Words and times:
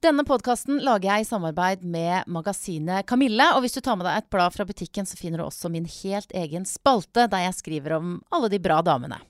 Denne 0.00 0.22
podkasten 0.24 0.78
lager 0.80 1.10
jeg 1.10 1.26
i 1.26 1.26
samarbeid 1.28 1.82
med 1.84 2.24
magasinet 2.32 3.04
Kamille. 3.04 3.50
Og 3.52 3.60
hvis 3.60 3.76
du 3.76 3.82
tar 3.84 3.98
med 4.00 4.06
deg 4.08 4.22
et 4.22 4.30
blad 4.32 4.54
fra 4.54 4.64
butikken, 4.64 5.04
så 5.04 5.18
finner 5.20 5.42
du 5.42 5.44
også 5.44 5.68
min 5.68 5.84
helt 5.84 6.32
egen 6.32 6.64
spalte, 6.64 7.26
der 7.28 7.44
jeg 7.44 7.58
skriver 7.58 7.98
om 7.98 8.14
alle 8.32 8.48
de 8.48 8.62
bra 8.64 8.80
damene. 8.80 9.20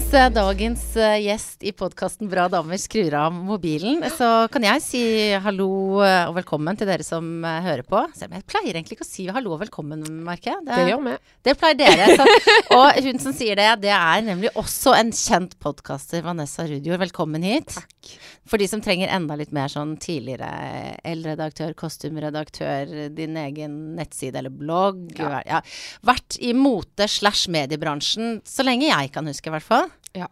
Mens 0.00 0.14
eh, 0.14 0.30
dagens 0.32 0.82
eh, 0.96 1.18
gjest 1.26 1.64
i 1.66 1.72
podkasten 1.76 2.28
Bra 2.30 2.46
damer 2.48 2.78
skrur 2.80 3.12
av 3.14 3.34
mobilen, 3.34 4.00
så 4.16 4.46
kan 4.52 4.64
jeg 4.64 4.82
si 4.84 5.02
hallo 5.44 6.00
eh, 6.04 6.28
og 6.30 6.38
velkommen 6.38 6.78
til 6.78 6.88
dere 6.88 7.04
som 7.04 7.44
eh, 7.44 7.60
hører 7.66 7.84
på. 7.84 8.00
Selv 8.16 8.32
om 8.32 8.38
jeg 8.38 8.46
pleier 8.48 8.78
egentlig 8.78 8.96
ikke 8.96 9.06
å 9.06 9.10
si 9.10 9.26
hallo 9.28 9.52
og 9.56 9.60
velkommen, 9.64 10.02
merker 10.24 10.54
jeg. 10.54 10.64
Det 10.70 10.86
gjør 10.88 11.04
vi. 11.04 11.16
Det 11.44 11.56
pleier 11.60 11.78
dere. 11.82 12.08
Så, 12.16 12.26
og 12.78 13.00
hun 13.04 13.20
som 13.20 13.36
sier 13.36 13.60
det, 13.60 13.68
det 13.84 13.92
er 13.92 14.24
nemlig 14.24 14.54
også 14.54 14.96
en 14.96 15.12
kjent 15.12 15.58
podkaster, 15.60 16.24
Vanessa 16.24 16.64
Rudior. 16.70 17.00
Velkommen 17.04 17.44
hit. 17.44 17.76
Takk. 17.76 18.16
For 18.50 18.58
de 18.58 18.66
som 18.70 18.80
trenger 18.82 19.12
enda 19.12 19.36
litt 19.38 19.52
mer 19.54 19.70
sånn 19.70 19.94
tidligere 20.00 20.96
L-redaktør, 21.12 21.76
kostymredaktør, 21.78 23.10
din 23.14 23.36
egen 23.38 23.78
nettside 23.98 24.40
eller 24.40 24.54
blogg. 24.54 25.04
Ja. 25.20 25.44
Ja. 25.46 25.62
Vært 26.08 26.40
i 26.40 26.54
mote 26.56 27.06
slash 27.10 27.50
mediebransjen 27.52 28.40
så 28.48 28.66
lenge 28.66 28.88
jeg 28.88 29.12
kan 29.14 29.28
huske, 29.28 29.52
i 29.52 29.58
hvert 29.58 29.68
fall. 29.68 29.89
Ja. 30.16 30.28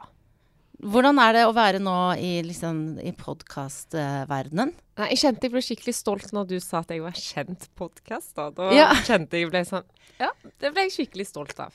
Hvordan 0.78 1.18
er 1.18 1.32
det 1.34 1.41
å 1.48 1.55
være 1.56 1.80
nå 1.82 1.95
i, 2.23 2.36
liksom, 2.46 3.00
i 3.02 3.10
podkastverdenen? 3.19 4.70
Jeg 5.10 5.19
kjente 5.19 5.46
jeg 5.48 5.52
ble 5.55 5.62
skikkelig 5.62 5.95
stolt 5.95 6.30
når 6.34 6.46
du 6.52 6.56
sa 6.62 6.80
at 6.84 6.92
jeg 6.95 7.02
var 7.02 7.16
kjent 7.19 7.66
podkast. 7.78 8.36
Da 8.55 8.69
Ja. 8.74 8.92
kjente 9.06 9.38
jeg 9.41 9.50
ble 9.50 9.64
sånn 9.66 9.86
Ja, 10.19 10.30
det 10.59 10.72
ble 10.74 10.86
jeg 10.86 10.95
skikkelig 10.95 11.27
stolt 11.30 11.59
av. 11.62 11.74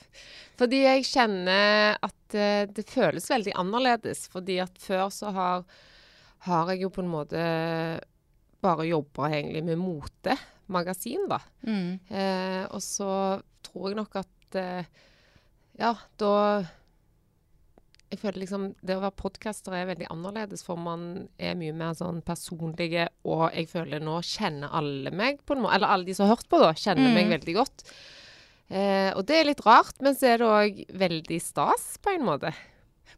Fordi 0.60 0.82
jeg 0.84 1.04
kjenner 1.08 1.96
at 2.04 2.36
uh, 2.36 2.64
det 2.68 2.84
føles 2.88 3.28
veldig 3.28 3.54
annerledes. 3.60 4.26
Fordi 4.32 4.58
at 4.64 4.76
før 4.80 5.08
så 5.12 5.32
har, 5.32 5.64
har 6.48 6.72
jeg 6.72 6.82
jo 6.84 6.90
på 6.92 7.00
en 7.04 7.12
måte 7.12 7.44
bare 8.64 8.86
jobba 8.88 9.28
egentlig 9.32 9.64
med 9.64 9.80
motemagasin, 9.80 11.26
da. 11.28 11.40
Mm. 11.68 11.98
Uh, 12.08 12.62
og 12.72 12.80
så 12.84 13.10
tror 13.64 13.90
jeg 13.90 14.00
nok 14.00 14.16
at 14.20 14.60
uh, 14.60 14.84
Ja, 15.80 15.94
da 16.20 16.64
Jeg 18.12 18.20
føler 18.20 18.40
liksom 18.44 18.66
Det 18.84 18.94
å 18.96 19.00
være 19.02 19.16
podcaster 19.18 19.74
er 19.74 19.86
veldig 19.88 20.06
annerledes, 20.12 20.62
for 20.66 20.76
man 20.78 21.28
er 21.38 21.54
mye 21.58 21.72
mer 21.74 21.94
sånn 21.98 22.20
personlige, 22.22 23.08
og 23.24 23.48
jeg 23.56 23.66
føler 23.72 24.02
nå 24.04 24.18
kjenner 24.22 24.70
alle 24.76 25.10
meg 25.10 25.40
på 25.46 25.56
en 25.56 25.64
måte 25.64 25.74
Eller 25.78 25.88
alle 25.94 26.04
de 26.08 26.14
som 26.14 26.28
har 26.28 26.36
hørt 26.36 26.48
på, 26.52 26.60
da, 26.62 26.72
kjenner 26.74 27.08
Mm. 27.10 27.14
meg 27.14 27.32
veldig 27.40 27.54
godt. 27.56 27.82
Eh, 28.70 29.10
og 29.16 29.26
det 29.26 29.36
er 29.40 29.44
litt 29.50 29.64
rart, 29.66 29.96
men 30.00 30.14
så 30.14 30.26
er 30.34 30.38
det 30.38 30.46
òg 30.46 30.84
veldig 30.98 31.40
stas, 31.42 31.98
på 32.00 32.14
en 32.14 32.24
måte. 32.24 32.52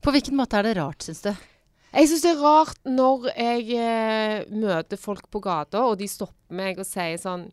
På 0.02 0.10
hvilken 0.12 0.36
måte 0.36 0.58
er 0.58 0.62
det 0.62 0.76
rart, 0.76 1.02
syns 1.06 1.22
du? 1.22 1.30
Jeg 1.96 2.08
syns 2.08 2.22
det 2.22 2.32
er 2.36 2.42
rart 2.42 2.80
når 2.84 3.28
jeg 3.36 3.70
eh, 3.78 4.44
møter 4.50 4.96
folk 5.00 5.30
på 5.30 5.40
gata, 5.40 5.84
og 5.86 5.98
de 5.98 6.08
stopper 6.08 6.56
meg 6.56 6.78
og 6.78 6.84
sier 6.88 7.16
sånn 7.18 7.46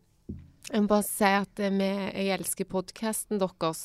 Jeg 0.70 0.80
må 0.80 0.88
bare 0.88 1.04
si 1.04 1.28
at 1.28 1.60
eh, 1.60 1.74
jeg 1.76 2.30
elsker 2.38 2.68
podkasten 2.70 3.40
deres. 3.42 3.82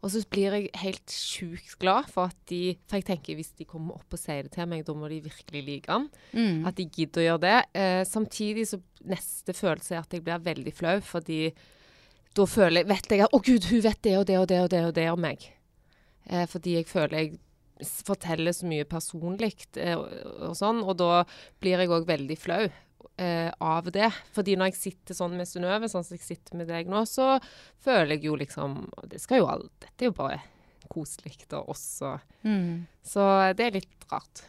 Og 0.00 0.12
så 0.14 0.22
blir 0.30 0.54
jeg 0.56 0.70
helt 0.80 1.12
sjukt 1.12 1.74
glad 1.82 2.06
for 2.12 2.30
at 2.30 2.38
de 2.48 2.76
For 2.88 3.00
jeg 3.00 3.08
tenker 3.10 3.36
hvis 3.36 3.52
de 3.58 3.66
kommer 3.68 3.98
opp 3.98 4.14
og 4.16 4.20
sier 4.20 4.46
det 4.46 4.54
til 4.54 4.68
meg, 4.70 4.84
da 4.86 4.94
må 4.96 5.10
de 5.10 5.20
virkelig 5.24 5.64
like 5.66 5.90
den. 5.90 6.06
Mm. 6.32 6.62
At 6.70 6.78
de 6.78 6.86
gidder 6.86 7.24
å 7.24 7.26
gjøre 7.26 7.44
det. 7.44 7.58
Eh, 7.82 8.02
samtidig 8.08 8.68
så 8.70 8.80
neste 9.10 9.56
følelse 9.56 9.96
er 9.96 10.04
at 10.04 10.14
jeg 10.14 10.24
blir 10.24 10.46
veldig 10.46 10.74
flau, 10.76 10.96
fordi 11.04 11.42
da 12.36 12.46
føler 12.46 12.84
jeg, 12.84 12.90
vet 12.92 13.10
jeg 13.10 13.24
at 13.26 13.34
Å, 13.34 13.42
gud, 13.42 13.70
hun 13.72 13.84
vet 13.84 14.02
det 14.06 14.18
og 14.20 14.26
det 14.28 14.38
og 14.38 14.50
det 14.50 14.60
og 14.62 14.70
det 14.70 14.82
og 14.86 14.96
det 15.00 15.06
om 15.10 15.24
meg. 15.24 15.48
Eh, 16.30 16.46
fordi 16.50 16.78
jeg 16.78 16.88
føler 16.88 17.24
jeg 17.24 17.40
forteller 18.04 18.52
så 18.54 18.68
mye 18.68 18.86
personlig 18.88 19.54
eh, 19.80 19.96
og, 19.96 20.06
og 20.50 20.54
sånn, 20.58 20.84
og 20.84 20.94
da 21.00 21.24
blir 21.62 21.80
jeg 21.80 21.90
òg 21.90 22.06
veldig 22.08 22.38
flau. 22.38 22.62
Eh, 23.20 23.50
av 23.60 23.90
det. 23.94 24.10
Fordi 24.36 24.56
når 24.58 24.70
jeg 24.72 24.78
sitter 24.80 25.18
sånn 25.18 25.36
med 25.38 25.48
Synnøve, 25.48 25.88
sånn 25.90 26.06
som 26.06 26.16
jeg 26.16 26.24
sitter 26.26 26.60
med 26.60 26.70
deg 26.70 26.90
nå, 26.90 27.02
så 27.08 27.34
føler 27.84 28.16
jeg 28.16 28.28
jo 28.30 28.38
liksom 28.40 28.80
Det 29.10 29.20
skal 29.22 29.42
jo 29.42 29.50
alt 29.50 29.72
Dette 29.80 30.06
er 30.06 30.10
jo 30.12 30.16
bare 30.18 30.40
koselig 30.90 31.36
og 31.52 31.74
oss 31.76 31.84
Mm. 32.42 32.86
Så 33.04 33.20
det 33.54 33.66
er 33.66 33.74
litt 33.76 34.06
rart. 34.10 34.40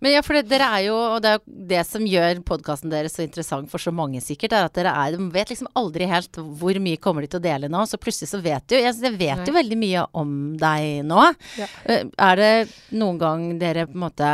Men 0.00 0.14
ja, 0.14 0.22
for 0.24 0.32
det, 0.36 0.46
dere 0.48 0.68
er 0.78 0.86
jo, 0.86 0.94
og 0.96 1.18
det 1.20 1.30
er 1.34 1.36
jo 1.36 1.66
det 1.68 1.82
som 1.84 2.06
gjør 2.08 2.40
podkasten 2.48 2.92
deres 2.92 3.16
så 3.18 3.24
interessant 3.26 3.68
for 3.70 3.82
så 3.82 3.92
mange 3.92 4.22
sikkert, 4.24 4.54
er 4.56 4.68
at 4.70 4.76
dere 4.78 4.94
er, 4.96 5.16
de 5.16 5.28
vet 5.34 5.52
liksom 5.52 5.68
aldri 5.76 6.08
helt 6.08 6.40
hvor 6.60 6.80
mye 6.80 6.96
kommer 7.02 7.24
de 7.26 7.30
til 7.34 7.42
å 7.42 7.44
dele 7.44 7.68
nå. 7.68 7.84
Så 7.88 8.00
plutselig 8.00 8.30
så 8.32 8.40
vet 8.40 8.64
du 8.72 8.76
Jeg, 8.78 8.94
jeg 9.04 9.18
vet 9.20 9.44
jo 9.46 9.56
veldig 9.56 9.78
mye 9.82 10.06
om 10.16 10.32
deg 10.60 11.04
nå. 11.06 11.22
Ja. 11.60 11.68
Eh, 11.84 12.08
Er 12.16 12.40
det 12.40 12.52
noen 12.96 13.20
gang 13.20 13.46
dere 13.60 13.86
på 13.90 13.96
en 13.98 14.04
måte 14.06 14.32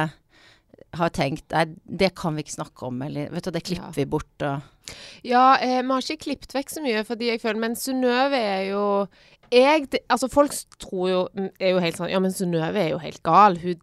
har 0.99 1.13
tenkt 1.15 1.53
Nei, 1.55 1.65
det 1.85 2.15
kan 2.19 2.35
vi 2.37 2.45
ikke 2.45 2.57
snakke 2.59 2.87
om, 2.89 3.03
eller 3.03 3.31
vet 3.33 3.45
du, 3.45 3.51
det 3.55 3.63
klipper 3.65 3.91
Ja. 3.91 3.97
vi 3.97 4.05
bort 4.05 4.43
og 4.49 4.97
Ja, 5.25 5.57
eh, 5.61 5.83
vi 5.83 5.89
har 5.89 6.03
ikke 6.03 6.25
klippet 6.27 6.53
vekk 6.55 6.71
så 6.75 6.83
mye, 6.85 7.05
fordi 7.09 7.31
jeg 7.31 7.41
føler 7.41 7.61
Men 7.61 7.77
Synnøve 7.79 8.37
er 8.37 8.67
jo 8.71 8.83
jeg, 9.53 9.87
det, 9.93 10.01
Altså, 10.09 10.29
folk 10.33 10.53
tror 10.81 11.09
jo 11.11 11.29
mm, 11.35 11.51
Er 11.61 11.71
jo 11.77 11.79
helt 11.85 11.97
sånn 12.01 12.11
Ja, 12.13 12.21
men 12.21 12.33
Synnøve 12.35 12.81
er 12.81 12.91
jo 12.95 12.99
helt 13.03 13.23
gal. 13.23 13.57
Hun, 13.63 13.81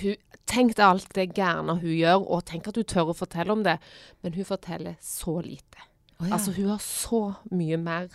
hun 0.00 0.16
Tenk 0.46 0.76
deg 0.78 0.84
alt 0.86 1.08
det 1.16 1.32
gærne 1.34 1.74
hun 1.80 1.90
gjør, 1.90 2.22
og 2.30 2.44
tenk 2.46 2.68
at 2.70 2.76
hun 2.78 2.84
tør 2.86 3.08
å 3.10 3.16
fortelle 3.18 3.50
om 3.50 3.64
det. 3.66 3.80
Men 4.22 4.36
hun 4.36 4.46
forteller 4.46 4.94
så 5.02 5.40
lite. 5.42 5.82
Altså, 6.22 6.52
hun 6.54 6.68
har 6.70 6.78
så 6.78 7.18
mye 7.50 7.76
mer 7.82 8.06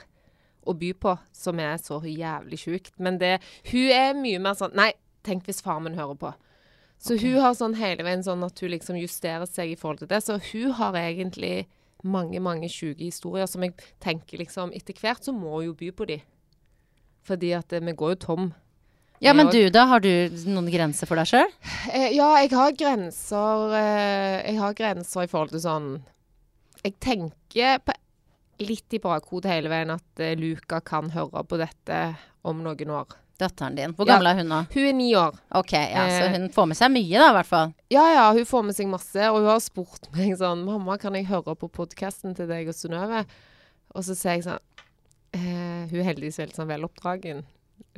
å 0.64 0.72
by 0.80 0.94
på 0.96 1.18
som 1.36 1.60
er 1.60 1.76
så 1.84 2.00
jævlig 2.08 2.62
sjukt. 2.62 2.94
Men 3.04 3.18
det 3.20 3.42
Hun 3.68 3.92
er 3.92 4.16
mye 4.16 4.40
mer 4.40 4.56
sånn 4.56 4.72
Nei, 4.80 4.94
tenk 5.28 5.44
hvis 5.44 5.60
far 5.62 5.82
min 5.84 6.00
hører 6.00 6.16
på. 6.16 6.32
Så 7.02 7.18
hun 7.18 7.40
har 7.42 7.56
sånn 7.58 7.74
hele 7.80 8.06
veien 8.06 8.22
sånn 8.22 8.44
at 8.46 8.60
hun 8.62 8.70
liksom 8.76 8.98
justerer 9.00 9.50
seg 9.50 9.74
i 9.74 9.78
forhold 9.80 10.04
til 10.04 10.10
det. 10.12 10.22
Så 10.22 10.38
hun 10.52 10.76
har 10.78 10.98
egentlig 11.00 11.66
mange, 12.06 12.42
mange 12.42 12.70
sjuke 12.70 13.04
historier 13.04 13.50
som 13.50 13.66
jeg 13.66 13.74
tenker 14.02 14.42
liksom 14.42 14.74
Etter 14.78 14.98
hvert 14.98 15.26
så 15.26 15.34
må 15.34 15.56
hun 15.56 15.72
jo 15.72 15.78
by 15.78 15.90
på 15.98 16.08
de. 16.12 16.20
Fordi 17.26 17.54
at 17.58 17.74
eh, 17.74 17.84
vi 17.86 17.96
går 17.98 18.16
jo 18.16 18.20
tom. 18.22 18.52
Ja, 19.22 19.36
men 19.38 19.52
du 19.54 19.70
da, 19.70 19.86
har 19.86 20.02
du 20.02 20.10
noen 20.50 20.70
grenser 20.74 21.10
for 21.10 21.22
deg 21.22 21.30
sjøl? 21.30 21.50
Eh, 21.94 22.10
ja, 22.18 22.30
jeg 22.42 22.54
har 22.58 22.78
grenser 22.78 23.76
eh, 23.78 24.38
Jeg 24.50 24.58
har 24.58 24.78
grenser 24.78 25.28
i 25.28 25.30
forhold 25.30 25.54
til 25.54 25.62
sånn 25.62 25.90
Jeg 26.82 26.96
tenker 27.02 27.84
på, 27.86 27.94
litt 28.66 28.98
i 28.98 29.02
bakhodet 29.02 29.54
hele 29.54 29.70
veien 29.74 29.94
at 29.94 30.26
Luca 30.38 30.82
kan 30.86 31.14
høre 31.14 31.46
på 31.46 31.58
dette 31.62 32.02
om 32.46 32.62
noen 32.66 32.94
år. 32.94 33.21
Datteren 33.42 33.76
din. 33.78 33.94
Hvor 33.98 34.06
Ja. 34.08 34.14
gammel 34.16 34.30
er 34.32 34.36
hun 34.42 34.50
nå? 34.52 34.60
Hun 34.74 34.88
er 34.88 34.94
ni 34.94 35.10
år. 35.18 35.38
Ok, 35.58 35.74
ja, 35.74 36.06
så 36.14 36.28
Eh. 36.30 36.32
hun 36.38 36.50
får 36.54 36.68
med 36.70 36.78
seg 36.78 36.92
mye 36.94 37.18
da, 37.24 37.30
i 37.32 37.36
hvert 37.40 37.50
fall. 37.50 37.74
Ja, 37.90 38.04
ja, 38.14 38.26
hun 38.38 38.46
får 38.46 38.66
med 38.66 38.76
seg 38.78 38.88
masse, 38.92 39.30
og 39.32 39.40
hun 39.42 39.50
har 39.50 39.60
spurt 39.60 40.12
meg 40.16 40.38
sånn 40.38 40.64
'Mamma, 40.66 41.00
kan 41.00 41.14
jeg 41.18 41.26
høre 41.28 41.56
på 41.56 41.70
podkasten 41.72 42.36
til 42.36 42.48
deg 42.48 42.68
og 42.68 42.76
Synnøve?' 42.76 43.26
Og 43.96 44.04
så 44.04 44.16
sier 44.16 44.36
jeg 44.38 44.44
sånn 44.46 44.60
eh, 45.34 45.88
Hun 45.90 46.00
er 46.00 46.14
heldigvis 46.14 46.38
veldig 46.38 46.56
sånn 46.56 46.68
veloppdragen, 46.70 47.44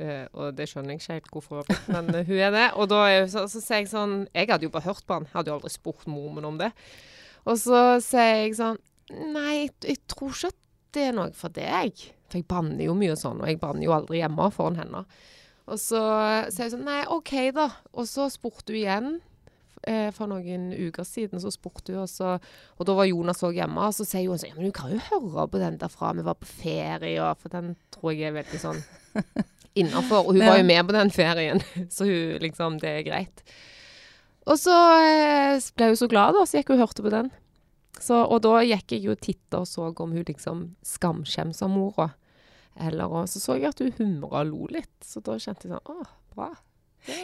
Uh, 0.00 0.26
og 0.34 0.56
det 0.56 0.66
skjønner 0.66 0.96
jeg 0.96 1.00
ikke 1.00 1.12
helt 1.12 1.30
hvorfor 1.30 1.64
men 1.92 2.08
uh, 2.08 2.22
hun 2.24 2.38
er 2.38 2.50
det. 2.50 2.72
Og 2.74 2.88
da 2.88 3.04
er 3.06 3.26
så, 3.28 3.44
så 3.46 3.60
sier 3.60 3.82
jeg 3.84 3.88
sånn 3.92 4.26
Jeg 4.34 4.48
hadde 4.48 4.62
jo 4.64 4.70
bare 4.70 4.82
hørt 4.88 5.04
på 5.06 5.12
han, 5.14 5.26
jeg 5.28 5.32
hadde 5.34 5.50
jo 5.52 5.54
aldri 5.58 5.70
spurt 5.70 6.06
mormen 6.08 6.44
om 6.48 6.56
det. 6.58 6.72
Og 7.46 7.58
så 7.60 8.00
sier 8.02 8.46
jeg 8.46 8.56
sånn 8.56 8.78
Nei, 9.12 9.68
jeg, 9.68 9.70
jeg 9.84 9.98
tror 10.08 10.30
ikke 10.32 10.48
at 10.48 10.56
det 10.96 11.02
er 11.08 11.12
noe 11.12 11.30
for 11.36 11.52
deg. 11.52 11.92
For 12.28 12.40
jeg 12.40 12.48
banner 12.50 12.86
jo 12.86 12.96
mye 12.98 13.16
sånn, 13.18 13.42
og 13.42 13.50
jeg 13.50 13.60
banner 13.62 13.86
jo 13.86 13.94
aldri 13.96 14.22
hjemme 14.22 14.48
foran 14.54 14.80
henne. 14.80 15.04
Og 15.64 15.80
så 15.80 16.00
sier 16.52 16.66
jeg 16.66 16.74
sånn 16.74 16.84
Nei, 16.88 17.02
OK, 17.12 17.32
da. 17.56 17.70
Og 17.96 18.08
så 18.08 18.26
spurte 18.32 18.74
hun 18.74 18.80
igjen 18.80 19.08
eh, 19.88 20.10
for 20.14 20.28
noen 20.30 20.70
uker 20.72 21.06
siden, 21.08 21.40
så 21.40 21.52
spurte 21.52 21.94
hun, 21.94 22.02
og, 22.04 22.10
så, 22.10 22.34
og 22.76 22.88
da 22.88 22.96
var 22.98 23.08
Jonas 23.08 23.44
òg 23.46 23.60
hjemme. 23.60 23.88
Og 23.88 23.96
så 23.96 24.06
sier 24.08 24.28
hun 24.28 24.40
sånn 24.40 24.52
Ja, 24.52 24.58
men 24.58 24.68
du 24.68 24.76
kan 24.76 24.92
jo 24.92 25.00
høre 25.10 25.46
på 25.52 25.62
den 25.62 25.78
derfra 25.80 26.12
vi 26.16 26.26
var 26.26 26.38
på 26.40 26.48
ferie, 26.50 27.16
og 27.22 27.40
For 27.42 27.54
den 27.54 27.74
tror 27.94 28.12
jeg 28.12 28.28
er 28.28 28.36
veldig 28.40 28.60
sånn 28.60 28.82
innafor. 29.80 30.26
Og 30.26 30.36
hun 30.36 30.44
var 30.44 30.60
jo 30.60 30.68
med 30.68 30.84
på 30.88 30.98
den 30.98 31.14
ferien, 31.14 31.64
så 31.94 32.08
hun 32.08 32.44
liksom 32.44 32.80
Det 32.82 32.98
er 32.98 33.06
greit. 33.08 33.46
Og 34.44 34.60
så 34.60 34.74
eh, 35.00 35.56
ble 35.76 35.92
hun 35.92 35.96
så 35.96 36.10
glad, 36.10 36.36
da, 36.36 36.44
så 36.44 36.60
gikk 36.60 36.74
hun 36.74 36.80
og 36.80 36.86
hørte 36.88 37.04
på 37.06 37.12
den. 37.14 37.32
Så, 38.00 38.18
og 38.24 38.42
da 38.42 38.58
gikk 38.66 38.96
jeg 38.96 39.04
jo 39.06 39.14
og 39.14 39.20
titta 39.22 39.62
og 39.62 39.68
så 39.70 39.88
om 39.92 40.12
hun 40.12 40.26
liksom 40.26 40.64
skamskjemsa 40.86 41.68
mora. 41.70 42.10
Eller, 42.74 43.06
og 43.06 43.28
så 43.30 43.40
så 43.40 43.58
jeg 43.58 43.70
at 43.70 43.82
hun 43.84 43.94
humra 44.00 44.42
og 44.42 44.50
lo 44.50 44.68
litt, 44.74 44.96
så 45.04 45.22
da 45.22 45.36
kjente 45.38 45.68
jeg 45.68 45.76
sånn 45.76 45.92
Å, 45.94 46.08
bra. 46.34 46.48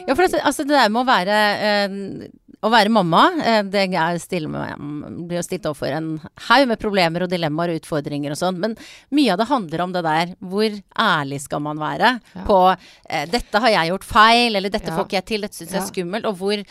Ja, 0.07 0.13
for 0.15 0.27
det, 0.27 0.41
altså 0.45 0.63
det 0.67 0.75
der 0.77 0.89
med 0.93 1.01
å 1.01 1.07
være, 1.09 1.37
eh, 1.65 2.27
å 2.61 2.69
være 2.69 2.91
mamma, 2.93 3.23
eh, 3.41 3.63
det 3.63 3.87
er 3.89 4.47
med, 4.47 5.25
blir 5.27 5.39
jo 5.39 5.43
stilt 5.45 5.65
overfor 5.65 5.95
en 5.97 6.09
haug 6.47 6.67
med 6.69 6.79
problemer 6.79 7.23
og 7.25 7.31
dilemmaer 7.31 7.73
og 7.73 7.79
utfordringer 7.81 8.31
og 8.35 8.37
sånn, 8.37 8.59
men 8.61 8.75
mye 9.11 9.33
av 9.33 9.39
det 9.41 9.47
handler 9.49 9.81
om 9.81 9.91
det 9.95 10.03
der, 10.05 10.35
hvor 10.39 10.69
ærlig 10.99 11.41
skal 11.41 11.59
man 11.65 11.77
være 11.81 12.19
Ja. 12.35 12.43
på 12.45 12.77
eh, 13.09 13.25
'dette 13.25 13.59
har 13.59 13.69
jeg 13.69 13.89
gjort 13.89 14.05
feil', 14.05 14.55
eller 14.55 14.69
'dette 14.69 14.87
Ja. 14.91 14.97
får 14.97 15.05
ikke 15.07 15.19
jeg 15.21 15.25
til', 15.25 15.41
'dette 15.41 15.57
syns 15.57 15.71
jeg 15.71 15.81
er 15.81 15.91
skummelt', 15.91 16.25
og 16.25 16.37
hvor 16.37 16.63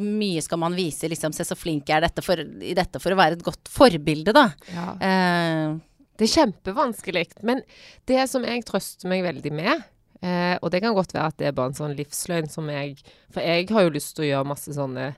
mye 0.00 0.42
skal 0.42 0.58
man 0.58 0.74
vise 0.74 1.08
liksom 1.08 1.32
'se 1.32 1.44
så 1.48 1.56
flink 1.56 1.86
jeg 1.88 1.96
er 1.96 2.08
dette 2.08 2.22
for, 2.22 2.36
i 2.36 2.74
dette 2.74 3.00
for 3.00 3.10
å 3.12 3.16
være 3.16 3.32
et 3.32 3.42
godt 3.42 3.64
forbilde', 3.64 4.32
da. 4.34 4.52
Ja. 4.74 4.92
Eh, 5.00 5.78
Det 6.18 6.26
er 6.36 6.44
kjempevanskelig. 6.44 7.28
Men 7.44 7.62
det 8.04 8.28
som 8.28 8.42
jeg 8.42 8.64
trøster 8.64 9.06
meg 9.08 9.22
veldig 9.22 9.52
med, 9.52 9.84
Eh, 10.18 10.56
og 10.58 10.72
det 10.74 10.82
kan 10.82 10.96
godt 10.96 11.14
være 11.14 11.30
at 11.30 11.38
det 11.38 11.46
er 11.48 11.54
bare 11.54 11.70
en 11.70 11.78
sånn 11.78 11.94
livsløgn 11.94 12.48
som 12.50 12.66
jeg 12.72 12.96
For 13.30 13.38
jeg 13.38 13.68
har 13.70 13.84
jo 13.84 13.92
lyst 13.94 14.16
til 14.16 14.24
å 14.24 14.30
gjøre 14.32 14.50
masse 14.50 14.72
sånne 14.74 15.12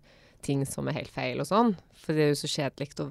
ting 0.44 0.66
som 0.68 0.88
er 0.88 0.98
helt 0.98 1.12
feil 1.14 1.40
og 1.40 1.48
sånn. 1.48 1.74
For 2.00 2.16
det 2.16 2.24
er 2.24 2.32
jo 2.34 2.40
så 2.42 2.50
kjedelig 2.50 2.92
å 3.00 3.10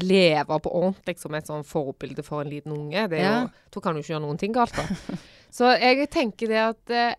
leve 0.00 0.58
på 0.64 0.72
ordentlig 0.72 1.18
som 1.20 1.34
et 1.36 1.48
sånn 1.48 1.66
forbilde 1.68 2.24
for 2.24 2.42
en 2.42 2.50
liten 2.52 2.72
unge. 2.74 3.06
Det 3.12 3.20
er 3.20 3.28
jo, 3.28 3.50
Da 3.74 3.82
kan 3.84 3.94
du 3.94 4.00
ikke 4.00 4.14
gjøre 4.14 4.24
noen 4.26 4.40
ting 4.40 4.54
galt, 4.56 4.76
da. 4.76 5.18
Så 5.54 5.70
jeg 5.78 6.08
tenker 6.10 6.50
det 6.50 6.62
at 6.62 6.90
eh, 6.90 7.18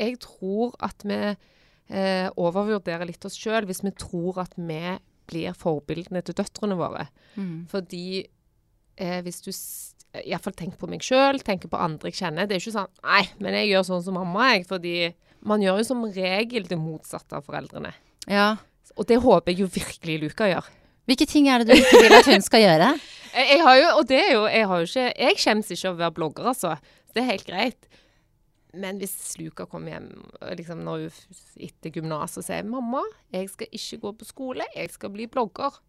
Jeg 0.00 0.20
tror 0.22 0.74
at 0.82 1.02
vi 1.04 1.18
eh, 1.34 2.28
overvurderer 2.30 3.06
litt 3.08 3.26
oss 3.26 3.36
sjøl 3.38 3.66
hvis 3.68 3.84
vi 3.84 3.92
tror 3.98 4.40
at 4.42 4.54
vi 4.56 4.96
blir 5.30 5.56
forbildene 5.56 6.22
til 6.24 6.36
døtrene 6.36 6.76
våre. 6.78 7.08
Mm. 7.34 7.66
Fordi 7.70 8.24
eh, 8.96 9.20
hvis 9.24 9.42
du 9.44 9.50
Iallfall 10.22 10.54
tenk 10.54 10.76
på 10.78 10.88
meg 10.90 11.02
sjøl, 11.02 11.40
tenker 11.42 11.70
på 11.70 11.80
andre 11.80 12.12
jeg 12.12 12.20
kjenner. 12.20 12.46
Det 12.46 12.56
er 12.56 12.62
ikke 12.62 12.76
sånn 12.76 12.92
Nei, 13.02 13.24
men 13.42 13.56
jeg 13.58 13.72
gjør 13.72 13.88
sånn 13.88 14.04
som 14.06 14.18
mamma, 14.18 14.52
jeg. 14.52 14.66
Fordi 14.70 14.94
man 15.48 15.64
gjør 15.64 15.80
jo 15.80 15.88
som 15.88 16.06
regel 16.14 16.68
det 16.70 16.78
motsatte 16.80 17.38
av 17.38 17.46
foreldrene. 17.48 17.90
Ja. 18.30 18.54
Og 18.94 19.08
det 19.10 19.18
håper 19.24 19.52
jeg 19.52 19.64
jo 19.64 19.70
virkelig 19.74 20.20
Luka 20.22 20.48
gjør. 20.48 20.68
Hvilke 21.08 21.26
ting 21.28 21.50
er 21.52 21.60
det 21.60 21.74
du 21.74 21.80
ikke 21.82 22.04
vil 22.04 22.16
at 22.16 22.30
hun 22.30 22.44
skal 22.44 22.62
gjøre? 22.64 22.94
Jeg, 23.34 23.58
har 23.66 23.76
jo, 23.80 23.86
og 23.98 24.04
det 24.06 24.18
er 24.22 24.28
jo 24.30 24.42
Jeg 24.46 24.66
har 24.70 24.78
jo 24.78 24.86
ikke 24.86 25.06
Jeg 25.18 25.38
skjemmes 25.42 25.70
ikke 25.74 25.88
over 25.88 25.96
å 25.96 26.02
være 26.04 26.14
blogger, 26.14 26.44
altså. 26.52 26.76
Det 27.10 27.18
er 27.18 27.32
helt 27.32 27.48
greit. 27.48 27.88
Men 28.78 29.00
hvis 29.00 29.14
Luka 29.40 29.66
kommer 29.70 29.90
hjem 29.90 30.06
liksom 30.58 30.84
når 30.86 31.08
hun 31.08 31.40
etter 31.66 31.94
gymnaset 31.94 32.40
og 32.40 32.46
sier 32.46 32.62
'Mamma, 32.66 33.02
jeg 33.34 33.50
skal 33.50 33.74
ikke 33.74 33.98
gå 34.04 34.12
på 34.20 34.28
skole, 34.28 34.66
jeg 34.74 34.90
skal 34.94 35.12
bli 35.14 35.26
blogger', 35.26 35.80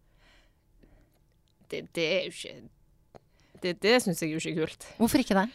det, 1.70 1.86
det 1.94 2.06
er 2.06 2.20
jo 2.26 2.34
ikke 2.34 2.68
Det, 3.62 3.76
det 3.82 3.96
syns 4.04 4.22
jeg 4.22 4.34
jo 4.34 4.40
ikke 4.42 4.52
er 4.54 4.60
kult. 4.62 4.86
Hvorfor 5.00 5.22
ikke 5.22 5.38
det? 5.38 5.46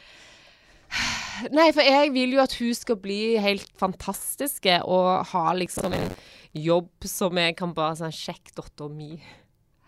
Nei, 1.56 1.70
for 1.74 1.86
jeg 1.86 2.12
vil 2.14 2.36
jo 2.36 2.42
at 2.44 2.54
hun 2.60 2.74
skal 2.76 2.98
bli 3.02 3.38
helt 3.42 3.70
fantastiske 3.80 4.82
og 4.84 5.26
ha 5.32 5.46
liksom 5.58 5.96
en 5.96 6.12
jobb 6.58 7.08
som 7.08 7.38
jeg 7.40 7.56
kan 7.60 7.74
bare 7.78 7.98
sånn 8.02 8.14
Sjekk 8.16 8.52
dattera 8.58 8.92
mi. 8.92 9.16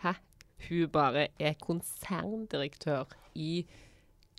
Hæ? 0.03 0.15
Hun 0.69 0.91
bare 0.93 1.27
er 1.39 1.57
konserndirektør 1.59 3.11
i 3.35 3.65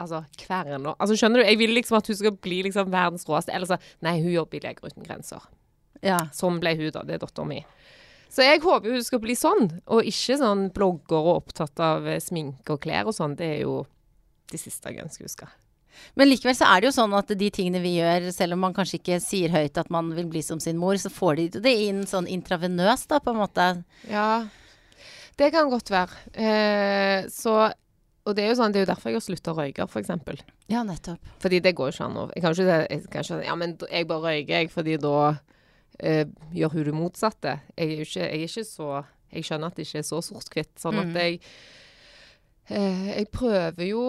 Altså 0.02 0.24
Kværner. 0.34 0.96
Altså, 0.98 1.14
skjønner 1.14 1.38
du? 1.38 1.46
Jeg 1.46 1.58
vil 1.60 1.70
liksom 1.76 2.00
at 2.00 2.08
hun 2.10 2.16
skal 2.18 2.32
bli 2.42 2.64
liksom 2.66 2.88
verdens 2.90 3.28
råeste. 3.28 3.52
Eller 3.54 3.68
så 3.70 3.76
Nei, 4.02 4.16
hun 4.24 4.32
jobber 4.32 4.58
i 4.58 4.64
Leger 4.64 4.90
uten 4.90 5.06
grenser. 5.06 5.44
Ja. 6.02 6.24
Sånn 6.34 6.58
ble 6.62 6.74
hun, 6.80 6.88
da. 6.96 7.04
Det 7.06 7.14
er 7.14 7.22
dattera 7.22 7.46
mi. 7.46 7.60
Så 8.32 8.42
jeg 8.46 8.62
håper 8.64 8.94
hun 8.96 9.04
skal 9.04 9.20
bli 9.22 9.34
sånn, 9.38 9.68
og 9.86 10.06
ikke 10.08 10.38
sånn 10.40 10.68
blogger 10.74 11.20
og 11.20 11.36
opptatt 11.44 11.80
av 11.84 12.06
eh, 12.08 12.20
sminke 12.22 12.74
og 12.76 12.80
klær 12.82 13.10
og 13.10 13.14
sånn. 13.16 13.36
Det 13.38 13.50
er 13.58 13.60
jo 13.64 13.82
det 14.50 14.60
siste 14.60 14.90
jeg 14.92 15.04
ønsker 15.04 15.26
hun 15.26 15.32
skal. 15.32 15.52
Men 16.18 16.26
likevel 16.26 16.56
så 16.58 16.66
er 16.66 16.82
det 16.82 16.88
jo 16.88 16.96
sånn 16.96 17.14
at 17.14 17.30
de 17.38 17.48
tingene 17.54 17.78
vi 17.84 17.92
gjør, 18.00 18.26
selv 18.34 18.56
om 18.56 18.64
man 18.66 18.74
kanskje 18.74 18.98
ikke 18.98 19.20
sier 19.22 19.52
høyt 19.54 19.78
at 19.78 19.92
man 19.94 20.10
vil 20.16 20.26
bli 20.30 20.42
som 20.42 20.58
sin 20.62 20.78
mor, 20.80 20.98
så 20.98 21.10
får 21.12 21.38
de 21.38 21.46
det 21.62 21.74
inn 21.86 22.02
sånn 22.10 22.26
intravenøst, 22.30 23.06
da, 23.12 23.20
på 23.22 23.30
en 23.30 23.38
måte. 23.38 23.68
Ja, 24.10 24.44
det 25.38 25.52
kan 25.54 25.70
godt 25.70 25.90
være. 25.94 26.18
Eh, 26.34 27.30
så 27.30 27.72
Og 28.24 28.32
det 28.32 28.46
er 28.46 28.54
jo 28.54 28.56
sånn, 28.56 28.72
det 28.72 28.78
er 28.80 28.84
jo 28.86 28.88
derfor 28.88 29.10
jeg 29.10 29.18
har 29.18 29.22
slutta 29.26 29.52
å 29.52 29.56
røyke, 29.58 29.84
f.eks. 29.84 30.44
Ja, 30.72 30.80
nettopp. 30.82 31.20
fordi 31.38 31.58
det 31.60 31.74
går 31.76 31.90
ikke 31.92 32.06
an 32.06 32.14
å 32.16 32.22
jeg 32.32 32.40
kan 32.40 32.54
ikke, 32.56 33.24
si, 33.28 33.34
Ja, 33.44 33.54
men 33.54 33.74
jeg 33.84 34.06
bare 34.08 34.22
røyker, 34.30 34.54
jeg, 34.62 34.70
fordi 34.72 34.94
da 34.96 35.34
eh, 36.00 36.26
gjør 36.52 36.72
hun 36.78 36.84
det 36.84 36.94
motsatte. 36.94 37.60
Jeg 37.76 37.86
er 37.92 38.02
ikke, 38.04 38.20
jeg 38.20 38.40
er 38.40 38.48
ikke 38.48 38.64
så 38.64 39.04
Jeg 39.34 39.44
skjønner 39.48 39.66
at 39.66 39.74
det 39.76 39.86
ikke 39.88 39.98
er 39.98 40.06
så 40.06 40.20
sort-hvitt. 40.22 40.74
Sånn 40.78 40.94
Mm. 40.94 41.00
at 41.08 41.16
jeg 41.22 41.40
eh, 42.70 43.08
Jeg 43.18 43.28
prøver 43.34 43.88
jo 43.88 44.04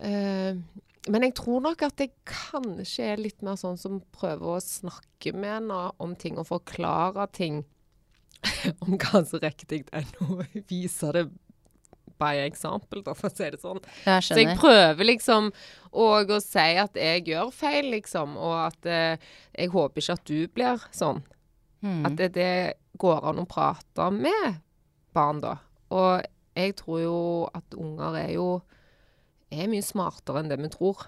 eh, 0.00 0.54
Men 1.08 1.22
jeg 1.24 1.34
tror 1.34 1.60
nok 1.64 1.82
at 1.82 1.98
jeg 2.00 2.12
kanskje 2.28 3.04
er 3.12 3.16
litt 3.22 3.42
mer 3.42 3.56
sånn 3.56 3.78
som 3.80 4.00
prøver 4.12 4.56
å 4.58 4.60
snakke 4.60 5.32
med 5.34 5.50
henne 5.54 5.80
om 5.98 6.14
ting 6.16 6.38
og 6.38 6.46
forklare 6.50 7.26
ting 7.32 7.64
om 8.84 8.94
hva 8.98 9.24
som 9.26 9.40
er 9.40 9.48
riktig, 9.50 9.86
enn 9.90 10.06
å 10.22 10.44
vise 10.68 11.10
det 11.16 11.24
by 12.20 12.44
example, 12.44 13.02
da, 13.06 13.14
for 13.16 13.30
å 13.30 13.34
si 13.34 13.50
det 13.54 13.60
sånn. 13.62 13.80
Jeg 14.04 14.26
Så 14.26 14.38
jeg 14.40 14.56
prøver 14.58 15.08
liksom 15.08 15.50
òg 15.92 16.32
å 16.34 16.40
si 16.44 16.68
at 16.82 16.98
jeg 16.98 17.26
gjør 17.30 17.52
feil, 17.54 17.90
liksom, 17.94 18.36
og 18.36 18.56
at 18.66 18.88
eh, 18.88 19.28
jeg 19.56 19.72
håper 19.74 20.02
ikke 20.02 20.18
at 20.18 20.24
du 20.28 20.40
blir 20.54 20.88
sånn. 20.94 21.22
Mm. 21.84 22.02
At 22.08 22.18
det, 22.18 22.32
det 22.34 22.52
går 22.98 23.28
an 23.30 23.42
å 23.42 23.46
prate 23.48 24.10
med 24.14 24.58
barn, 25.14 25.42
da. 25.44 25.56
Og 25.94 26.26
jeg 26.58 26.74
tror 26.80 27.00
jo 27.00 27.20
at 27.54 27.78
unger 27.78 28.18
er 28.18 28.32
jo 28.34 28.48
er 29.48 29.70
mye 29.70 29.84
smartere 29.84 30.42
enn 30.42 30.50
det 30.50 30.58
vi 30.60 30.70
tror. 30.72 31.06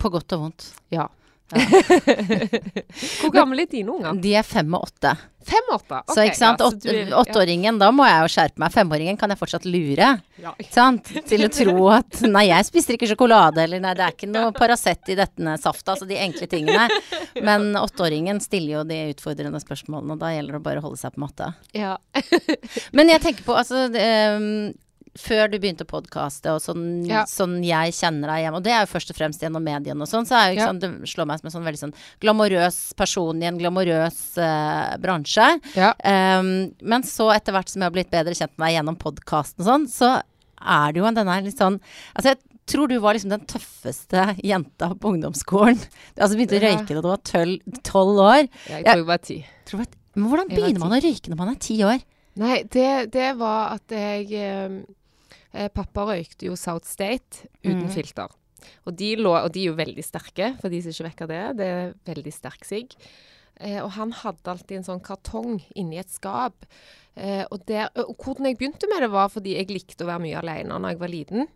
På 0.00 0.10
godt 0.12 0.32
og 0.36 0.46
vondt. 0.46 0.70
Ja. 0.94 1.08
Hvor 3.20 3.32
gamle 3.34 3.64
er 3.64 3.70
dine 3.70 3.94
unger? 3.94 4.18
De 4.22 4.34
er 4.38 4.44
fem 4.46 4.74
og 4.76 4.86
åtte. 4.88 5.12
Fem 5.44 5.66
og 5.68 5.76
åtte? 5.82 5.98
så 6.14 6.22
ikke 6.24 6.38
sant, 6.38 6.62
ja, 6.62 6.68
så 6.72 6.78
du 6.80 6.88
er- 6.88 7.10
åtteåringen, 7.20 7.76
da 7.80 7.90
må 7.92 8.06
jeg 8.08 8.22
jo 8.24 8.30
skjerpe 8.32 8.62
meg. 8.62 8.72
Femåringen 8.72 9.18
kan 9.20 9.32
jeg 9.34 9.40
fortsatt 9.40 9.66
lure. 9.68 10.08
Ja. 10.40 10.54
Sant? 10.72 11.10
Til 11.28 11.44
å 11.44 11.50
tro 11.52 11.88
at 11.98 12.22
Nei, 12.28 12.46
jeg 12.48 12.68
spiser 12.70 12.96
ikke 12.96 13.08
sjokolade, 13.10 13.64
eller 13.66 13.82
nei, 13.84 13.92
det 13.98 14.06
er 14.06 14.14
ikke 14.16 14.30
noe 14.32 14.54
Paracet 14.56 15.12
i 15.12 15.18
dette 15.20 15.56
saftet. 15.60 15.92
Altså 15.94 16.08
de 16.08 16.16
enkle 16.20 16.48
tingene. 16.50 16.86
Men 17.48 17.70
åtteåringen 17.80 18.40
stiller 18.44 18.78
jo 18.80 18.84
de 18.88 19.00
utfordrende 19.12 19.60
spørsmålene, 19.62 20.16
og 20.16 20.22
da 20.24 20.32
gjelder 20.34 20.58
det 20.58 20.64
bare 20.64 20.80
å 20.82 20.86
holde 20.88 21.02
seg 21.02 21.16
på 21.16 21.24
matta. 21.26 21.52
ja. 21.76 21.96
Men 22.96 23.10
jeg 23.12 23.20
tenker 23.22 23.44
på, 23.46 23.54
altså 23.58 23.84
ehm, 23.98 24.72
Før 25.14 25.46
du 25.52 25.58
begynte 25.62 25.84
å 25.86 25.90
podkaste, 25.90 26.50
og 26.50 26.60
sånn, 26.64 27.06
Ja. 27.06 27.22
sånn 27.30 27.62
jeg 27.62 27.92
kjenner 27.94 28.26
deg 28.32 28.44
hjemme, 28.44 28.56
og 28.58 28.64
det 28.64 28.72
er 28.74 28.80
jo 28.84 28.90
først 28.90 29.10
og 29.10 29.16
fremst 29.16 29.40
gjennom 29.40 29.62
mediene 29.62 30.02
og 30.02 30.08
sånn, 30.10 30.26
så 30.26 30.34
er 30.40 30.54
jo 30.54 30.58
Ja. 30.60 30.66
sånn, 30.68 30.80
det 30.80 30.90
slår 31.06 31.26
meg 31.30 31.38
som 31.40 31.46
en 31.46 31.54
sånn 31.54 31.68
veldig 31.68 31.82
sånn 31.84 31.94
glamorøs 32.20 32.96
person 32.96 33.42
i 33.42 33.46
en 33.46 33.58
glamorøs 33.58 34.38
uh, 34.38 34.96
bransje. 34.98 35.60
ja. 35.76 35.92
Um, 36.04 36.74
men 36.82 37.02
så 37.02 37.30
etter 37.34 37.52
hvert 37.54 37.68
som 37.68 37.80
jeg 37.82 37.86
har 37.90 37.94
blitt 37.94 38.10
bedre 38.10 38.34
kjent 38.34 38.58
med 38.58 38.66
deg 38.68 38.78
gjennom 38.82 38.98
podkasten 38.98 39.60
og 39.60 39.66
sånn, 39.70 39.86
så 39.88 40.22
er 40.60 40.92
det 40.92 40.98
jo 41.00 41.06
en 41.06 41.14
denne 41.14 41.42
litt 41.44 41.58
sånn 41.58 41.78
Altså 42.16 42.34
jeg 42.34 42.38
tror 42.66 42.88
du 42.88 42.98
var 42.98 43.12
liksom 43.14 43.28
den 43.30 43.44
tøffeste 43.46 44.36
jenta 44.42 44.94
på 44.98 45.12
ungdomsskolen. 45.14 45.78
Altså 46.18 46.34
begynte 46.34 46.56
å 46.58 46.64
røyke 46.64 46.94
da 46.96 47.02
du 47.02 47.08
var 47.08 47.18
tolv 47.84 48.16
år. 48.18 48.48
Jeg 48.66 48.84
tror 48.84 48.96
jeg 48.96 49.04
var 49.06 49.18
ti. 49.18 49.44
Men 50.16 50.28
hvordan 50.30 50.48
begynner 50.48 50.80
man 50.80 50.92
å 50.96 51.02
røyke 51.04 51.28
når 51.28 51.36
man 51.36 51.48
er 51.50 51.58
ti 51.60 51.76
år? 51.84 52.00
Nei, 52.36 52.62
det, 52.64 53.12
det 53.12 53.36
var 53.38 53.74
at 53.76 53.86
jeg 53.94 54.84
eh, 55.54 55.70
Pappa 55.72 56.08
røykte 56.10 56.50
jo 56.50 56.58
South 56.58 56.88
State 56.90 57.48
uten 57.62 57.86
mm. 57.86 57.92
filter. 57.94 58.34
Og 58.88 58.96
de, 58.96 59.14
lå, 59.20 59.32
og 59.36 59.50
de 59.52 59.64
er 59.64 59.70
jo 59.72 59.78
veldig 59.78 60.04
sterke, 60.04 60.54
for 60.60 60.72
de 60.72 60.80
som 60.82 60.92
ikke 60.92 61.08
vekker 61.10 61.30
det. 61.30 61.42
Det 61.60 61.70
er 61.70 61.96
veldig 62.08 62.34
sterk 62.34 62.66
sigg. 62.68 62.94
Eh, 63.62 63.80
og 63.82 63.92
han 63.98 64.14
hadde 64.24 64.50
alltid 64.50 64.80
en 64.80 64.88
sånn 64.88 65.04
kartong 65.04 65.58
inni 65.78 66.00
et 66.00 66.12
skap. 66.12 66.66
Eh, 67.14 67.44
og, 67.50 67.60
der, 67.68 67.90
og 68.02 68.16
hvordan 68.18 68.50
jeg 68.50 68.58
begynte 68.58 68.90
med 68.90 69.04
det, 69.04 69.10
var 69.14 69.30
fordi 69.32 69.56
jeg 69.58 69.70
likte 69.70 70.06
å 70.06 70.10
være 70.10 70.24
mye 70.24 70.40
alene 70.40 70.80
når 70.80 70.94
jeg 70.94 71.02
var 71.04 71.12
liten. 71.12 71.52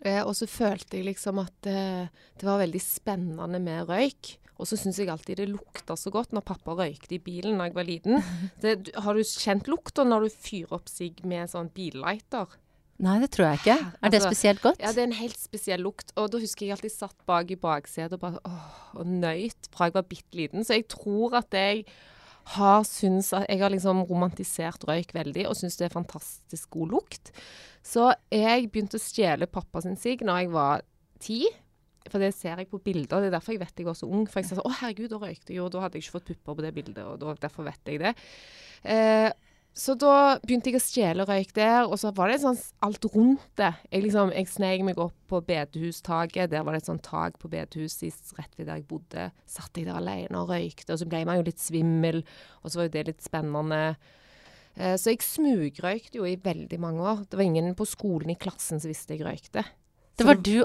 Eh, 0.00 0.22
og 0.24 0.32
så 0.36 0.48
følte 0.48 0.96
jeg 1.00 1.10
liksom 1.10 1.42
at 1.42 1.68
eh, 1.68 2.06
det 2.40 2.46
var 2.46 2.62
veldig 2.62 2.82
spennende 2.84 3.60
med 3.62 3.90
røyk. 3.90 4.36
Og 4.60 4.68
så 4.68 4.76
syns 4.76 4.98
jeg 5.00 5.08
alltid 5.08 5.40
det 5.40 5.48
lukta 5.48 5.96
så 5.96 6.12
godt 6.12 6.34
når 6.36 6.44
pappa 6.44 6.74
røykte 6.76 7.16
i 7.16 7.22
bilen 7.24 7.56
da 7.56 7.68
jeg 7.68 7.76
var 7.78 7.88
liten. 7.88 8.20
Det, 8.62 8.92
har 8.92 9.16
du 9.16 9.24
kjent 9.24 9.70
lukta 9.72 10.04
når 10.04 10.26
du 10.26 10.34
fyrer 10.34 10.74
opp 10.76 10.90
sigg 10.92 11.22
med 11.24 11.48
sånn 11.48 11.72
billighter? 11.72 12.52
Nei, 13.00 13.16
det 13.22 13.30
tror 13.32 13.46
jeg 13.48 13.60
ikke. 13.62 13.76
Er 13.80 14.12
det 14.12 14.18
Altså, 14.20 14.28
spesielt 14.28 14.60
godt? 14.60 14.80
Ja, 14.82 14.92
det 14.92 15.00
er 15.00 15.08
en 15.08 15.16
helt 15.16 15.40
spesiell 15.40 15.80
lukt. 15.80 16.12
Og 16.20 16.28
da 16.32 16.40
husker 16.42 16.66
jeg 16.66 16.76
alltid 16.76 16.92
satt 16.92 17.16
bak 17.28 17.50
i 17.50 17.56
baksetet 17.60 18.18
og 18.18 18.20
bare 18.20 18.42
åh, 18.44 18.66
og 19.00 19.08
nøyt 19.08 19.70
fra 19.72 19.88
jeg 19.88 19.96
var 19.96 20.08
bitte 20.10 20.36
liten. 20.36 20.66
Så 20.66 20.76
jeg 20.76 20.88
tror 20.92 21.38
at 21.40 21.56
jeg 21.56 21.86
har 22.50 22.84
syns 22.88 23.32
at 23.36 23.46
Jeg 23.48 23.60
har 23.60 23.70
liksom 23.70 24.02
romantisert 24.08 24.84
røyk 24.88 25.12
veldig 25.14 25.44
og 25.46 25.56
syns 25.56 25.76
det 25.76 25.86
er 25.86 25.96
fantastisk 25.96 26.70
god 26.70 26.94
lukt. 26.96 27.32
Så 27.84 28.12
jeg 28.32 28.70
begynte 28.72 28.98
å 28.98 29.02
stjele 29.02 29.46
pappa 29.46 29.82
sin 29.84 29.96
sigg 29.96 30.24
når 30.26 30.40
jeg 30.42 30.52
var 30.52 30.86
ti. 31.20 31.42
For 32.10 32.18
det 32.18 32.32
ser 32.34 32.58
jeg 32.58 32.68
på 32.70 32.80
bilder. 32.82 33.16
og 33.16 33.22
Det 33.22 33.28
er 33.30 33.36
derfor 33.36 33.54
jeg 33.54 33.60
vet 33.60 33.80
jeg 33.80 33.86
var 33.86 33.96
så 33.96 34.08
ung. 34.08 34.26
For 34.28 34.40
jeg 34.40 34.48
sa 34.48 34.56
sånn 34.58 34.66
Å, 34.66 34.76
herregud, 34.80 35.12
da 35.12 35.20
røykte 35.20 35.52
jeg 35.52 35.60
jo, 35.60 35.68
da 35.72 35.84
hadde 35.84 36.00
jeg 36.00 36.04
ikke 36.04 36.16
fått 36.18 36.28
pupper 36.32 36.56
på 36.58 36.64
det 36.64 36.72
bildet. 36.74 37.04
Og 37.04 37.20
da, 37.20 37.34
derfor 37.44 37.68
vet 37.68 37.92
jeg 37.92 38.00
det. 38.02 38.14
Eh, 38.88 39.30
så 39.76 39.94
da 39.94 40.38
begynte 40.42 40.72
jeg 40.72 40.80
å 40.80 40.82
stjele 40.82 41.24
røyk 41.28 41.52
der, 41.54 41.86
og 41.86 41.94
så 42.00 42.10
var 42.14 42.32
det 42.32 42.40
sånn 42.42 42.58
alt 42.84 43.04
rundt 43.14 43.44
det. 43.60 43.70
Jeg 43.92 44.02
liksom, 44.02 44.32
jeg 44.34 44.48
sneik 44.50 44.82
meg 44.86 44.98
opp 45.00 45.14
på 45.30 45.40
bedehustaket. 45.46 46.50
Der 46.50 46.64
var 46.66 46.74
det 46.74 46.82
et 46.82 46.88
sånt 46.90 47.04
tak 47.06 47.38
på 47.40 47.48
bedehuset 47.52 48.08
sist, 48.10 48.32
rett 48.38 48.56
ved 48.58 48.66
der 48.66 48.80
jeg 48.80 48.88
bodde. 48.90 49.28
Satt 49.48 49.78
jeg 49.78 49.86
der 49.86 50.00
alene 50.00 50.42
og 50.42 50.50
røykte, 50.50 50.90
og 50.92 51.00
så 51.00 51.08
ble 51.08 51.22
man 51.28 51.38
jo 51.38 51.46
litt 51.46 51.62
svimmel, 51.62 52.24
og 52.60 52.72
så 52.72 52.80
var 52.80 52.88
jo 52.88 52.94
det 52.98 53.04
litt 53.12 53.22
spennende. 53.24 53.82
Eh, 54.74 54.96
så 54.98 55.14
jeg 55.14 55.22
smugrøykte 55.24 56.18
jo 56.18 56.26
i 56.26 56.34
veldig 56.42 56.80
mange 56.82 57.06
år. 57.06 57.22
Det 57.30 57.38
var 57.38 57.46
ingen 57.46 57.70
på 57.78 57.86
skolen 57.88 58.34
i 58.34 58.38
klassen 58.40 58.82
som 58.82 58.90
visste 58.90 59.14
jeg 59.14 59.24
røykte. 59.26 59.64
Det 60.18 60.26
var 60.26 60.36
du 60.42 60.58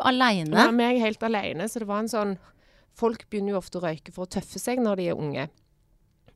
det 0.57 0.65
var 0.65 0.75
meg 0.75 0.99
helt 0.99 1.21
alene, 1.23 1.69
så 1.69 1.79
det 1.79 1.87
var 1.87 2.03
en 2.03 2.11
sånn 2.11 2.35
Folk 2.95 3.25
begynner 3.27 3.51
jo 3.51 3.57
ofte 3.59 3.75
å 3.75 3.81
røyke 3.83 4.13
for 4.15 4.23
å 4.23 4.31
tøffe 4.31 4.55
seg 4.55 4.79
når 4.79 5.01
de 5.01 5.07
er 5.11 5.17
unge. 5.19 5.49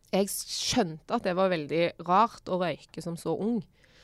Jeg 0.09 0.29
skjønte 0.31 1.17
at 1.17 1.25
det 1.27 1.35
var 1.37 1.51
veldig 1.51 1.83
rart 2.07 2.49
å 2.49 2.59
røyke 2.61 3.03
som 3.03 3.17
så 3.19 3.35
ung. 3.37 3.59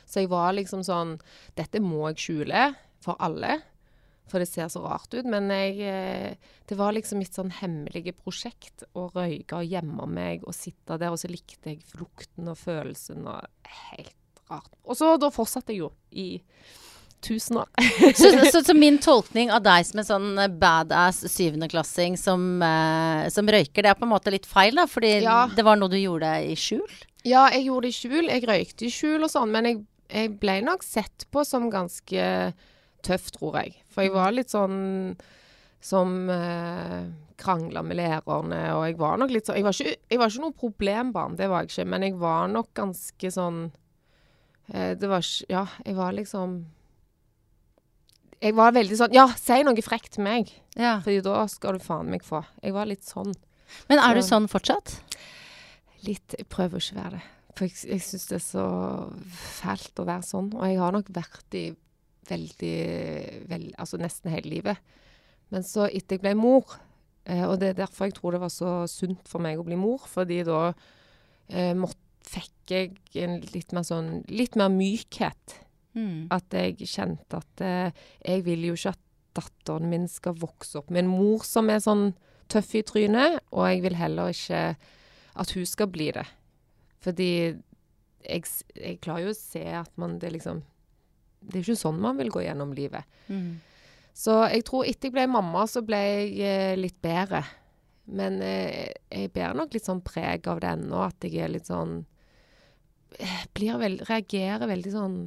Så 0.05 0.21
jeg 0.21 0.29
var 0.29 0.53
liksom 0.53 0.83
sånn 0.85 1.15
Dette 1.57 1.81
må 1.81 2.03
jeg 2.11 2.21
skjule 2.21 2.67
for 3.03 3.17
alle. 3.23 3.57
For 4.29 4.41
det 4.41 4.49
ser 4.49 4.69
så 4.73 4.81
rart 4.85 5.13
ut. 5.13 5.25
Men 5.29 5.49
jeg, 5.53 5.79
eh, 5.85 6.53
det 6.65 6.77
var 6.77 6.95
liksom 6.95 7.21
mitt 7.21 7.37
sånn 7.37 7.53
hemmelige 7.53 8.15
prosjekt 8.17 8.85
å 8.97 9.07
røyke 9.13 9.59
og 9.59 9.69
gjemme 9.69 10.07
meg 10.09 10.45
og 10.45 10.57
sitte 10.57 10.97
der. 11.01 11.13
Og 11.13 11.21
så 11.21 11.29
likte 11.29 11.73
jeg 11.73 11.85
lukten 11.99 12.49
og 12.49 12.57
følelsen 12.61 13.25
og 13.29 13.45
Helt 13.91 14.41
rart. 14.49 14.73
Og 14.85 14.97
så 14.97 15.15
da 15.17 15.31
fortsatte 15.33 15.73
jeg 15.73 15.83
jo 15.83 15.91
i 16.13 16.27
tusen 17.25 17.59
år. 17.61 17.69
så, 18.19 18.29
så, 18.51 18.61
så, 18.61 18.75
min 18.77 18.99
tolkning 19.01 19.51
av 19.53 19.63
deg 19.65 19.87
som 19.87 20.01
en 20.01 20.07
sånn 20.07 20.29
eh, 20.43 20.51
badass 20.61 21.23
syvendeklassing 21.31 22.19
som, 22.21 22.45
uh, 22.63 23.25
som 23.33 23.49
røyker, 23.49 23.83
det 23.83 23.91
er 23.91 23.99
på 23.99 24.07
en 24.07 24.13
måte 24.13 24.33
litt 24.33 24.47
feil, 24.49 24.77
da? 24.77 24.87
Fordi 24.89 25.17
ja. 25.25 25.43
det 25.55 25.65
var 25.65 25.79
noe 25.79 25.91
du 25.91 25.97
gjorde 25.99 26.31
i 26.45 26.55
skjul? 26.59 26.87
Ja, 27.25 27.47
jeg 27.53 27.67
gjorde 27.67 27.87
det 27.87 27.93
i 27.95 27.99
skjul. 27.99 28.29
Jeg 28.29 28.45
røykte 28.45 28.87
i 28.87 28.93
skjul 28.93 29.25
og 29.25 29.33
sånn, 29.33 29.53
men 29.53 29.69
jeg, 29.69 29.81
jeg 30.13 30.35
ble 30.41 30.59
nok 30.65 30.85
sett 30.85 31.25
på 31.33 31.45
som 31.47 31.71
ganske 31.73 32.29
tøff, 33.05 33.31
tror 33.33 33.61
jeg. 33.61 33.79
For 33.93 34.05
jeg 34.05 34.13
var 34.13 34.35
litt 34.35 34.53
sånn 34.53 34.77
som 35.85 36.29
eh, 36.33 37.01
krangla 37.37 37.83
med 37.85 37.99
lærerne, 37.99 38.61
og 38.73 38.85
jeg 38.87 38.97
var 38.97 39.19
nok 39.21 39.33
litt 39.33 39.45
sånn 39.45 39.59
Jeg 39.59 39.67
var 39.67 39.75
ikke, 39.77 39.97
jeg 40.09 40.21
var 40.21 40.31
ikke 40.31 40.45
noe 40.45 40.59
problembarn, 40.61 41.35
det 41.37 41.49
var 41.51 41.65
jeg 41.65 41.73
ikke, 41.73 41.89
men 41.93 42.05
jeg 42.07 42.15
var 42.21 42.47
nok 42.49 42.71
ganske 42.77 43.31
sånn 43.35 43.59
eh, 44.71 44.95
Det 44.97 45.09
var 45.11 45.21
ikke 45.21 45.51
Ja, 45.53 45.65
jeg 45.85 45.97
var 45.99 46.17
liksom 46.17 46.57
Jeg 48.45 48.53
var 48.57 48.75
veldig 48.75 48.97
sånn 48.99 49.15
Ja, 49.15 49.25
si 49.39 49.57
noe 49.65 49.85
frekt 49.85 50.15
til 50.17 50.25
meg, 50.27 50.51
ja. 50.77 50.99
Fordi 51.01 51.21
da 51.25 51.45
skal 51.49 51.77
du 51.77 51.83
faen 51.83 52.11
meg 52.11 52.25
få. 52.25 52.43
Jeg 52.61 52.75
var 52.75 52.89
litt 52.89 53.05
sånn. 53.07 53.33
Men 53.89 54.01
er 54.01 54.13
Så, 54.13 54.19
du 54.19 54.27
sånn 54.27 54.49
fortsatt? 54.51 54.99
Litt. 56.05 56.35
Jeg 56.37 56.45
prøver 56.51 56.83
ikke 56.83 56.97
å 56.97 57.01
være 57.01 57.17
det. 57.17 57.23
For 57.55 57.65
jeg, 57.69 57.77
jeg 57.87 58.03
syns 58.03 58.27
det 58.29 58.37
er 58.37 58.43
så 58.43 58.65
fælt 59.31 60.01
å 60.03 60.07
være 60.07 60.27
sånn. 60.27 60.51
Og 60.57 60.65
jeg 60.67 60.81
har 60.81 60.93
nok 60.93 61.09
vært 61.15 61.57
i 61.57 61.65
veldig 62.29 62.75
vel, 63.49 63.69
Altså 63.81 63.99
nesten 64.01 64.33
hele 64.33 64.51
livet. 64.51 64.93
Men 65.53 65.65
så 65.65 65.87
etter 65.87 66.17
jeg 66.17 66.25
ble 66.25 66.33
mor, 66.37 66.77
eh, 67.29 67.45
og 67.47 67.59
det 67.61 67.71
er 67.71 67.81
derfor 67.83 68.09
jeg 68.09 68.17
tror 68.17 68.35
det 68.35 68.41
var 68.43 68.53
så 68.53 68.71
sunt 68.91 69.27
for 69.29 69.43
meg 69.45 69.61
å 69.61 69.65
bli 69.67 69.77
mor, 69.79 70.05
fordi 70.09 70.41
da 70.47 70.67
eh, 71.49 71.73
måtte, 71.77 72.01
fikk 72.25 72.71
jeg 72.73 72.95
en 73.21 73.35
litt 73.53 73.69
mer 73.77 73.83
sånn 73.85 74.23
Litt 74.33 74.55
mer 74.57 74.71
mykhet. 74.73 75.59
Mm. 75.95 76.27
At 76.35 76.53
jeg 76.55 76.89
kjente 76.91 77.39
at 77.39 77.63
eh, 77.63 78.05
jeg 78.19 78.45
vil 78.47 78.67
jo 78.69 78.77
ikke 78.77 78.95
at 78.95 79.01
datteren 79.35 79.89
min 79.91 80.07
skal 80.11 80.37
vokse 80.39 80.79
opp 80.79 80.91
med 80.91 81.05
en 81.05 81.11
mor 81.11 81.43
som 81.47 81.71
er 81.71 81.81
sånn 81.83 82.09
tøff 82.51 82.75
i 82.77 82.83
trynet, 82.85 83.39
og 83.51 83.67
jeg 83.71 83.81
vil 83.83 83.97
heller 83.97 84.31
ikke 84.31 84.61
at 85.35 85.51
hun 85.55 85.67
skal 85.67 85.89
bli 85.91 86.11
det. 86.15 86.25
Fordi 87.03 87.31
jeg, 88.25 88.43
jeg 88.75 88.99
klarer 89.03 89.27
jo 89.27 89.33
å 89.33 89.37
se 89.37 89.63
at 89.75 89.91
man 90.01 90.19
det 90.21 90.31
liksom 90.35 90.63
det 91.45 91.59
er 91.59 91.65
ikke 91.65 91.77
sånn 91.77 92.01
man 92.01 92.17
vil 92.17 92.31
gå 92.33 92.41
gjennom 92.45 92.71
livet. 92.73 93.05
Mm. 93.29 93.59
Så 94.15 94.37
jeg 94.47 94.63
tror 94.65 94.87
etter 94.87 95.09
jeg 95.09 95.15
ble 95.17 95.25
mamma, 95.29 95.65
så 95.69 95.83
ble 95.85 95.99
jeg 95.99 96.31
eh, 96.41 96.73
litt 96.79 96.97
bedre. 97.03 97.43
Men 98.15 98.39
eh, 98.45 98.93
jeg 99.11 99.33
bærer 99.35 99.57
nok 99.57 99.75
litt 99.75 99.87
sånn 99.87 100.03
preg 100.05 100.47
av 100.49 100.61
det 100.63 100.71
ennå, 100.71 101.01
at 101.05 101.25
jeg 101.25 101.43
er 101.43 101.51
litt 101.51 101.69
sånn 101.69 101.99
eh, 103.19 103.41
blir 103.57 103.77
veld, 103.81 104.05
Reagerer 104.09 104.69
veldig 104.71 104.93
sånn 104.93 105.17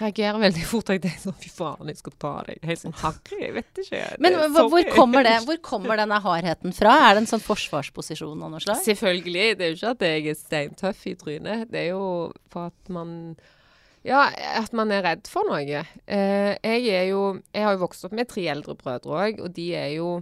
reagerer 0.00 0.38
veldig 0.42 0.64
fort. 0.68 0.90
Jeg 0.94 1.02
tenker 1.04 1.20
sånn 1.22 1.36
Fy 1.40 1.50
faen, 1.52 1.90
jeg 1.90 2.00
skal 2.00 2.14
ta 2.22 2.32
deg. 2.46 2.62
Helt 2.70 2.82
sånn 2.82 2.96
harry. 3.02 3.40
Jeg 3.42 3.54
vet 3.58 3.82
ikke. 3.82 4.00
Men 4.24 4.38
hvor 4.54 4.90
kommer, 4.94 5.26
det, 5.26 5.36
hvor 5.48 5.60
kommer 5.64 6.00
denne 6.00 6.20
hardheten 6.24 6.74
fra? 6.76 6.94
Er 7.08 7.16
det 7.16 7.24
en 7.24 7.30
sånn 7.32 7.44
forsvarsposisjon 7.44 8.46
av 8.46 8.54
noe 8.54 8.62
slag? 8.64 8.80
Selvfølgelig. 8.86 9.46
Det 9.58 9.66
er 9.66 9.72
jo 9.72 9.78
ikke 9.80 9.94
at 9.96 10.08
jeg 10.08 10.26
er 10.32 10.40
steintøff 10.40 11.06
i 11.10 11.14
trynet. 11.20 11.68
Det 11.72 11.84
er 11.84 11.88
jo 11.92 12.02
for 12.52 12.72
at 12.72 12.92
man 12.94 13.14
ja, 14.06 14.28
at 14.56 14.72
man 14.76 14.92
er 14.94 15.02
redd 15.04 15.28
for 15.28 15.48
noe. 15.48 15.82
Eh, 16.06 16.52
jeg 16.54 16.86
er 16.94 17.08
jo 17.10 17.22
Jeg 17.52 17.66
har 17.66 17.74
jo 17.74 17.82
vokst 17.82 18.06
opp 18.06 18.14
med 18.16 18.30
tre 18.30 18.46
eldre 18.48 18.76
brødre 18.78 19.18
òg, 19.26 19.42
og 19.44 19.52
de 19.56 19.68
er 19.76 19.90
jo 19.98 20.18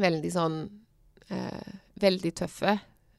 veldig 0.00 0.30
sånn 0.34 0.62
eh, 1.32 1.76
Veldig 2.00 2.30
tøffe, 2.38 2.78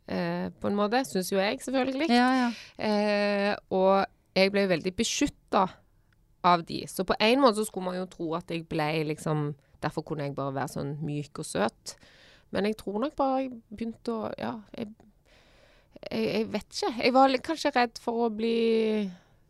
eh, 0.09 0.47
på 0.49 0.69
en 0.69 0.77
måte. 0.77 1.03
Syns 1.05 1.29
jo 1.33 1.37
jeg, 1.37 1.59
selvfølgelig. 1.61 2.07
Ja, 2.09 2.29
ja. 2.33 2.47
Eh, 2.81 3.51
og 3.77 4.07
jeg 4.37 4.51
ble 4.53 4.65
veldig 4.71 4.93
beskytta 4.95 5.65
av 6.47 6.63
de. 6.65 6.81
Så 6.89 7.05
på 7.07 7.17
en 7.19 7.41
måte 7.43 7.59
så 7.59 7.67
skulle 7.67 7.91
man 7.91 7.99
jo 7.99 8.07
tro 8.09 8.31
at 8.39 8.51
jeg 8.53 8.67
ble 8.69 8.93
liksom 9.13 9.51
Derfor 9.81 10.03
kunne 10.05 10.27
jeg 10.27 10.35
bare 10.37 10.53
være 10.53 10.69
sånn 10.75 10.91
myk 11.01 11.39
og 11.41 11.45
søt. 11.47 11.95
Men 12.53 12.67
jeg 12.67 12.75
tror 12.77 12.99
nok 13.01 13.15
bare 13.17 13.39
jeg 13.41 13.55
begynte 13.71 14.13
å 14.13 14.27
Ja, 14.37 14.51
jeg, 14.77 14.91
jeg, 16.03 16.27
jeg 16.27 16.49
vet 16.53 16.67
ikke. 16.75 16.91
Jeg 16.99 17.15
var 17.15 17.33
kanskje 17.47 17.71
redd 17.73 18.01
for 18.03 18.27
å 18.27 18.29
bli 18.29 18.57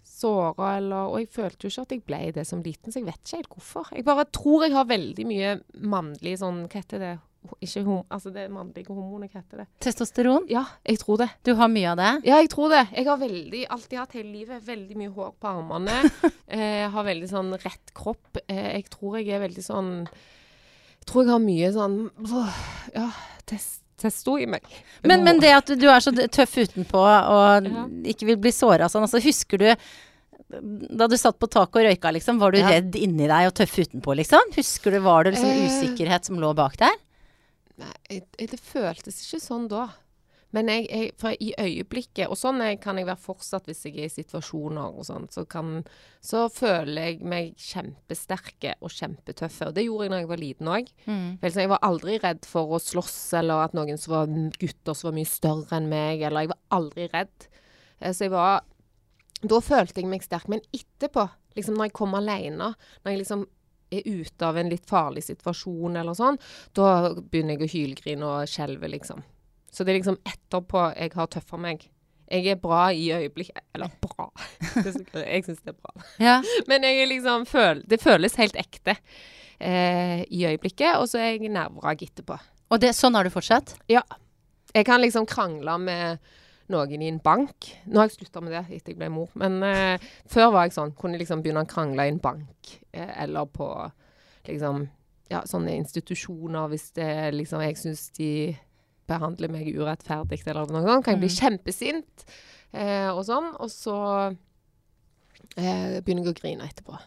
såra 0.07 0.75
eller 0.77 1.11
Og 1.11 1.19
jeg 1.19 1.31
følte 1.33 1.67
jo 1.67 1.73
ikke 1.73 1.83
at 1.83 1.95
jeg 1.95 2.05
ble 2.07 2.21
det 2.38 2.45
som 2.47 2.63
liten, 2.63 2.93
så 2.93 3.01
jeg 3.01 3.09
vet 3.09 3.19
ikke 3.19 3.41
helt 3.41 3.53
hvorfor. 3.57 3.91
Jeg 3.97 4.07
bare 4.07 4.27
tror 4.39 4.65
jeg 4.65 4.75
har 4.77 4.88
veldig 4.88 5.27
mye 5.27 5.53
mannlig 5.95 6.38
sånn 6.39 6.63
Hva 6.67 6.79
heter 6.79 7.03
det? 7.03 7.13
Ikke 7.62 7.81
hom... 7.86 8.01
Altså 8.13 8.31
det 8.33 8.45
mannlige 8.53 8.91
hormonet, 8.93 9.31
hva 9.33 9.41
heter 9.41 9.63
det? 9.63 9.67
Testosteron? 9.81 10.45
Ja, 10.51 10.63
jeg 10.86 11.01
tror 11.01 11.21
det. 11.24 11.29
Du 11.45 11.53
har 11.57 11.71
mye 11.74 11.93
av 11.93 11.98
det? 11.98 12.12
Ja, 12.29 12.38
jeg 12.43 12.51
tror 12.53 12.69
det. 12.74 12.83
Jeg 12.93 13.07
har 13.07 13.17
veldig, 13.21 13.63
alltid 13.77 14.01
hatt 14.01 14.15
hele 14.17 14.33
livet 14.36 14.67
veldig 14.67 15.00
mye 15.00 15.13
hår 15.15 15.31
på 15.41 15.50
armene. 15.50 15.98
eh, 16.57 16.86
har 16.93 17.07
veldig 17.07 17.29
sånn 17.31 17.53
rett 17.63 17.93
kropp. 17.98 18.43
Eh, 18.45 18.67
jeg 18.77 18.88
tror 18.93 19.17
jeg 19.19 19.33
er 19.36 19.43
veldig 19.45 19.65
sånn 19.65 19.91
Jeg 20.05 21.10
tror 21.10 21.25
jeg 21.25 21.33
har 21.33 21.41
mye 21.41 21.71
sånn 21.74 21.98
Ja, 22.93 23.10
test 23.50 23.79
testo 24.01 24.33
i 24.41 24.48
meg. 24.50 24.65
Men, 25.05 25.21
men, 25.21 25.38
det 25.38 25.51
at 25.53 25.67
du 25.77 25.83
er 25.86 26.01
så 26.01 26.10
tøff 26.10 26.55
utenpå 26.57 27.01
og 27.01 27.67
ja. 27.69 27.83
ikke 28.10 28.31
vil 28.31 28.39
bli 28.41 28.50
såra 28.50 28.88
sånn, 28.89 29.05
altså 29.05 29.21
husker 29.21 29.62
du 29.62 29.67
da 30.51 31.07
du 31.07 31.15
satt 31.15 31.38
på 31.39 31.48
taket 31.48 31.79
og 31.79 31.86
røyka, 31.88 32.12
liksom, 32.12 32.39
var 32.41 32.51
du 32.51 32.60
ja. 32.60 32.74
redd 32.74 32.98
inni 33.00 33.29
deg 33.29 33.48
og 33.48 33.53
tøff 33.55 33.77
utenpå, 33.77 34.15
liksom? 34.19 34.51
Husker 34.57 34.91
du, 34.91 35.00
Var 35.05 35.24
det 35.24 35.36
liksom 35.38 35.51
eh, 35.53 35.62
usikkerhet 35.69 36.27
som 36.27 36.41
lå 36.41 36.51
bak 36.57 36.75
der? 36.81 36.98
Nei, 37.81 38.21
det 38.38 38.61
føltes 38.61 39.21
ikke 39.25 39.41
sånn 39.43 39.67
da. 39.71 39.89
Men 40.51 40.67
jeg, 40.67 40.88
jeg, 40.89 41.11
for 41.15 41.35
i 41.39 41.53
øyeblikket 41.55 42.27
Og 42.27 42.35
sånn 42.35 42.59
kan 42.83 42.97
jeg 43.00 43.07
være 43.07 43.23
fortsatt 43.23 43.69
hvis 43.69 43.85
jeg 43.88 44.01
er 44.01 44.09
i 44.09 44.11
situasjoner 44.11 44.97
og 45.00 45.05
sånn. 45.07 45.29
Så, 45.31 45.45
så 46.19 46.41
føler 46.51 47.07
jeg 47.07 47.21
meg 47.23 47.53
kjempesterke 47.55 48.75
og 48.83 48.91
kjempetøffe. 48.91 49.69
Og 49.69 49.77
det 49.77 49.85
gjorde 49.88 50.09
jeg 50.09 50.13
da 50.13 50.19
jeg 50.19 50.31
var 50.31 50.41
liten 50.41 50.71
òg. 50.73 50.91
Mm. 51.07 51.29
Jeg 51.45 51.71
var 51.71 51.85
aldri 51.88 52.17
redd 52.19 52.43
for 52.50 52.75
å 52.75 52.81
slåss, 52.83 53.21
eller 53.39 53.63
at 53.63 53.77
noen 53.77 54.01
som 54.01 54.17
var 54.17 54.35
gutter 54.59 54.97
som 54.97 55.11
var 55.11 55.17
mye 55.21 55.31
større 55.31 55.79
enn 55.79 55.89
meg. 55.91 56.25
Eller 56.27 56.45
jeg 56.45 56.53
var 56.53 56.61
aldri 56.81 57.07
redd. 57.15 57.47
Eh, 58.01 58.11
så 58.11 58.27
jeg 58.27 58.35
var 58.35 58.59
da 59.41 59.57
følte 59.63 60.03
jeg 60.03 60.09
meg 60.11 60.25
sterk. 60.25 60.51
Men 60.51 60.61
etterpå, 60.75 61.25
liksom 61.57 61.79
når 61.79 61.89
jeg 61.89 61.97
kom 61.97 62.17
alene, 62.17 62.73
når 63.01 63.13
jeg 63.13 63.23
liksom 63.23 63.47
er 63.91 64.07
ute 64.07 64.48
av 64.48 64.57
en 64.57 64.71
litt 64.71 64.88
farlig 64.89 65.24
situasjon 65.27 66.00
eller 66.01 66.17
sånn, 66.17 66.39
da 66.77 67.12
begynner 67.15 67.57
jeg 67.57 67.63
å 67.63 67.71
hylgrine 67.75 68.29
og 68.29 68.51
skjelve, 68.51 68.89
liksom. 68.91 69.24
Så 69.71 69.83
det 69.83 69.93
er 69.93 70.01
liksom 70.01 70.19
etterpå 70.27 70.89
jeg 70.98 71.13
har 71.15 71.29
tøffa 71.31 71.60
meg. 71.62 71.86
Jeg 72.31 72.48
er 72.48 72.60
bra 72.60 72.86
i 72.95 73.10
øyeblikket 73.12 73.60
Eller 73.75 73.91
bra. 74.03 74.29
jeg 74.71 75.43
syns 75.43 75.63
det 75.63 75.74
er 75.74 75.77
bra. 75.77 76.05
Ja. 76.19 76.38
Men 76.69 76.86
liksom 77.10 77.45
føl, 77.50 77.83
det 77.88 78.01
føles 78.03 78.38
helt 78.39 78.55
ekte 78.60 78.95
eh, 79.60 80.24
i 80.27 80.45
øyeblikket, 80.48 80.95
og 81.00 81.10
så 81.12 81.21
er 81.21 81.33
jeg 81.36 81.51
nervevrak 81.51 82.03
etterpå. 82.07 82.39
Og 82.71 82.79
det, 82.79 82.93
sånn 82.95 83.17
har 83.19 83.27
du 83.27 83.33
fortsatt? 83.33 83.75
Ja. 83.91 84.03
Jeg 84.71 84.88
kan 84.88 85.03
liksom 85.03 85.27
krangle 85.27 85.75
med 85.83 86.31
noen 86.72 87.04
i 87.04 87.10
en 87.12 87.20
bank. 87.24 87.70
Nå 87.86 88.00
har 88.00 88.10
jeg 88.10 88.18
slutta 88.20 88.44
med 88.44 88.56
det 88.56 88.63
etter 88.68 88.94
jeg 88.94 89.00
ble 89.00 89.12
mor, 89.13 89.30
men 89.40 89.60
eh, 89.68 90.10
før 90.32 90.54
var 90.56 90.68
jeg 90.68 90.78
sånn. 90.78 90.96
Kunne 90.98 91.20
liksom 91.22 91.44
begynne 91.44 91.66
å 91.66 91.70
krangle 91.70 92.08
i 92.08 92.13
en 92.13 92.22
bank 92.24 92.74
eh, 92.92 93.13
eller 93.25 93.50
på 93.51 93.70
liksom 94.48 94.88
ja, 95.32 95.44
sånne 95.48 95.78
institusjoner 95.80 96.72
hvis 96.72 96.90
det 96.98 97.12
liksom 97.36 97.63
jeg 97.63 97.78
syns 97.80 98.08
de 98.18 98.32
behandler 99.12 99.51
meg 99.51 99.70
urettferdig 99.75 100.42
eller 100.46 100.72
noe 100.72 100.84
sånt. 100.86 101.06
Kan 101.06 101.16
jeg 101.16 101.24
bli 101.24 101.32
mm. 101.32 101.38
kjempesint 101.38 102.25
eh, 102.72 103.10
og 103.12 103.24
sånn. 103.28 103.51
Og 103.62 103.72
så 103.72 103.98
eh, 105.58 106.00
begynner 106.01 106.25
jeg 106.25 106.34
å 106.34 106.38
grine 106.42 106.70
etterpå. 106.70 107.00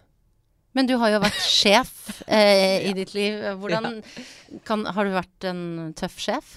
Men 0.75 0.89
du 0.91 0.97
har 0.99 1.13
jo 1.13 1.23
vært 1.23 1.43
sjef 1.47 2.23
eh, 2.27 2.83
i 2.89 2.95
ditt 2.97 3.15
liv. 3.17 3.39
Hvordan 3.61 4.01
kan, 4.67 4.87
Har 4.97 5.07
du 5.07 5.15
vært 5.15 5.49
en 5.51 5.93
tøff 5.99 6.19
sjef? 6.23 6.57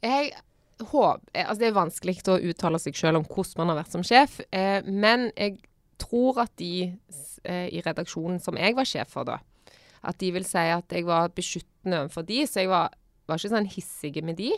Jeg 0.00 0.32
altså 0.80 1.58
Det 1.60 1.68
er 1.68 1.76
vanskelig 1.76 2.16
å 2.28 2.38
uttale 2.50 2.80
seg 2.82 2.96
selv 2.98 3.20
om 3.20 3.26
hvordan 3.28 3.62
man 3.62 3.72
har 3.72 3.82
vært 3.82 3.96
som 3.96 4.06
sjef, 4.06 4.40
eh, 4.52 4.80
men 4.86 5.28
jeg 5.36 5.58
tror 6.00 6.40
at 6.46 6.52
de 6.60 6.90
eh, 7.44 7.66
i 7.68 7.82
redaksjonen 7.84 8.40
som 8.42 8.58
jeg 8.58 8.76
var 8.78 8.88
sjef 8.88 9.12
for 9.12 9.28
da, 9.28 9.38
at 10.00 10.18
de 10.20 10.30
vil 10.32 10.46
si 10.48 10.64
at 10.72 10.96
jeg 10.96 11.04
var 11.08 11.32
beskyttende 11.36 12.04
overfor 12.04 12.24
de, 12.28 12.44
så 12.48 12.64
jeg 12.64 12.70
var, 12.72 12.94
var 13.28 13.40
ikke 13.40 13.52
sånn 13.52 13.68
hissige 13.74 14.24
med 14.24 14.38
de. 14.40 14.54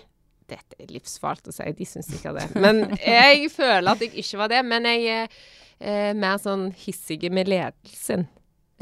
Dette 0.50 0.78
er 0.78 0.92
livsfarlig 0.92 1.50
å 1.50 1.56
si, 1.56 1.66
de 1.78 1.88
syns 1.88 2.10
sikkert 2.12 2.38
det. 2.38 2.62
Men 2.62 2.84
jeg 3.00 3.48
føler 3.58 3.90
at 3.94 4.04
jeg 4.04 4.14
ikke 4.22 4.40
var 4.42 4.52
det. 4.52 4.60
Men 4.68 4.86
jeg 4.90 5.04
er 5.10 5.34
eh, 5.78 6.12
mer 6.18 6.38
sånn 6.42 6.68
hissige 6.84 7.30
med 7.34 7.50
ledelsen. 7.50 8.26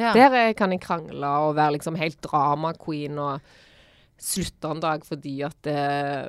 Ja. 0.00 0.12
Der 0.16 0.36
eh, 0.38 0.54
kan 0.56 0.72
jeg 0.74 0.82
krangle 0.84 1.32
og 1.46 1.56
være 1.58 1.78
liksom 1.78 1.98
helt 2.00 2.20
drama 2.24 2.72
queen 2.78 3.18
og 3.20 3.44
slutte 4.20 4.68
en 4.68 4.82
dag 4.82 5.04
fordi 5.08 5.38
at 5.46 5.68
eh, 5.70 6.28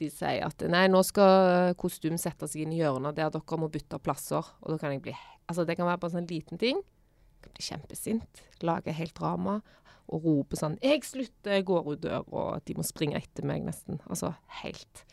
de 0.00 0.08
sier 0.12 0.46
at 0.46 0.64
nei, 0.70 0.86
nå 0.88 1.02
skal 1.06 1.74
kostym 1.80 2.18
sette 2.20 2.48
seg 2.48 2.64
inn 2.64 2.72
i 2.72 2.80
hjørnet 2.80 3.16
der 3.18 3.30
dere 3.34 3.60
må 3.60 3.68
bytte 3.72 4.00
plasser. 4.02 4.44
Og 4.62 4.74
da 4.74 4.80
kan 4.80 4.94
jeg 4.94 5.04
bli 5.04 5.16
Altså, 5.50 5.64
det 5.66 5.74
kan 5.76 5.84
være 5.84 5.98
bare 5.98 6.12
en 6.12 6.20
sånn 6.22 6.30
liten 6.30 6.56
ting. 6.56 6.78
kan 7.42 7.52
bli 7.52 7.64
kjempesint, 7.66 8.42
lage 8.62 8.94
helt 8.94 9.16
drama 9.18 9.60
og 10.12 10.24
rope 10.24 10.58
sånn 10.58 10.78
'Jeg 10.82 11.04
slutter, 11.04 11.52
jeg 11.52 11.64
går 11.64 11.92
ut 11.92 12.00
dør', 12.00 12.32
og 12.32 12.64
de 12.64 12.74
må 12.74 12.82
springe 12.82 13.16
etter 13.16 13.44
meg 13.44 13.62
nesten. 13.64 14.00
Altså 14.08 14.34
helt. 14.62 15.04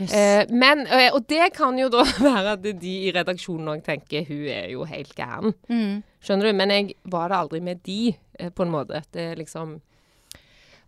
Yes. 0.00 0.12
Eh, 0.12 0.46
men, 0.50 0.86
eh, 0.86 1.10
og 1.12 1.26
det 1.28 1.52
kan 1.54 1.78
jo 1.78 1.88
da 1.88 2.04
være 2.28 2.52
at 2.52 2.62
de 2.62 2.94
i 3.08 3.12
redaksjonen 3.12 3.68
òg 3.68 3.84
tenker 3.84 4.24
'hun 4.24 4.48
er 4.48 4.70
jo 4.70 4.84
helt 4.84 5.14
gæren'. 5.14 5.54
Mm. 5.68 6.02
Skjønner 6.20 6.50
du? 6.50 6.52
Men 6.52 6.70
jeg 6.70 6.94
var 7.04 7.28
det 7.28 7.36
aldri 7.36 7.60
med 7.60 7.82
de, 7.82 8.16
eh, 8.38 8.50
på 8.50 8.62
en 8.62 8.70
måte. 8.70 9.02
Det 9.12 9.32
er 9.32 9.36
liksom 9.36 9.80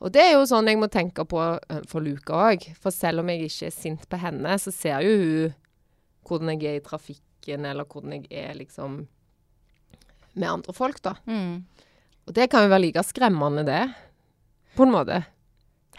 Og 0.03 0.13
det 0.13 0.23
er 0.23 0.35
jo 0.35 0.47
sånn 0.49 0.69
jeg 0.69 0.79
må 0.81 0.89
tenke 0.93 1.25
på 1.29 1.41
eh, 1.41 1.85
for 1.89 2.05
Luka 2.05 2.41
òg. 2.51 2.67
For 2.81 2.95
selv 2.95 3.23
om 3.23 3.31
jeg 3.33 3.49
ikke 3.49 3.71
er 3.71 3.77
sint 3.77 4.09
på 4.11 4.21
henne, 4.21 4.59
så 4.61 4.73
ser 4.75 5.07
jo 5.07 5.15
hun 5.21 5.55
hvordan 6.27 6.57
jeg 6.59 6.73
er 6.73 6.81
i 6.81 6.83
trafikken, 6.83 7.69
eller 7.71 7.87
hvordan 7.87 8.17
jeg 8.17 8.27
er 8.35 8.57
liksom 8.59 9.05
med 10.37 10.49
andre 10.51 10.75
folk, 10.75 10.99
da. 11.05 11.15
Mm. 11.31 11.63
Og 12.27 12.35
det 12.35 12.49
kan 12.51 12.65
jo 12.65 12.73
være 12.73 12.83
like 12.83 13.05
skremmende, 13.07 13.63
det. 13.65 13.85
På 14.77 14.85
en 14.85 14.93
måte. 14.93 15.21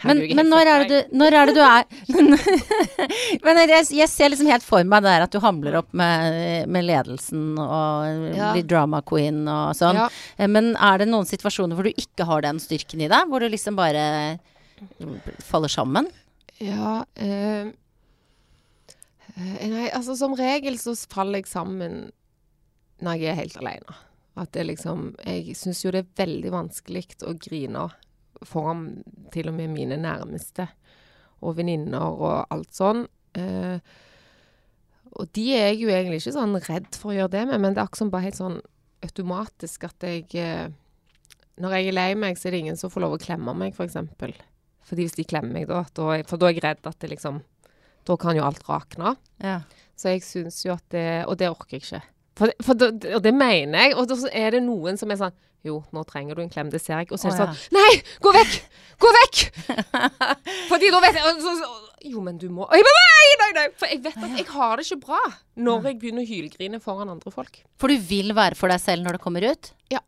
Men, 0.06 0.20
men 0.38 0.46
når, 0.52 0.68
er 0.70 0.84
det 0.84 0.88
du, 1.10 1.16
når 1.18 1.34
er 1.34 1.48
det 1.50 1.54
du 1.56 1.62
er 1.64 1.86
Men 3.46 3.58
jeg, 3.64 3.86
jeg 3.98 4.10
ser 4.12 4.30
liksom 4.30 4.46
helt 4.50 4.62
for 4.66 4.84
meg 4.86 5.02
det 5.02 5.10
der 5.10 5.24
at 5.26 5.32
du 5.34 5.40
hamler 5.42 5.78
opp 5.80 5.88
med, 5.96 6.68
med 6.70 6.86
ledelsen 6.86 7.56
og 7.58 8.36
Ja. 8.36 8.52
blir 8.54 8.66
drama 8.68 9.00
queen 9.02 9.40
og 9.50 9.72
sånn. 9.78 9.98
Ja. 9.98 10.06
Eh, 10.36 10.46
Men 10.50 10.70
er 10.76 11.02
det 11.02 11.08
noen 11.10 11.26
situasjoner 11.26 11.74
hvor 11.78 11.88
du 11.88 11.98
ikke 11.98 12.28
har 12.28 12.44
den 12.46 12.60
styrken 12.62 13.02
i 13.02 13.10
deg? 13.10 13.26
Hvor 13.30 13.42
du 13.42 13.48
liksom 13.50 13.74
bare 13.78 14.38
faller 15.42 15.72
sammen? 15.72 16.06
Ja 16.62 17.00
eh, 17.18 17.70
Nei, 19.38 19.86
altså 19.94 20.16
som 20.18 20.34
regel 20.38 20.78
så 20.82 20.94
faller 21.10 21.42
jeg 21.42 21.50
sammen 21.50 22.08
når 23.04 23.20
jeg 23.20 23.30
er 23.30 23.36
helt 23.38 23.58
alene. 23.60 23.94
At 24.38 24.50
det 24.54 24.64
liksom 24.66 25.12
Jeg 25.26 25.54
syns 25.58 25.84
jo 25.84 25.92
det 25.94 26.04
er 26.04 26.24
veldig 26.24 26.50
vanskelig 26.54 27.04
å 27.26 27.34
grine 27.38 27.84
foran 28.46 29.02
til 29.34 29.50
og 29.50 29.56
med 29.56 29.72
mine 29.72 29.98
nærmeste. 30.00 30.68
Og 31.42 31.56
venninner 31.58 32.18
og 32.18 32.52
alt 32.54 32.74
sånn. 32.74 33.04
Eh, 33.38 33.78
og 35.18 35.30
de 35.34 35.46
er 35.56 35.70
jeg 35.70 35.80
jo 35.82 35.92
egentlig 35.92 36.20
ikke 36.22 36.36
sånn 36.36 36.58
redd 36.68 36.98
for 36.98 37.12
å 37.12 37.16
gjøre 37.16 37.34
det 37.36 37.46
med, 37.48 37.62
men 37.62 37.74
det 37.74 37.80
er 37.80 37.88
akkurat 37.88 38.02
som 38.02 38.12
bare 38.12 38.26
helt 38.28 38.38
sånn 38.38 38.60
automatisk 39.06 39.86
at 39.86 40.06
jeg 40.06 40.26
eh, 40.38 40.68
Når 41.58 41.74
jeg 41.74 41.88
er 41.88 41.94
lei 41.94 42.10
meg, 42.14 42.38
så 42.38 42.48
er 42.48 42.54
det 42.54 42.62
ingen 42.62 42.78
som 42.78 42.90
får 42.90 43.02
lov 43.02 43.16
å 43.16 43.22
klemme 43.22 43.54
meg, 43.54 43.72
f.eks. 43.72 43.78
For 43.78 43.88
eksempel. 43.88 44.34
Fordi 44.88 45.04
hvis 45.04 45.16
de 45.18 45.26
klemmer 45.28 45.54
meg 45.54 45.68
da, 45.70 45.82
da 45.94 46.20
For 46.28 46.40
da 46.40 46.48
er 46.48 46.56
jeg 46.56 46.64
redd 46.64 46.86
at 46.88 46.98
det 47.02 47.10
liksom 47.12 47.42
Da 48.08 48.16
kan 48.20 48.38
jo 48.38 48.46
alt 48.46 48.62
rakne. 48.68 49.16
Ja. 49.42 49.60
Så 49.98 50.14
jeg 50.14 50.24
syns 50.26 50.62
jo 50.64 50.74
at 50.76 50.86
det 50.94 51.26
Og 51.28 51.38
det 51.40 51.50
orker 51.50 51.76
jeg 51.76 51.84
ikke. 51.84 52.02
For, 52.38 52.54
for 52.62 52.78
det, 52.78 52.92
og 53.16 53.22
det 53.24 53.34
mener 53.34 53.88
jeg. 53.88 53.94
Og 53.98 54.10
så 54.14 54.30
er 54.32 54.54
det 54.56 54.62
noen 54.64 54.98
som 55.00 55.10
er 55.10 55.20
sånn 55.20 55.36
Jo, 55.66 55.80
nå 55.94 56.04
trenger 56.06 56.38
du 56.38 56.44
en 56.44 56.52
klem. 56.52 56.70
Det 56.70 56.80
ser 56.82 57.02
jeg. 57.02 57.10
Og 57.10 57.18
så 57.18 57.30
er 57.30 57.34
det 57.34 57.40
sånn 57.42 57.78
Nei! 57.78 57.90
Gå 58.22 58.32
vekk! 58.36 58.58
Gå 59.02 59.10
vekk! 59.16 59.40
Fordi 60.70 60.92
da 60.94 61.00
vet 61.02 61.18
jeg 61.18 61.34
så, 61.42 61.54
så, 61.58 61.72
Jo, 62.06 62.22
men 62.24 62.38
du 62.40 62.46
må 62.54 62.66
og 62.68 62.76
jeg 62.78 62.86
bare, 62.86 63.02
Nei, 63.08 63.32
nei, 63.42 63.50
nei! 63.58 63.66
For 63.80 63.90
jeg 63.90 64.04
vet 64.06 64.22
at 64.28 64.38
jeg 64.38 64.46
har 64.52 64.78
det 64.78 64.86
ikke 64.86 65.02
bra 65.08 65.20
når 65.58 65.90
jeg 65.90 65.98
begynner 65.98 66.22
å 66.22 66.28
hylgrine 66.28 66.78
foran 66.82 67.10
andre 67.10 67.32
folk. 67.34 67.60
For 67.82 67.90
du 67.90 67.98
vil 68.10 68.30
være 68.38 68.58
for 68.58 68.70
deg 68.70 68.82
selv 68.82 69.06
når 69.06 69.18
det 69.18 69.22
kommer 69.24 69.46
ut? 69.50 69.72
Ja. 69.90 70.02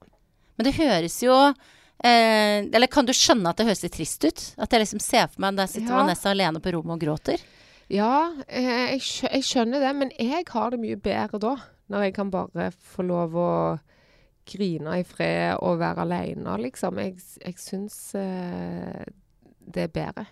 Men 0.54 0.68
det 0.68 0.76
høres 0.76 1.16
jo 1.24 1.34
eh, 1.34 2.60
Eller 2.68 2.90
kan 2.92 3.08
du 3.08 3.14
skjønne 3.16 3.50
at 3.50 3.58
det 3.58 3.66
høres 3.70 3.82
litt 3.82 3.96
trist 3.96 4.26
ut? 4.26 4.44
At 4.60 4.70
jeg 4.70 4.84
liksom 4.84 5.02
ser 5.02 5.26
for 5.32 5.42
meg 5.42 5.58
der 5.58 5.70
sitter 5.70 5.90
Ja. 5.90 6.04
Vanessa 6.04 6.30
alene 6.30 6.62
på 6.62 6.74
rommet 6.76 6.94
og 6.98 7.02
gråter? 7.02 7.42
Ja, 7.90 8.30
eh, 8.46 8.94
jeg 8.94 9.42
skjønner 9.42 9.82
det, 9.82 9.90
men 9.98 10.12
jeg 10.14 10.46
har 10.52 10.70
det 10.70 10.78
mye 10.78 10.98
bedre 11.00 11.40
da. 11.42 11.56
Når 11.90 12.06
jeg 12.06 12.14
kan 12.16 12.30
bare 12.30 12.70
få 12.70 13.04
lov 13.06 13.36
å 13.38 13.52
grine 14.50 15.00
i 15.00 15.06
fred 15.06 15.58
og 15.62 15.80
være 15.82 16.04
alene, 16.06 16.56
liksom. 16.64 16.98
Jeg, 17.02 17.18
jeg 17.42 17.58
syns 17.60 17.98
eh, 18.18 19.04
det 19.60 19.86
er 19.86 19.94
bedre. 19.94 20.26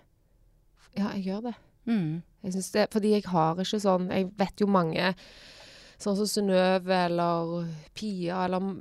Ja, 0.96 1.12
jeg 1.14 1.28
gjør 1.28 1.48
det. 1.50 1.54
Mm. 1.88 2.22
Jeg 2.42 2.64
det. 2.74 2.86
Fordi 2.92 3.12
jeg 3.14 3.24
har 3.26 3.58
ikke 3.58 3.80
sånn 3.80 4.10
Jeg 4.12 4.28
vet 4.38 4.60
jo 4.60 4.68
mange, 4.70 5.12
sånn 5.98 6.18
som 6.18 6.28
Synnøve 6.28 6.98
eller 7.08 7.70
Pia 7.96 8.44
eller 8.44 8.74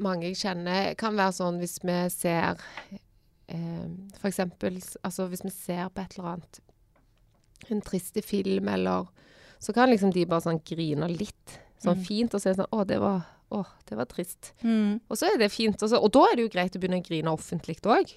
mange 0.00 0.30
jeg 0.30 0.38
kjenner, 0.40 0.92
kan 1.00 1.16
være 1.16 1.34
sånn 1.38 1.58
hvis 1.60 1.78
vi 1.84 1.96
ser 2.12 2.60
eh, 3.48 3.86
For 4.18 4.28
eksempel 4.30 4.78
altså 5.02 5.26
hvis 5.32 5.44
vi 5.46 5.52
ser 5.54 5.90
på 5.90 6.04
et 6.04 6.16
eller 6.16 6.36
annet 6.36 6.62
en 7.72 7.80
triste 7.82 8.22
film, 8.22 8.68
eller 8.68 9.06
Så 9.58 9.72
kan 9.72 9.90
liksom 9.90 10.12
de 10.12 10.26
bare 10.28 10.44
sånn 10.44 10.58
grine 10.68 11.08
litt. 11.08 11.54
Sånn 11.82 12.04
fint. 12.06 12.34
Og 12.34 12.42
så 12.42 12.50
er 12.50 12.54
det 12.54 12.62
sånn 12.62 12.74
Å, 12.76 12.84
det 12.88 12.98
var, 13.02 13.24
å, 13.54 13.62
det 13.88 13.98
var 13.98 14.10
trist. 14.10 14.52
Mm. 14.62 14.98
Og 15.08 15.18
så 15.18 15.30
er 15.30 15.40
det 15.40 15.52
fint. 15.54 15.80
Og, 15.80 15.92
så, 15.92 16.00
og 16.00 16.12
da 16.16 16.26
er 16.28 16.36
det 16.38 16.46
jo 16.46 16.52
greit 16.56 16.76
å 16.76 16.82
begynne 16.82 17.00
å 17.02 17.06
grine 17.06 17.34
offentlig 17.34 17.78
òg. 17.84 18.14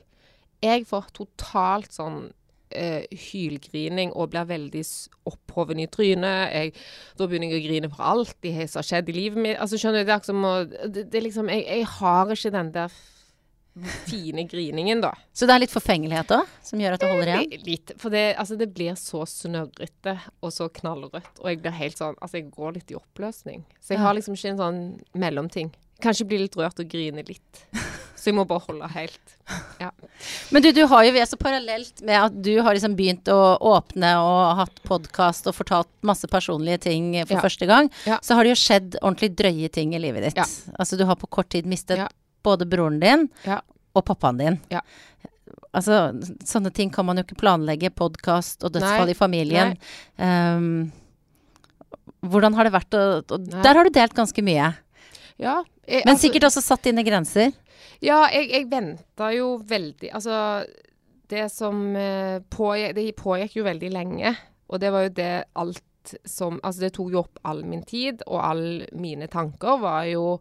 Jeg 0.64 0.86
får 0.90 1.12
totalt 1.16 1.96
sånn 1.96 2.26
eh, 2.76 3.06
hylgrining 3.30 4.12
og 4.12 4.34
blir 4.34 4.48
veldig 4.50 4.84
opphoven 5.30 5.80
i 5.84 5.88
trynet. 5.92 6.56
Jeg, 6.56 6.74
da 7.20 7.28
begynner 7.30 7.54
jeg 7.54 7.62
å 7.62 7.68
grine 7.68 7.92
for 7.94 8.10
alt 8.12 8.36
som 8.42 8.82
har 8.82 8.90
skjedd 8.90 9.12
i 9.12 9.16
livet 9.16 9.44
mitt. 9.46 9.60
Altså, 9.62 9.80
skjønner 9.80 10.04
du, 10.04 10.10
det 10.10 10.14
er 10.14 10.20
akkurat 10.20 10.34
som 10.34 10.50
å 10.50 10.56
det, 10.68 11.08
det 11.08 11.22
er 11.22 11.28
liksom, 11.30 11.54
jeg, 11.54 11.66
jeg 11.68 11.88
har 12.00 12.36
ikke 12.36 12.56
den 12.58 12.74
der 12.76 13.00
fine 14.08 14.44
griningen, 14.50 15.02
da. 15.02 15.12
Så 15.34 15.46
det 15.48 15.56
er 15.56 15.60
litt 15.60 15.74
forfengelighet 15.74 16.32
òg, 16.36 16.48
som 16.64 16.80
gjør 16.80 16.94
at 16.98 17.00
du 17.04 17.08
holder 17.08 17.32
igjen? 17.36 17.64
Litt. 17.66 17.92
For 17.98 18.10
det, 18.10 18.36
altså, 18.38 18.58
det 18.60 18.74
blir 18.74 18.96
så 19.00 19.26
snørrete 19.28 20.18
og 20.42 20.52
så 20.56 20.70
knallrødt. 20.70 21.40
Og 21.42 21.50
jeg 21.52 21.62
blir 21.62 21.72
helt 21.72 21.98
sånn 21.98 22.16
Altså, 22.22 22.38
jeg 22.42 22.52
går 22.52 22.74
litt 22.80 22.92
i 22.92 22.96
oppløsning. 23.00 23.64
Så 23.80 23.94
jeg 23.96 24.00
Ja. 24.00 24.06
har 24.08 24.14
liksom 24.16 24.34
ikke 24.36 24.50
en 24.50 24.58
sånn 24.58 24.82
mellomting. 25.14 25.72
Kanskje 26.02 26.28
bli 26.28 26.38
litt 26.38 26.56
rørt 26.56 26.80
og 26.80 26.88
grine 26.88 27.24
litt. 27.28 27.66
Så 28.16 28.26
jeg 28.32 28.36
må 28.36 28.46
bare 28.48 28.60
holde 28.68 28.88
helt. 28.92 29.36
Men 30.52 30.62
du, 30.64 30.72
du 30.76 30.82
har 30.88 31.04
jo 31.06 31.26
så 31.26 31.38
parallelt 31.40 32.02
med 32.04 32.16
at 32.20 32.34
du 32.44 32.52
har 32.62 32.76
liksom 32.76 32.96
begynt 32.98 33.30
å 33.32 33.58
åpne 33.64 34.10
og 34.20 34.58
hatt 34.60 34.82
podkast 34.88 35.48
og 35.48 35.56
fortalt 35.56 35.88
masse 36.04 36.28
personlige 36.28 36.82
ting 36.90 37.14
for 37.26 37.36
Ja. 37.38 37.42
første 37.42 37.68
gang, 37.70 37.90
Ja. 38.06 38.20
så 38.22 38.36
har 38.36 38.44
det 38.44 38.56
jo 38.58 38.60
skjedd 38.60 38.98
ordentlig 39.02 39.36
drøye 39.40 39.72
ting 39.72 39.94
i 39.96 40.00
livet 40.00 40.24
ditt. 40.24 40.36
Ja. 40.36 40.44
Altså 40.80 40.98
du 40.98 41.06
har 41.06 41.16
på 41.16 41.30
kort 41.30 41.50
tid 41.50 41.66
mistet 41.66 41.98
Ja. 41.98 42.08
Både 42.44 42.68
broren 42.70 43.00
din 43.02 43.28
Ja. 43.46 43.62
og 43.96 44.06
pappaen 44.06 44.38
din. 44.38 44.60
Ja. 44.72 44.82
Altså 45.74 46.14
sånne 46.46 46.72
ting 46.74 46.90
kan 46.90 47.06
man 47.06 47.18
jo 47.18 47.24
ikke 47.24 47.38
planlegge. 47.44 47.92
Podkast 47.94 48.64
og 48.64 48.74
dødsfall 48.74 49.06
Nei. 49.06 49.14
i 49.14 49.18
familien. 49.18 49.76
Um, 50.18 50.92
hvordan 52.26 52.56
har 52.58 52.68
det 52.68 52.74
vært 52.74 52.96
å. 52.98 53.04
Der 53.64 53.78
har 53.78 53.84
du 53.86 53.94
delt 53.94 54.16
ganske 54.18 54.44
mye. 54.44 54.74
Ja. 55.40 55.64
Jeg, 55.88 56.04
Men 56.06 56.16
altså- 56.16 56.28
sikkert 56.28 56.44
også 56.50 56.62
satt 56.62 56.84
dine 56.84 57.04
grenser. 57.04 57.54
Ja, 58.02 58.28
jeg, 58.32 58.50
jeg 58.52 58.70
venta 58.70 59.30
jo 59.34 59.58
veldig 59.58 60.12
Altså, 60.14 60.66
det 61.28 61.50
som 61.52 61.96
eh, 61.96 62.40
pågikk 62.52 62.96
Det 62.96 63.16
pågikk 63.16 63.56
jo 63.56 63.64
veldig 63.64 63.92
lenge. 63.92 64.36
Og 64.70 64.80
det 64.80 64.92
var 64.92 65.04
jo 65.04 65.10
det 65.10 65.46
alt 65.56 66.14
som 66.26 66.60
Altså, 66.64 66.80
det 66.80 66.94
tok 66.94 67.12
jo 67.12 67.20
opp 67.20 67.40
all 67.44 67.64
min 67.64 67.84
tid, 67.84 68.22
og 68.28 68.40
all 68.44 68.86
mine 68.94 69.28
tanker 69.28 69.80
var 69.80 70.04
jo 70.06 70.40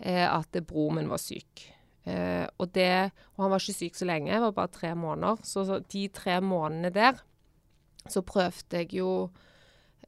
at 0.00 0.56
bror 0.66 0.90
min 0.96 1.06
var 1.08 1.20
syk. 1.22 1.62
Eh, 2.04 2.44
og 2.60 2.68
det 2.76 3.12
Og 3.36 3.44
han 3.44 3.50
var 3.50 3.62
ikke 3.62 3.78
syk 3.78 3.94
så 3.96 4.04
lenge, 4.04 4.32
det 4.32 4.40
var 4.40 4.52
bare 4.52 4.72
tre 4.72 4.94
måneder. 4.94 5.40
Så, 5.42 5.64
så 5.64 5.80
de 5.80 6.08
tre 6.08 6.40
månedene 6.40 6.92
der 6.92 7.22
så 8.08 8.20
prøvde 8.20 8.76
jeg 8.76 8.92
jo 8.92 9.30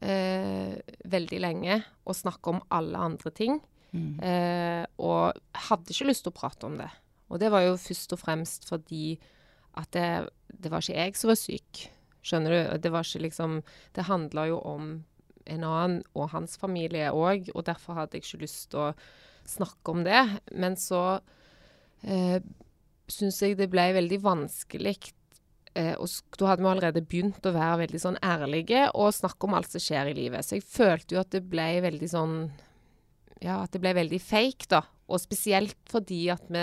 eh, 0.05 0.77
veldig 1.09 1.41
lenge 1.41 1.81
å 2.05 2.13
snakke 2.13 2.53
om 2.53 2.61
alle 2.69 2.99
andre 2.99 3.33
ting. 3.33 3.61
Mm. 3.93 4.21
Eh, 4.21 4.85
og 5.01 5.33
hadde 5.71 5.95
ikke 5.95 6.11
lyst 6.11 6.27
til 6.27 6.35
å 6.35 6.37
prate 6.37 6.69
om 6.69 6.77
det. 6.77 6.91
Og 7.33 7.41
det 7.41 7.51
var 7.51 7.65
jo 7.65 7.79
først 7.81 8.13
og 8.13 8.21
fremst 8.21 8.69
fordi 8.69 9.17
at 9.81 9.89
det, 9.97 10.29
det 10.53 10.71
var 10.71 10.85
ikke 10.85 11.01
jeg 11.01 11.17
som 11.17 11.33
var 11.33 11.41
syk. 11.41 11.87
Skjønner 12.27 12.53
du? 12.53 12.79
Det 12.83 12.93
var 12.93 13.07
ikke 13.07 13.25
liksom 13.25 13.63
Det 13.95 14.05
handla 14.05 14.47
jo 14.51 14.61
om 14.61 14.91
en 15.47 15.65
annen 15.65 16.01
og 16.19 16.33
hans 16.33 16.57
familie 16.59 17.13
òg, 17.15 17.53
og 17.55 17.65
derfor 17.69 17.95
hadde 17.95 18.19
jeg 18.19 18.27
ikke 18.27 18.43
lyst 18.43 18.73
til 18.73 18.83
å 18.83 18.95
snakke 19.51 19.93
om 19.93 20.05
det. 20.07 20.23
Men 20.53 20.77
så 20.81 21.21
eh, 22.03 22.39
syns 23.11 23.41
jeg 23.43 23.59
det 23.61 23.71
ble 23.73 23.89
veldig 23.97 24.19
vanskelig 24.25 24.97
eh, 25.77 25.95
og 25.95 26.11
Da 26.39 26.51
hadde 26.51 26.65
vi 26.65 26.71
allerede 26.73 27.05
begynt 27.07 27.47
å 27.47 27.55
være 27.55 27.83
veldig 27.85 28.03
sånn 28.03 28.21
ærlige 28.25 28.87
og 28.95 29.15
snakke 29.15 29.49
om 29.49 29.57
alt 29.59 29.73
som 29.75 29.83
skjer 29.83 30.13
i 30.13 30.17
livet. 30.19 30.47
Så 30.47 30.59
jeg 30.59 30.69
følte 30.69 31.17
jo 31.17 31.23
at 31.23 31.35
det 31.35 31.45
ble 31.47 31.71
veldig 31.87 32.13
sånn 32.13 32.39
ja, 33.45 33.61
at 33.63 33.75
det 33.75 33.83
ble 33.83 33.93
veldig 33.97 34.21
fake, 34.23 34.69
da. 34.73 34.83
Og 35.13 35.21
spesielt 35.23 35.77
fordi 35.91 36.23
at 36.33 36.47
vi 36.51 36.63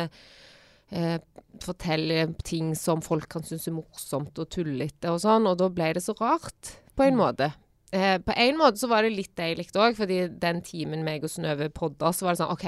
eh, 0.98 1.20
forteller 1.64 2.34
ting 2.46 2.74
som 2.78 3.04
folk 3.06 3.30
kan 3.32 3.46
synes 3.46 3.68
er 3.70 3.78
morsomt 3.78 4.40
og 4.42 4.50
tullete 4.52 5.12
og 5.14 5.22
sånn, 5.24 5.48
og 5.50 5.60
da 5.62 5.70
ble 5.74 5.92
det 5.98 6.04
så 6.06 6.16
rart, 6.20 6.78
på 6.98 7.08
en 7.08 7.20
måte. 7.20 7.52
Eh, 7.94 8.18
på 8.26 8.34
en 8.42 8.58
måte 8.58 8.82
så 8.82 8.88
var 8.90 9.06
det 9.06 9.12
litt 9.14 9.36
deilig 9.38 9.68
òg, 9.78 9.94
fordi 10.00 10.24
den 10.42 10.64
timen 10.66 11.04
meg 11.06 11.24
og 11.28 11.30
Synnøve 11.30 11.68
podda, 11.70 12.10
så 12.16 12.26
var 12.26 12.34
det 12.34 12.42
sånn 12.42 12.54
OK, 12.56 12.66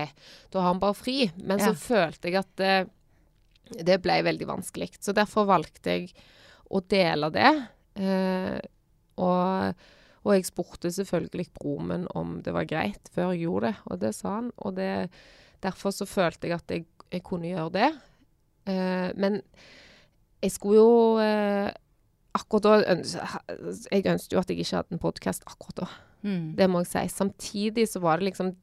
da 0.53 0.61
har 0.61 0.67
han 0.69 0.81
bare 0.83 0.97
fri. 0.99 1.31
Men 1.41 1.59
Ja. 1.63 1.71
så 1.71 1.75
følte 1.81 2.29
jeg 2.29 2.37
at 2.43 2.59
eh, 2.61 2.85
det 3.81 3.97
ble 4.03 4.19
veldig 4.27 4.45
vanskelig. 4.45 4.91
Så 5.01 5.15
derfor 5.17 5.47
valgte 5.49 5.95
jeg 5.95 6.13
å 6.69 6.81
dele 6.87 7.31
det. 7.33 7.51
Eh, 7.97 8.59
og 9.17 9.73
og 10.25 10.33
jeg 10.33 10.45
spurte 10.47 10.89
selvfølgelig 10.89 11.51
broren 11.53 11.87
min 11.87 12.05
om 12.17 12.41
det 12.41 12.51
var 12.51 12.65
greit 12.65 13.09
før 13.13 13.35
jeg 13.35 13.43
gjorde 13.45 13.67
det, 13.69 13.75
og 13.91 13.99
det 14.01 14.09
sa 14.17 14.29
han. 14.39 14.47
Og 14.57 14.73
det, 14.73 14.87
derfor 15.61 15.93
så 15.93 16.07
følte 16.09 16.47
jeg 16.49 16.55
at 16.57 16.71
jeg, 16.73 16.85
jeg 17.13 17.21
kunne 17.27 17.51
gjøre 17.51 17.71
det. 17.75 17.89
Eh, 18.65 19.11
men 19.21 19.37
jeg 20.41 20.51
skulle 20.55 20.79
jo 20.81 21.19
eh, 21.21 21.69
Akkurat 22.35 22.65
da 22.65 22.75
Jeg 22.83 24.05
ønsket 24.11 24.33
jo 24.35 24.41
at 24.41 24.51
jeg 24.51 24.61
ikke 24.61 24.79
hadde 24.81 24.95
en 24.95 25.01
podkast 25.01 25.45
akkurat 25.47 25.85
da. 25.85 25.89
Mm. 26.25 26.55
Det 26.57 26.69
må 26.71 26.81
jeg 26.83 26.91
si. 26.91 27.03
Samtidig 27.13 27.87
så 27.91 28.01
var 28.03 28.19
det 28.19 28.31
liksom 28.31 28.55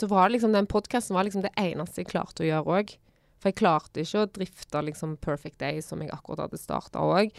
Så 0.00 0.08
var 0.10 0.28
det 0.28 0.38
liksom 0.38 0.52
Den 0.56 0.68
podkasten 0.70 1.16
var 1.16 1.26
liksom 1.26 1.44
det 1.46 1.54
eneste 1.58 2.04
jeg 2.04 2.12
klarte 2.12 2.44
å 2.44 2.50
gjøre 2.50 2.76
òg. 2.80 2.94
For 3.40 3.50
jeg 3.50 3.60
klarte 3.62 4.04
ikke 4.04 4.22
å 4.22 4.30
drifte 4.36 4.84
liksom 4.84 5.16
Perfect 5.24 5.58
Day 5.62 5.80
som 5.84 6.02
jeg 6.04 6.12
akkurat 6.12 6.44
hadde 6.44 6.60
starta 6.60 7.02
òg. 7.02 7.32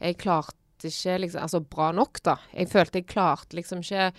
Jeg 0.00 0.18
klarte 0.22 0.88
ikke 0.88 1.18
liksom 1.26 1.44
Altså 1.44 1.60
bra 1.60 1.92
nok, 1.94 2.22
da. 2.24 2.38
Jeg 2.56 2.72
følte 2.72 3.02
jeg 3.02 3.10
klarte 3.12 3.58
liksom 3.58 3.84
ikke 3.84 4.10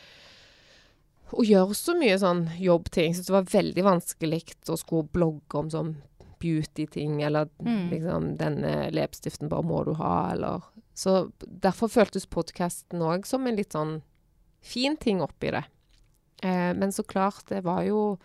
å 1.34 1.44
gjøre 1.48 1.76
så 1.78 1.96
mye 1.98 2.18
sånn 2.22 2.46
jobbting. 2.62 3.16
Syntes 3.16 3.30
det 3.32 3.36
var 3.36 3.50
veldig 3.50 3.86
vanskelig 3.88 4.44
å 4.70 4.78
skulle 4.78 5.10
blogge 5.16 5.60
om 5.60 5.72
sånn 5.74 5.96
beauty-ting, 6.44 7.22
eller 7.24 7.48
Mm. 7.64 7.90
liksom 7.90 8.30
'Denne 8.38 8.92
leppestiften 8.92 9.50
bare 9.50 9.64
må 9.64 9.84
du 9.88 9.94
ha', 9.96 10.32
eller 10.34 10.62
Så 10.96 11.32
derfor 11.42 11.88
føltes 11.90 12.28
podkasten 12.30 13.00
òg 13.02 13.26
som 13.26 13.48
en 13.48 13.56
litt 13.58 13.72
sånn 13.74 14.02
fin 14.62 14.96
ting 14.98 15.22
oppi 15.22 15.50
det. 15.52 15.64
Eh, 16.44 16.74
men 16.76 16.92
så 16.92 17.04
klart, 17.04 17.46
det 17.50 17.64
var 17.64 17.84
jo 17.88 18.18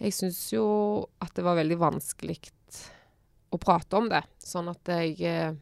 Jeg 0.00 0.12
syns 0.12 0.52
jo 0.52 1.06
at 1.22 1.32
det 1.34 1.44
var 1.44 1.54
veldig 1.56 1.78
vanskelig 1.78 2.38
å 3.52 3.58
prate 3.62 3.94
om 3.96 4.08
det. 4.10 4.24
Sånn 4.42 4.68
at 4.68 4.84
jeg 4.84 5.20
eh, 5.22 5.54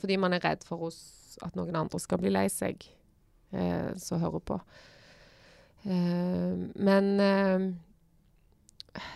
Fordi 0.00 0.18
man 0.18 0.32
er 0.34 0.40
redd 0.40 0.64
for 0.64 0.82
oss, 0.88 1.38
at 1.42 1.54
noen 1.56 1.76
andre 1.76 1.98
skal 2.00 2.18
bli 2.18 2.30
lei 2.30 2.48
seg, 2.48 2.84
eh, 3.52 3.94
som 3.96 4.20
hører 4.20 4.40
på. 4.40 4.60
Eh, 5.86 6.56
men 6.76 7.20
eh, 7.20 7.72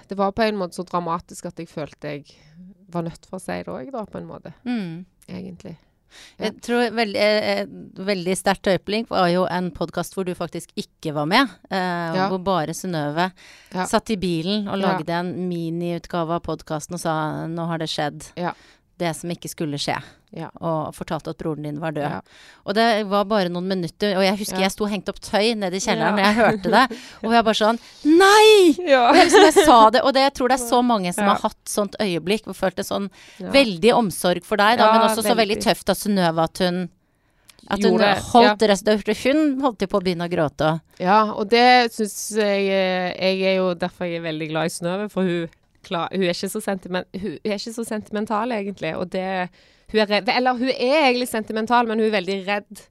det 0.09 0.19
var 0.19 0.33
på 0.33 0.43
en 0.43 0.57
måte 0.61 0.75
så 0.79 0.85
dramatisk 0.89 1.47
at 1.47 1.59
jeg 1.59 1.69
følte 1.69 2.09
jeg 2.17 2.25
var 2.93 3.03
nødt 3.07 3.25
for 3.27 3.39
å 3.39 3.43
si 3.43 3.53
det 3.63 3.73
òg, 3.73 3.91
da, 3.93 4.05
på 4.05 4.19
en 4.19 4.27
måte. 4.29 4.53
Mm. 4.69 5.05
Egentlig. 5.29 5.77
Ja. 6.37 6.45
Jeg 6.51 6.61
tror 6.61 6.91
veldig, 6.93 7.17
eh, 7.17 7.61
et 7.63 8.01
veldig 8.05 8.35
sterkt 8.37 8.69
øyeblikk 8.69 9.09
var 9.09 9.31
jo 9.33 9.47
en 9.49 9.71
podkast 9.73 10.13
hvor 10.13 10.27
du 10.29 10.35
faktisk 10.37 10.69
ikke 10.77 11.15
var 11.17 11.25
med. 11.27 11.49
Eh, 11.71 12.17
Ja. 12.19 12.29
Hvor 12.29 12.43
bare 12.45 12.75
Synnøve 12.77 13.33
Ja. 13.73 13.87
satt 13.87 14.11
i 14.11 14.17
bilen 14.17 14.69
og 14.69 14.77
lagde 14.79 15.09
en 15.09 15.49
miniutgave 15.49 16.31
av 16.37 16.43
podkasten 16.43 16.95
og 16.95 17.01
sa 17.01 17.47
'nå 17.47 17.67
har 17.67 17.79
det 17.79 17.89
skjedd'. 17.89 18.31
Ja. 19.03 19.09
Det 19.09 19.17
som 19.19 19.31
ikke 19.35 19.51
skulle 19.51 19.79
skje. 19.83 19.97
Ja. 20.33 20.49
Og 20.65 20.95
fortalte 20.97 21.31
at 21.35 21.39
broren 21.43 21.63
din 21.67 21.81
var 21.83 21.93
død. 21.93 22.05
Ja. 22.09 22.21
Og 22.65 22.75
det 22.79 22.87
var 23.11 23.25
bare 23.29 23.51
noen 23.53 23.67
minutter. 23.69 24.15
Og 24.17 24.23
jeg 24.25 24.39
husker 24.39 24.57
Ja. 24.61 24.63
jeg 24.69 24.73
sto 24.73 24.87
hengt 24.89 25.09
opp 25.13 25.19
tøy 25.21 25.55
nede 25.59 25.75
i 25.77 25.83
kjelleren 25.83 26.17
Ja. 26.19 26.31
jeg 26.31 26.39
hørte 26.41 26.71
det. 26.73 26.99
Og 27.27 27.33
jeg 27.37 27.45
bare 27.45 27.59
sånn 27.61 27.79
Nei! 28.05 28.75
Ja. 28.87 29.11
Og 29.11 29.17
jeg, 29.17 29.29
liksom, 29.29 29.45
jeg 29.51 29.67
sa 29.67 29.91
det, 29.91 30.03
og 30.03 30.15
det, 30.15 30.23
jeg 30.29 30.35
tror 30.39 30.49
det 30.49 30.61
er 30.61 30.65
så 30.69 30.81
mange 30.85 31.13
som 31.13 31.25
Ja. 31.25 31.35
har 31.35 31.41
hatt 31.51 31.65
sånt 31.69 31.97
øyeblikk. 32.01 32.47
Og 32.49 32.57
følt 32.57 32.79
en 32.79 32.85
sånn 32.85 33.11
Ja. 33.39 33.51
veldig 33.51 33.93
omsorg 33.99 34.45
for 34.45 34.57
deg, 34.57 34.79
da, 34.79 34.87
Ja, 34.87 34.93
men 34.99 35.09
også 35.11 35.23
så 35.23 35.35
veldig 35.37 35.57
veldig. 35.59 35.63
tøft 35.65 35.89
av 35.91 35.97
Synnøve 35.97 36.43
at 36.45 36.59
hun 36.59 36.89
at 37.71 37.79
hun 37.85 37.97
holdt 38.01 38.63
rest, 38.67 38.89
Hun 39.23 39.61
holdt 39.61 39.79
på 39.87 40.01
å 40.01 40.03
begynne 40.03 40.27
å 40.27 40.31
gråte. 40.33 40.81
Ja, 40.99 41.31
og 41.33 41.49
det 41.49 41.93
syns 41.93 42.35
jeg 42.35 42.67
eh, 42.69 43.15
Jeg 43.15 43.43
er 43.53 43.57
jo 43.61 43.75
derfor 43.75 44.05
jeg 44.05 44.17
er 44.19 44.33
veldig 44.33 44.49
glad 44.51 44.67
i 44.67 44.69
Synnøve, 44.75 45.11
for 45.11 45.23
hun, 45.23 45.49
klar, 45.85 46.09
hun, 46.13 46.25
er 46.25 46.35
ikke 46.35 46.51
så 46.53 46.63
sentiment, 46.65 47.09
hun 47.19 47.37
er 47.45 47.59
ikke 47.59 47.75
så 47.75 47.85
sentimental, 47.85 48.53
egentlig. 48.55 48.97
Og 48.97 49.13
det 49.13 49.29
hun 49.93 50.01
er 50.01 50.09
redd, 50.09 50.33
Eller 50.33 50.57
hun 50.57 50.73
er 50.73 51.07
egentlig 51.07 51.29
sentimental, 51.29 51.89
men 51.89 52.01
hun 52.01 52.09
er 52.09 52.17
veldig 52.17 52.39
redd 52.49 52.83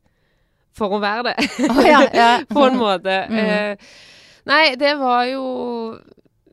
for 0.77 0.95
å 0.95 1.01
være 1.03 1.31
det. 1.31 1.49
Oh, 1.67 1.83
ja, 1.83 2.01
ja. 2.15 2.31
På 2.55 2.67
en 2.69 2.79
måte. 2.79 3.17
Mm. 3.27 3.39
Uh, 3.41 4.41
nei, 4.49 4.63
det 4.79 4.93
var 5.01 5.25
jo 5.31 5.43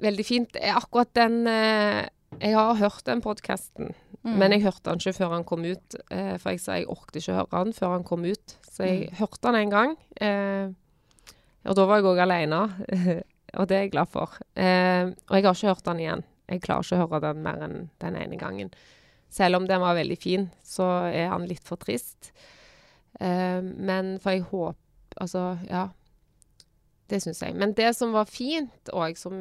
veldig 0.03 0.27
fint. 0.27 0.59
Eh, 0.59 0.75
Akkurat 0.75 1.11
den 1.19 1.43
uh, 1.47 2.03
Jeg 2.41 2.57
har 2.57 2.81
hørt 2.81 3.05
den 3.07 3.23
podkasten. 3.25 3.93
Mm. 4.25 4.35
Men 4.41 4.57
jeg 4.57 4.65
hørte 4.65 4.91
den 4.91 5.03
ikke 5.03 5.19
før 5.21 5.37
han 5.37 5.47
kom 5.49 5.69
ut, 5.69 6.01
Uh, 6.09 6.35
for 6.41 6.55
jeg 6.55 6.63
sa 6.65 6.79
jeg 6.81 6.89
orket 6.89 7.21
ikke 7.21 7.37
høre 7.37 7.65
den 7.65 7.77
før 7.77 7.97
han 7.99 8.09
kom 8.09 8.25
ut. 8.27 8.59
Så 8.73 8.89
jeg 8.89 9.13
hørte 9.19 9.43
den 9.45 9.59
en 9.59 9.73
gang, 9.73 9.97
og 11.69 11.75
da 11.77 11.85
var 11.85 11.99
jeg 11.99 12.07
òg 12.07 12.21
alene, 12.23 12.61
og 13.59 13.69
det 13.69 13.77
er 13.77 13.87
jeg 13.87 13.95
glad 13.97 14.11
for. 14.13 14.39
Eh, 14.55 15.11
og 15.11 15.35
jeg 15.35 15.45
har 15.45 15.57
ikke 15.57 15.73
hørt 15.73 15.91
han 15.91 16.03
igjen. 16.03 16.25
Jeg 16.49 16.63
klarer 16.65 16.87
ikke 16.87 16.97
å 16.97 17.03
høre 17.03 17.21
den 17.27 17.43
mer 17.45 17.65
enn 17.67 17.79
den 18.01 18.17
ene 18.17 18.39
gangen. 18.41 18.71
Selv 19.29 19.59
om 19.59 19.67
den 19.69 19.83
var 19.83 19.99
veldig 19.99 20.17
fin, 20.21 20.47
så 20.65 20.87
er 21.11 21.29
han 21.35 21.47
litt 21.51 21.67
for 21.67 21.81
trist. 21.83 22.31
Eh, 23.21 23.61
men 23.61 24.17
for 24.23 24.37
jeg 24.37 24.47
håper 24.53 24.85
Altså, 25.19 25.59
ja. 25.67 25.89
Det 27.11 27.19
syns 27.25 27.41
jeg. 27.43 27.57
Men 27.59 27.73
det 27.75 27.89
som 27.97 28.13
var 28.15 28.29
fint 28.31 28.91
òg, 28.95 29.17
som 29.19 29.35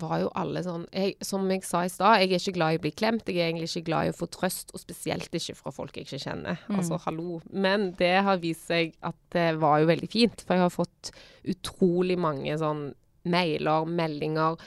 var 0.00 0.18
jo 0.20 0.30
alle 0.36 0.60
sånn 0.64 0.82
jeg, 0.92 1.14
Som 1.24 1.46
jeg 1.52 1.62
sa 1.66 1.84
i 1.86 1.92
stad, 1.92 2.20
jeg 2.20 2.32
er 2.32 2.42
ikke 2.42 2.56
glad 2.58 2.74
i 2.74 2.80
å 2.80 2.82
bli 2.84 2.92
klemt. 2.94 3.28
Jeg 3.30 3.40
er 3.40 3.52
egentlig 3.52 3.70
ikke 3.70 3.88
glad 3.90 4.08
i 4.08 4.12
å 4.12 4.16
få 4.18 4.28
trøst, 4.32 4.74
og 4.74 4.82
spesielt 4.82 5.38
ikke 5.40 5.56
fra 5.58 5.72
folk 5.74 5.96
jeg 5.96 6.08
ikke 6.08 6.22
kjenner. 6.26 6.60
Mm. 6.68 6.80
Altså, 6.80 6.98
hallo. 7.06 7.38
Men 7.50 7.92
det 8.00 8.16
har 8.26 8.42
vist 8.42 8.68
seg 8.70 8.94
at 9.04 9.18
det 9.34 9.48
var 9.62 9.80
jo 9.82 9.90
veldig 9.92 10.10
fint. 10.12 10.44
For 10.44 10.56
jeg 10.56 10.66
har 10.66 10.74
fått 10.74 11.14
utrolig 11.54 12.18
mange 12.20 12.58
sånn 12.60 12.90
mailer, 13.30 13.88
meldinger. 13.88 14.58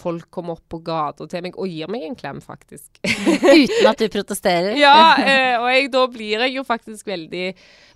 Folk 0.00 0.30
kommer 0.32 0.56
opp 0.56 0.64
på 0.72 0.80
gata 0.84 1.26
til 1.28 1.44
meg 1.44 1.56
og 1.60 1.68
gir 1.68 1.90
meg 1.92 2.06
en 2.06 2.16
klem, 2.16 2.40
faktisk. 2.44 2.96
Uten 3.02 3.90
at 3.90 4.00
du 4.00 4.08
protesterer. 4.12 4.76
Ja, 4.80 5.14
eh, 5.20 5.56
og 5.60 5.68
jeg, 5.68 5.90
da 5.92 6.06
blir 6.12 6.46
jeg 6.46 6.56
jo 6.56 6.64
faktisk 6.68 7.10
veldig 7.12 7.50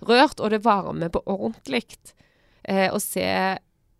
rørt, 0.09 0.39
og 0.39 0.53
det 0.53 0.61
varmer 0.65 1.11
på 1.13 1.23
ordentlig 1.25 1.85
eh, 2.63 2.87
å 2.93 3.01
se 3.01 3.25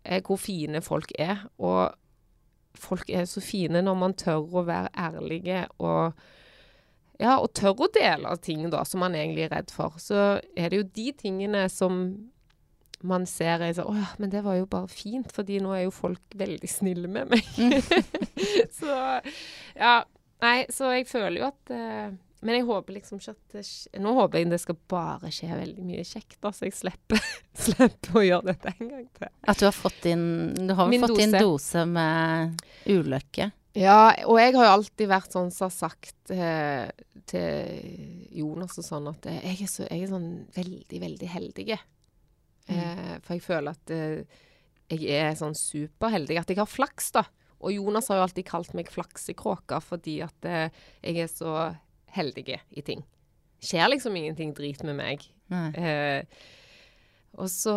eh, 0.08 0.22
hvor 0.24 0.40
fine 0.40 0.82
folk 0.84 1.12
er. 1.18 1.44
Og 1.60 1.92
folk 2.78 3.10
er 3.10 3.28
så 3.28 3.42
fine 3.44 3.82
når 3.84 4.00
man 4.00 4.16
tør 4.18 4.48
å 4.48 4.64
være 4.66 4.92
ærlige 4.96 5.66
og 5.78 6.18
ja, 7.18 7.34
og 7.42 7.50
tør 7.58 7.80
å 7.82 7.88
dele 7.90 8.30
ting 8.38 8.68
da, 8.70 8.84
som 8.86 9.02
man 9.02 9.16
egentlig 9.18 9.48
er 9.48 9.56
redd 9.56 9.72
for. 9.74 9.96
Så 9.98 10.38
er 10.54 10.70
det 10.70 10.78
jo 10.78 10.90
de 10.94 11.08
tingene 11.18 11.64
som 11.72 12.04
man 13.06 13.26
ser 13.30 13.62
er 13.62 13.74
sånn 13.76 13.90
Å 13.92 13.96
ja, 13.98 14.06
men 14.18 14.30
det 14.30 14.42
var 14.42 14.56
jo 14.58 14.68
bare 14.70 14.90
fint, 14.90 15.30
fordi 15.34 15.60
nå 15.62 15.74
er 15.74 15.84
jo 15.84 15.94
folk 15.94 16.38
veldig 16.38 16.70
snille 16.70 17.10
med 17.10 17.34
meg. 17.34 17.50
så 18.78 18.94
ja. 19.74 19.98
Nei, 20.38 20.68
så 20.70 20.92
jeg 20.94 21.08
føler 21.10 21.40
jo 21.40 21.48
at 21.48 21.72
eh, 21.74 22.10
Men 22.40 22.54
jeg 22.54 22.66
håper 22.68 22.94
liksom 22.94 23.18
ikke 23.18 23.32
at 23.34 23.54
det 23.56 23.62
Nå 23.98 24.12
håper 24.14 24.38
jeg 24.38 24.50
det 24.52 24.60
skal 24.62 24.76
bare 24.90 25.30
skje 25.34 25.48
veldig 25.50 25.84
mye 25.88 26.04
kjekt, 26.06 26.36
da, 26.44 26.52
så 26.54 26.68
jeg 26.68 26.76
slipper, 26.78 27.22
slipper 27.66 28.20
å 28.20 28.24
gjøre 28.24 28.52
dette 28.52 28.74
en 28.76 28.92
gang 28.92 29.06
til. 29.18 29.32
At 29.50 29.58
du 29.58 29.66
har 29.66 29.74
fått 29.74 30.06
inn 30.10 30.26
Du 30.54 30.74
har 30.78 30.90
vel 30.90 31.02
fått 31.02 31.22
inn 31.24 31.34
dose. 31.34 31.44
dose 31.48 31.86
med 31.90 32.62
ulykke? 32.86 33.50
Ja, 33.78 34.00
og 34.26 34.38
jeg 34.40 34.54
har 34.56 34.64
jo 34.66 34.74
alltid 34.78 35.10
vært 35.10 35.34
sånn 35.34 35.50
som 35.54 35.68
har 35.68 35.74
sagt 35.74 36.32
eh, 36.34 36.88
til 37.28 38.30
Jonas 38.34 38.78
og 38.80 38.86
sånn 38.86 39.10
at 39.10 39.28
eh, 39.30 39.42
jeg, 39.44 39.66
er 39.66 39.70
så, 39.70 39.86
jeg 39.86 40.06
er 40.06 40.10
sånn 40.10 40.30
veldig, 40.56 41.00
veldig 41.04 41.28
heldig. 41.34 41.66
Eh, 41.74 43.12
for 43.22 43.36
jeg 43.36 43.44
føler 43.44 43.76
at 43.76 43.92
eh, 43.94 44.38
jeg 44.88 45.20
er 45.20 45.36
sånn 45.38 45.54
superheldig. 45.58 46.40
At 46.40 46.50
jeg 46.50 46.58
har 46.58 46.70
flaks, 46.70 47.12
da. 47.14 47.26
Og 47.58 47.74
Jonas 47.74 48.08
har 48.10 48.20
jo 48.20 48.26
alltid 48.28 48.46
kalt 48.48 48.74
meg 48.78 48.90
flaksekråka 48.92 49.80
fordi 49.84 50.20
at 50.26 50.48
eh, 50.48 50.82
jeg 51.02 51.24
er 51.26 51.30
så 51.30 51.54
heldig 52.16 52.58
i 52.76 52.82
ting. 52.86 53.02
Skjer 53.64 53.88
liksom 53.90 54.16
ingenting 54.16 54.52
drit 54.54 54.82
med 54.86 54.96
meg. 54.98 55.24
Eh, 55.50 56.22
og 57.38 57.48
så 57.52 57.72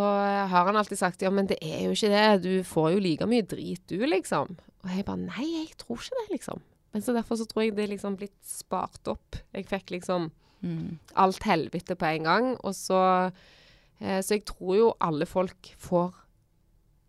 har 0.50 0.66
han 0.68 0.78
alltid 0.80 0.98
sagt 1.00 1.22
ja, 1.22 1.30
men 1.34 1.48
det 1.50 1.58
er 1.62 1.86
jo 1.86 1.92
ikke 1.96 2.10
det. 2.12 2.44
Du 2.44 2.64
får 2.68 2.94
jo 2.96 3.00
like 3.04 3.28
mye 3.30 3.46
drit 3.46 3.82
du, 3.92 3.98
liksom. 4.08 4.56
Og 4.84 4.90
jeg 4.90 5.06
bare 5.06 5.22
nei, 5.22 5.46
jeg 5.64 5.76
tror 5.78 6.00
ikke 6.02 6.18
det, 6.22 6.28
liksom. 6.38 6.62
Men 6.94 7.02
så 7.06 7.14
derfor 7.16 7.38
så 7.40 7.46
tror 7.48 7.64
jeg 7.64 7.76
det 7.78 7.84
er 7.86 7.92
liksom 7.94 8.16
blitt 8.20 8.40
spart 8.48 9.08
opp. 9.12 9.40
Jeg 9.56 9.68
fikk 9.72 9.98
liksom 9.98 10.32
Mm. 10.62 11.00
alt 11.18 11.42
helvete 11.42 11.96
på 11.98 12.06
en 12.06 12.24
gang. 12.28 12.48
Og 12.64 12.76
så 12.78 13.32
eh, 14.00 14.20
Så 14.22 14.36
jeg 14.36 14.44
tror 14.46 14.76
jo 14.78 14.90
alle 15.02 15.26
folk 15.26 15.72
får 15.82 16.12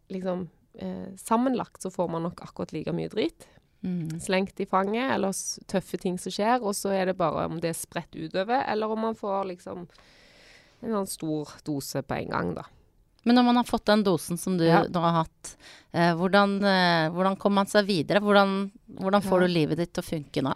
liksom 0.08 0.46
eh, 0.80 1.10
Sammenlagt 1.20 1.82
så 1.84 1.90
får 1.92 2.08
man 2.08 2.22
nok 2.22 2.40
akkurat 2.46 2.72
like 2.72 2.92
mye 2.96 3.10
drit 3.12 3.44
Mm. 3.82 4.20
slengt 4.22 4.60
i 4.62 4.66
fanget, 4.70 5.10
eller 5.10 5.32
tøffe 5.66 5.98
ting 5.98 6.18
som 6.18 6.30
skjer. 6.30 6.62
Og 6.62 6.74
så 6.78 6.92
er 6.94 7.06
det 7.10 7.16
bare 7.18 7.46
om 7.48 7.58
det 7.60 7.72
er 7.72 7.78
spredt 7.78 8.14
utover, 8.14 8.62
eller 8.70 8.86
om 8.94 9.00
man 9.08 9.14
får 9.18 9.48
liksom 9.48 9.88
en 10.82 11.06
stor 11.06 11.50
dose 11.66 12.02
på 12.02 12.14
en 12.14 12.30
gang, 12.30 12.54
da. 12.54 12.64
Men 13.24 13.36
når 13.38 13.44
man 13.46 13.56
har 13.60 13.64
fått 13.68 13.84
den 13.86 14.02
dosen 14.02 14.38
som 14.38 14.56
du 14.58 14.64
Ja. 14.66 14.82
nå 14.82 15.00
har 15.00 15.24
hatt, 15.24 15.56
eh, 15.92 16.12
hvordan, 16.14 16.56
eh, 16.64 17.10
hvordan 17.10 17.36
kommer 17.38 17.54
man 17.62 17.66
seg 17.66 17.86
videre? 17.86 18.20
Hvordan, 18.20 18.70
hvordan 18.98 19.22
får 19.22 19.40
Ja. 19.40 19.46
du 19.46 19.52
livet 19.52 19.76
ditt 19.78 19.92
til 19.94 20.02
å 20.02 20.10
funke 20.10 20.42
nå? 20.42 20.54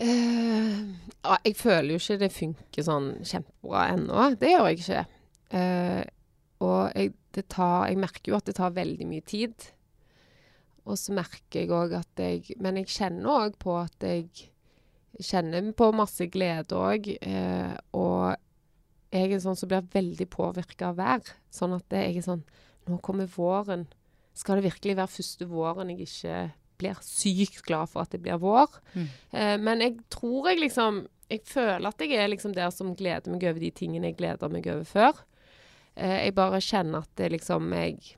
Uh, 0.00 0.94
ja, 1.22 1.36
jeg 1.44 1.54
føler 1.56 1.92
jo 1.92 2.00
ikke 2.00 2.18
det 2.18 2.32
funker 2.32 2.82
sånn 2.86 3.10
kjempebra 3.28 3.82
ennå. 3.92 4.30
Det 4.40 4.48
gjør 4.48 4.68
jeg 4.70 4.78
ikke. 4.80 5.02
Uh, 5.52 6.04
og 6.64 6.92
jeg, 6.96 7.12
det 7.36 7.44
tar, 7.52 7.88
jeg 7.90 7.98
merker 8.00 8.32
jo 8.32 8.38
at 8.38 8.48
det 8.48 8.54
tar 8.56 8.70
veldig 8.70 9.06
mye 9.06 9.24
tid. 9.28 9.52
Og 10.88 10.98
så 10.98 11.14
merker 11.14 11.62
jeg 11.62 11.70
òg 11.70 11.94
at 11.94 12.18
jeg 12.18 12.56
Men 12.62 12.80
jeg 12.80 12.90
kjenner 12.90 13.46
òg 13.46 13.58
på 13.62 13.76
at 13.78 14.02
jeg 14.02 14.48
kjenner 15.22 15.68
på 15.76 15.90
masse 15.94 16.26
glede 16.32 16.78
òg. 16.78 17.08
Eh, 17.20 17.74
og 17.94 18.32
jeg 19.12 19.28
er 19.28 19.42
sånn 19.44 19.58
som 19.58 19.70
blir 19.70 19.84
veldig 19.92 20.26
påvirka 20.32 20.90
av 20.90 20.98
vær. 20.98 21.32
Sånn 21.52 21.76
at 21.76 21.98
jeg 21.98 22.18
er 22.18 22.28
sånn 22.28 22.44
Nå 22.90 22.96
kommer 22.98 23.28
våren. 23.30 23.84
Skal 24.34 24.58
det 24.58 24.72
virkelig 24.72 24.96
være 24.98 25.12
første 25.12 25.46
våren 25.46 25.92
jeg 25.92 26.08
ikke 26.08 26.38
blir 26.80 27.02
sykt 27.06 27.60
glad 27.68 27.92
for 27.92 28.02
at 28.02 28.10
det 28.10 28.18
blir 28.24 28.40
vår? 28.42 28.72
Mm. 28.96 29.04
Eh, 29.30 29.58
men 29.62 29.84
jeg 29.84 30.00
tror 30.10 30.50
jeg 30.50 30.64
liksom 30.64 31.04
Jeg 31.30 31.46
føler 31.48 31.86
at 31.88 32.02
jeg 32.02 32.18
er 32.18 32.28
liksom 32.28 32.52
der 32.52 32.72
som 32.74 32.90
gleder 32.96 33.32
meg 33.32 33.44
over 33.46 33.62
de 33.62 33.70
tingene 33.70 34.10
jeg 34.10 34.18
gleder 34.18 34.50
meg 34.52 34.66
over 34.66 34.84
før. 34.84 35.22
Eh, 35.94 36.26
jeg 36.26 36.34
bare 36.34 36.60
kjenner 36.60 37.06
at 37.06 37.14
det 37.16 37.30
liksom 37.36 37.70
Jeg 37.72 38.16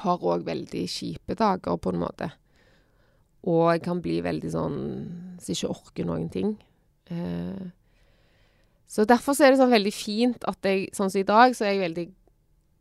har 0.00 0.24
òg 0.24 0.46
veldig 0.46 0.86
kjipe 0.88 1.36
dager, 1.38 1.76
på 1.76 1.92
en 1.92 2.00
måte. 2.02 2.30
Og 3.48 3.72
jeg 3.72 3.82
kan 3.84 4.00
bli 4.02 4.20
veldig 4.22 4.50
sånn 4.54 4.80
som 5.42 5.54
ikke 5.54 5.70
orker 5.74 6.08
noen 6.08 6.28
ting. 6.32 6.54
Eh, 7.10 7.70
så 8.92 9.06
derfor 9.08 9.34
så 9.34 9.46
er 9.46 9.52
det 9.52 9.60
sånn 9.60 9.72
veldig 9.72 9.94
fint 9.94 10.44
at 10.48 10.68
jeg 10.68 10.90
Sånn 10.94 11.10
som 11.10 11.20
i 11.22 11.26
dag, 11.26 11.54
så 11.56 11.64
er 11.64 11.74
jeg 11.74 11.86
veldig 11.86 12.06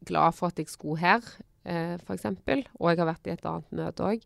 glad 0.10 0.36
for 0.36 0.52
at 0.52 0.60
jeg 0.60 0.70
skulle 0.70 1.00
her, 1.02 1.22
eh, 1.66 1.98
eksempel. 2.14 2.66
Og 2.80 2.92
jeg 2.92 3.00
har 3.00 3.10
vært 3.14 3.28
i 3.28 3.36
et 3.36 3.46
annet 3.46 3.72
møte 3.72 4.04
òg. 4.04 4.26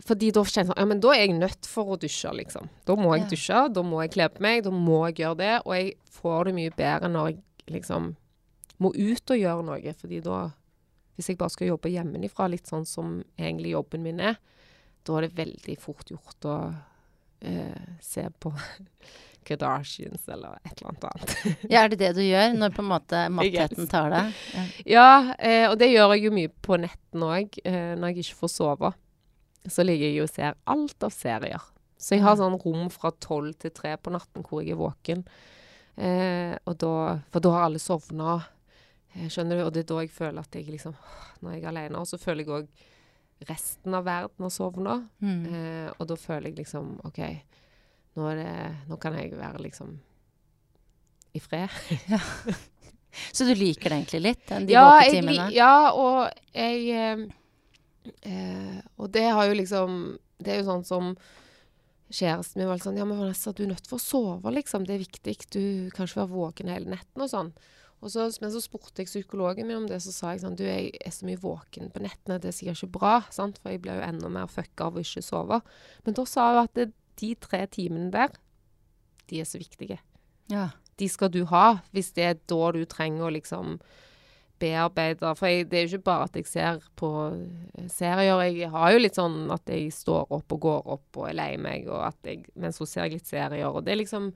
Fordi 0.00 0.30
da 0.32 0.40
kjenner 0.40 0.64
jeg 0.64 0.70
sånn 0.72 0.80
Ja, 0.80 0.88
men 0.88 1.00
da 1.00 1.12
er 1.12 1.26
jeg 1.26 1.36
nødt 1.36 1.68
for 1.68 1.92
å 1.92 2.00
dusje, 2.00 2.32
liksom. 2.32 2.68
Da 2.86 2.96
må 2.96 3.12
jeg 3.16 3.28
dusje, 3.30 3.72
da 3.72 3.82
må 3.82 4.00
jeg 4.02 4.12
kle 4.12 4.28
på 4.32 4.40
meg, 4.40 4.64
da 4.64 4.70
må 4.70 5.06
jeg 5.08 5.22
gjøre 5.22 5.38
det. 5.38 5.54
Og 5.66 5.74
jeg 5.76 5.94
får 6.10 6.44
det 6.44 6.54
mye 6.54 6.70
bedre 6.76 7.08
når 7.12 7.28
jeg 7.30 7.38
liksom 7.76 8.16
må 8.80 8.92
ut 8.94 9.30
og 9.30 9.38
gjøre 9.38 9.64
noe. 9.68 9.94
Fordi 10.00 10.20
da 10.24 10.38
Hvis 11.16 11.28
jeg 11.28 11.38
bare 11.40 11.52
skal 11.52 11.72
jobbe 11.72 11.92
hjemmefra, 11.92 12.48
litt 12.48 12.70
sånn 12.70 12.86
som 12.88 13.18
egentlig 13.36 13.74
jobben 13.74 14.04
min 14.06 14.22
er, 14.22 14.38
da 15.06 15.18
er 15.18 15.26
det 15.26 15.36
veldig 15.36 15.76
fort 15.82 16.08
gjort 16.10 16.48
å 16.48 16.56
eh, 17.44 17.98
se 18.00 18.24
på 18.40 18.52
Kardashians 19.46 20.28
eller 20.30 20.60
et 20.62 20.76
eller 20.76 20.92
annet 20.92 21.06
annet. 21.10 21.36
Ja, 21.72 21.82
er 21.82 21.92
det 21.92 22.00
det 22.02 22.12
du 22.16 22.22
gjør 22.22 22.54
når 22.56 22.76
på 22.76 22.84
en 22.84 22.90
måte 22.92 23.22
mattheten 23.38 23.90
tar 23.90 24.12
deg? 24.14 24.40
Ja. 24.54 24.64
Ja, 24.94 25.10
eh, 25.38 25.66
og 25.70 25.76
det 25.82 25.90
gjør 25.92 26.16
jeg 26.16 26.28
jo 26.28 26.34
mye 26.38 26.52
på 26.64 26.78
netten 26.80 27.26
òg, 27.26 27.60
eh, 27.64 27.94
når 27.98 28.12
jeg 28.12 28.26
ikke 28.26 28.40
får 28.44 28.54
sove. 28.56 28.92
Så 29.70 29.84
ligger 29.86 30.08
jeg 30.08 30.18
jo 30.18 30.26
og 30.26 30.32
ser 30.32 30.58
alt 30.70 31.06
av 31.06 31.14
serier. 31.14 31.70
Så 32.02 32.16
jeg 32.16 32.24
har 32.24 32.38
sånn 32.38 32.58
rom 32.58 32.88
fra 32.90 33.12
tolv 33.22 33.54
til 33.62 33.70
tre 33.74 33.94
på 33.94 34.10
natten 34.10 34.42
hvor 34.46 34.62
jeg 34.62 34.74
er 34.74 34.80
våken. 34.80 35.22
Eh, 35.94 36.54
og 36.66 36.78
da, 36.82 36.94
for 37.30 37.44
da 37.44 37.52
har 37.54 37.68
alle 37.68 37.82
sovna. 37.82 38.40
Eh, 39.14 39.28
skjønner 39.28 39.58
du? 39.60 39.64
Og 39.66 39.72
det 39.74 39.84
er 39.84 39.90
da 39.92 40.00
jeg 40.02 40.10
føler 40.14 40.40
at 40.40 40.56
jeg 40.56 40.66
liksom 40.72 40.94
Når 41.42 41.52
jeg 41.56 41.62
er 41.64 41.68
alene. 41.72 41.98
Og 42.00 42.06
så 42.08 42.18
føler 42.20 42.44
jeg 42.44 42.52
òg 42.62 42.68
resten 43.48 43.94
av 43.98 44.04
verden 44.06 44.44
har 44.46 44.52
sovna. 44.54 44.96
Mm. 45.18 45.42
Eh, 45.50 45.88
og 45.98 46.06
da 46.06 46.14
føler 46.16 46.50
jeg 46.52 46.60
liksom 46.62 46.92
OK, 47.08 47.18
nå, 48.14 48.28
det, 48.38 48.50
nå 48.88 48.98
kan 49.02 49.16
jeg 49.18 49.32
være 49.34 49.64
liksom 49.64 49.96
i 51.34 51.40
fred. 51.42 51.68
Så 53.32 53.44
du 53.44 53.52
liker 53.54 53.90
det 53.90 53.96
egentlig 53.98 54.20
litt, 54.24 54.46
den- 54.48 54.66
de 54.66 54.72
ja, 54.72 54.84
våketimene? 54.88 55.50
ja, 55.52 55.92
og 55.92 56.30
jeg 56.56 56.86
eh, 56.96 57.26
eh, 58.30 58.78
Og 58.96 59.10
det 59.12 59.26
har 59.28 59.44
jo 59.50 59.56
liksom 59.58 59.98
Det 60.40 60.54
er 60.54 60.62
jo 60.62 60.68
sånn 60.70 60.84
som 60.88 61.10
kjæresten 62.12 62.60
min 62.62 62.68
var 62.70 62.76
litt 62.78 62.86
sånn 62.86 62.96
Ja, 63.00 63.04
men 63.08 63.20
Vanessa, 63.20 63.52
du 63.52 63.62
er 63.66 63.72
nødt 63.74 63.86
for 63.88 63.96
å 63.96 64.04
sove, 64.04 64.50
liksom. 64.52 64.84
Det 64.88 64.94
er 64.96 65.04
viktig. 65.04 65.36
Du 65.52 65.90
kan 65.96 66.04
ikke 66.08 66.22
være 66.22 66.32
våken 66.34 66.68
hele 66.72 66.90
netten 66.92 67.24
og 67.24 67.30
sånn. 67.32 67.52
Og 68.02 68.10
så, 68.10 68.24
men 68.42 68.50
så 68.50 68.58
spurte 68.60 69.04
jeg 69.04 69.06
psykologen 69.06 69.68
min 69.68 69.76
om 69.84 69.86
det, 69.86 70.00
så 70.02 70.10
sa 70.10 70.32
jeg 70.34 70.40
sånn 70.42 70.56
Du, 70.58 70.64
jeg 70.66 70.90
er 70.98 71.12
så 71.14 71.26
mye 71.28 71.38
våken 71.38 71.90
på 71.94 72.02
nettene, 72.02 72.40
det 72.42 72.50
er 72.50 72.56
sikkert 72.56 72.80
ikke 72.82 72.98
bra, 72.98 73.12
sant? 73.30 73.60
For 73.62 73.70
jeg 73.70 73.82
blir 73.84 74.00
jo 74.00 74.06
enda 74.08 74.30
mer 74.32 74.50
fucka 74.50 74.88
av 74.88 74.98
å 74.98 75.04
ikke 75.04 75.22
sove. 75.22 75.60
Men 76.06 76.16
da 76.18 76.24
sa 76.26 76.48
hun 76.50 76.62
at 76.64 76.74
det, 76.78 76.88
de 77.22 77.34
tre 77.38 77.60
timene 77.70 78.10
der, 78.10 78.34
de 79.30 79.38
er 79.40 79.46
så 79.46 79.60
viktige 79.62 80.00
Ja. 80.50 80.70
de 80.98 81.08
skal 81.08 81.30
du 81.30 81.44
ha, 81.46 81.78
hvis 81.94 82.10
det 82.16 82.24
er 82.26 82.40
da 82.50 82.72
du 82.74 82.82
trenger 82.90 83.28
å 83.28 83.32
liksom 83.36 83.78
bearbeide. 84.62 85.32
For 85.38 85.48
jeg, 85.50 85.68
det 85.70 85.78
er 85.78 85.86
jo 85.86 85.96
ikke 85.96 86.06
bare 86.10 86.26
at 86.28 86.36
jeg 86.38 86.46
ser 86.50 86.82
på 86.98 87.10
eh, 87.32 87.86
serier. 87.90 88.42
Jeg 88.46 88.70
har 88.70 88.92
jo 88.94 89.00
litt 89.02 89.18
sånn 89.18 89.46
at 89.54 89.70
jeg 89.70 89.90
står 89.94 90.26
opp 90.34 90.54
og 90.56 90.60
går 90.66 90.90
opp 90.96 91.18
og 91.22 91.28
er 91.30 91.38
lei 91.38 91.52
meg, 91.60 91.88
og 91.90 92.02
at 92.10 92.28
jeg, 92.28 92.44
men 92.54 92.74
så 92.74 92.86
ser 92.86 93.08
jeg 93.08 93.18
litt 93.20 93.30
serier. 93.30 93.70
Og 93.70 93.82
det 93.86 93.94
er 93.96 94.02
liksom 94.02 94.32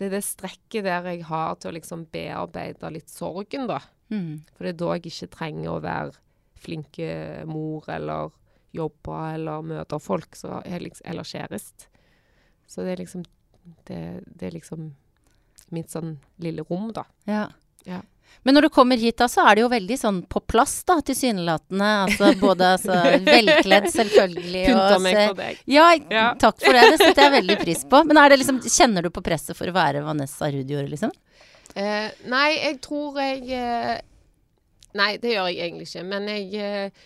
det 0.00 0.08
er 0.08 0.16
det 0.16 0.24
strekket 0.24 0.86
der 0.86 1.06
jeg 1.10 1.26
har 1.28 1.58
til 1.60 1.70
å 1.70 1.76
liksom 1.76 2.06
bearbeide 2.08 2.88
litt 2.94 3.12
sorgen, 3.12 3.66
da. 3.68 3.82
Mm. 4.08 4.40
For 4.56 4.64
det 4.64 4.72
er 4.72 4.78
da 4.80 4.94
jeg 4.96 5.10
ikke 5.10 5.32
trenger 5.36 5.74
å 5.74 5.82
være 5.84 6.14
flinke 6.60 7.10
mor 7.48 7.84
eller 7.92 8.32
jobbe 8.72 9.18
eller 9.34 9.66
møte 9.66 9.98
folk, 10.00 10.38
så 10.38 10.62
liksom, 10.64 11.04
eller 11.12 11.28
kjæreste. 11.28 11.90
Så 12.70 12.86
det 12.86 12.94
er 12.94 13.02
liksom 13.02 13.26
det, 13.88 14.00
det 14.24 14.48
er 14.48 14.56
liksom 14.56 14.88
mitt 15.74 15.92
sånn 15.92 16.16
lille 16.42 16.64
rom, 16.70 16.88
da. 16.96 17.04
Ja. 17.28 17.44
Ja. 17.84 18.00
Men 18.42 18.56
når 18.56 18.66
du 18.66 18.68
kommer 18.72 18.96
hit, 18.96 19.18
da, 19.20 19.26
så 19.28 19.42
er 19.48 19.58
det 19.58 19.62
jo 19.64 19.68
veldig 19.72 19.96
sånn 20.00 20.20
på 20.32 20.40
plass, 20.48 20.78
da, 20.88 20.96
tilsynelatende. 21.04 21.88
Altså 22.06 22.30
både 22.40 22.70
altså, 22.76 22.96
velkledd, 23.26 23.88
selvfølgelig. 23.92 24.62
Pynta 24.70 25.00
meg 25.04 25.18
på 25.20 25.34
deg. 25.42 25.58
Ja, 25.68 25.88
Ja. 26.10 26.26
takk 26.40 26.56
for 26.62 26.72
det. 26.76 26.86
Det 26.94 27.00
setter 27.02 27.26
jeg 27.26 27.34
veldig 27.36 27.58
pris 27.60 27.84
på. 27.90 28.00
Men 28.08 28.20
er 28.22 28.32
det 28.32 28.40
liksom, 28.40 28.62
kjenner 28.64 29.04
du 29.04 29.10
på 29.12 29.22
presset 29.26 29.58
for 29.58 29.68
å 29.68 29.76
være 29.76 30.00
Vanessa 30.06 30.48
Rudior, 30.52 30.88
liksom? 30.88 31.12
Eh, 31.76 32.08
nei, 32.32 32.48
jeg 32.56 32.80
tror 32.82 33.20
jeg 33.22 33.44
eh, 33.54 33.98
Nei, 34.98 35.12
det 35.22 35.36
gjør 35.36 35.46
jeg 35.52 35.60
egentlig 35.68 35.86
ikke. 35.86 36.02
Men 36.02 36.24
jeg 36.26 36.48
eh, 36.58 37.04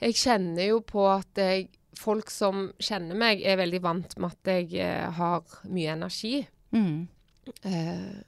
Jeg 0.00 0.14
kjenner 0.16 0.70
jo 0.70 0.78
på 0.86 1.02
at 1.10 1.36
jeg 1.42 1.66
Folk 1.98 2.30
som 2.30 2.68
kjenner 2.78 3.18
meg, 3.18 3.42
er 3.42 3.58
veldig 3.58 3.80
vant 3.82 4.12
med 4.22 4.30
at 4.30 4.50
jeg 4.54 4.68
eh, 4.78 5.08
har 5.18 5.42
mye 5.66 5.96
energi. 5.96 6.44
Mm. 6.70 7.08
Eh, 7.66 8.20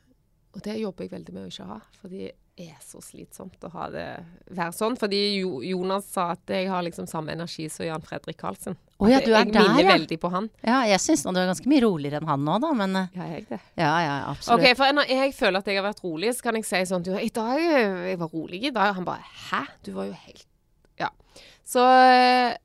og 0.50 0.62
det 0.64 0.80
jobber 0.80 1.06
jeg 1.06 1.12
veldig 1.12 1.32
med 1.34 1.46
å 1.46 1.50
ikke 1.50 1.66
ha, 1.68 1.76
fordi 2.00 2.30
det 2.60 2.66
er 2.68 2.80
så 2.84 2.98
slitsomt 3.00 3.62
å 3.64 3.70
ha 3.72 3.86
det 3.92 4.04
være 4.52 4.74
sånn. 4.76 4.96
Fordi 5.00 5.20
jo, 5.38 5.60
Jonas 5.64 6.10
sa 6.12 6.26
at 6.34 6.50
jeg 6.52 6.66
har 6.68 6.82
liksom 6.84 7.06
samme 7.08 7.32
energi 7.32 7.68
som 7.72 7.86
Jan 7.86 8.02
Fredrik 8.04 8.36
Karlsen. 8.40 8.76
Oh, 8.98 9.08
ja, 9.08 9.22
du 9.24 9.30
er 9.30 9.46
jeg 9.46 9.54
der, 9.54 9.62
minner 9.70 9.86
ja. 9.86 9.94
veldig 9.94 10.18
på 10.20 10.30
han. 10.34 10.50
Ja, 10.66 10.82
jeg 10.90 11.00
syns 11.00 11.22
du 11.24 11.30
er 11.32 11.48
ganske 11.48 11.70
mye 11.70 11.84
roligere 11.86 12.20
enn 12.20 12.28
han 12.28 12.44
nå, 12.44 12.58
da, 12.60 12.72
men 12.76 12.98
eh, 13.00 13.16
Ja, 13.16 13.28
jeg 13.32 13.46
det. 13.48 13.60
ja, 13.80 13.92
ja, 14.04 14.16
absolutt. 14.34 14.66
Ok, 14.66 14.76
for 14.76 14.98
når 14.98 15.14
jeg 15.14 15.36
føler 15.38 15.62
at 15.62 15.70
jeg 15.72 15.80
har 15.80 15.86
vært 15.86 16.04
rolig, 16.04 16.34
så 16.36 16.48
kan 16.48 16.58
jeg 16.60 16.68
si 16.68 16.82
sånn 16.90 17.08
I 17.16 17.32
dag 17.40 17.62
jeg 17.64 18.20
var 18.20 18.34
rolig 18.34 18.60
i 18.66 18.74
dag. 18.74 18.92
Han 18.98 19.08
bare 19.08 19.24
Hæ? 19.48 19.62
Du 19.86 19.94
var 19.96 20.10
jo 20.10 20.18
helt 20.26 20.46
Ja. 21.00 21.08
Så 21.64 21.86
eh, 21.86 22.58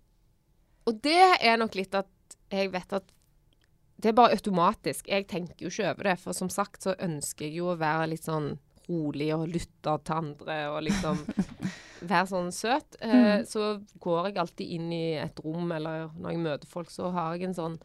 Og 0.89 0.99
det 1.05 1.21
er 1.39 1.61
nok 1.61 1.77
litt 1.79 1.95
at 1.95 2.11
jeg 2.51 2.73
vet 2.73 2.99
at 2.99 3.14
det 4.01 4.11
er 4.11 4.17
bare 4.17 4.35
automatisk. 4.35 5.07
Jeg 5.07 5.27
tenker 5.31 5.65
jo 5.65 5.71
ikke 5.71 5.89
over 5.91 6.09
det. 6.09 6.15
For 6.21 6.35
som 6.35 6.49
sagt 6.51 6.83
så 6.83 6.95
ønsker 6.99 7.47
jeg 7.47 7.61
jo 7.61 7.71
å 7.71 7.79
være 7.79 8.09
litt 8.11 8.27
sånn 8.27 8.55
rolig 8.89 9.31
og 9.33 9.47
lytte 9.49 9.95
til 10.05 10.17
andre 10.19 10.57
og 10.69 10.83
liksom 10.85 11.21
være 12.11 12.27
sånn 12.29 12.51
søt. 12.53 12.99
Eh, 13.01 13.41
så 13.47 13.77
går 14.03 14.29
jeg 14.29 14.41
alltid 14.43 14.75
inn 14.77 14.91
i 14.93 15.05
et 15.21 15.39
rom, 15.41 15.71
eller 15.73 16.11
når 16.13 16.35
jeg 16.35 16.43
møter 16.43 16.69
folk, 16.69 16.91
så 16.93 17.09
har 17.15 17.35
jeg 17.35 17.49
en 17.49 17.57
sånn 17.57 17.79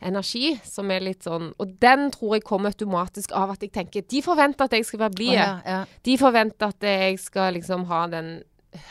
energi 0.00 0.54
som 0.64 0.88
er 0.88 1.02
litt 1.04 1.26
sånn 1.26 1.50
Og 1.60 1.74
den 1.82 2.06
tror 2.14 2.38
jeg 2.38 2.44
kommer 2.48 2.72
automatisk 2.72 3.34
av 3.36 3.50
at 3.52 3.60
jeg 3.60 3.68
tenker 3.74 4.06
De 4.08 4.22
forventer 4.24 4.64
at 4.64 4.72
jeg 4.72 4.86
skal 4.88 5.02
være 5.02 5.16
blid. 5.18 5.34
Oh, 5.34 5.36
ja, 5.36 5.50
ja. 5.66 5.80
De 6.08 6.14
forventer 6.16 6.72
at 6.72 6.86
jeg 6.88 7.18
skal 7.20 7.52
liksom 7.58 7.84
ha 7.90 8.06
den 8.08 8.30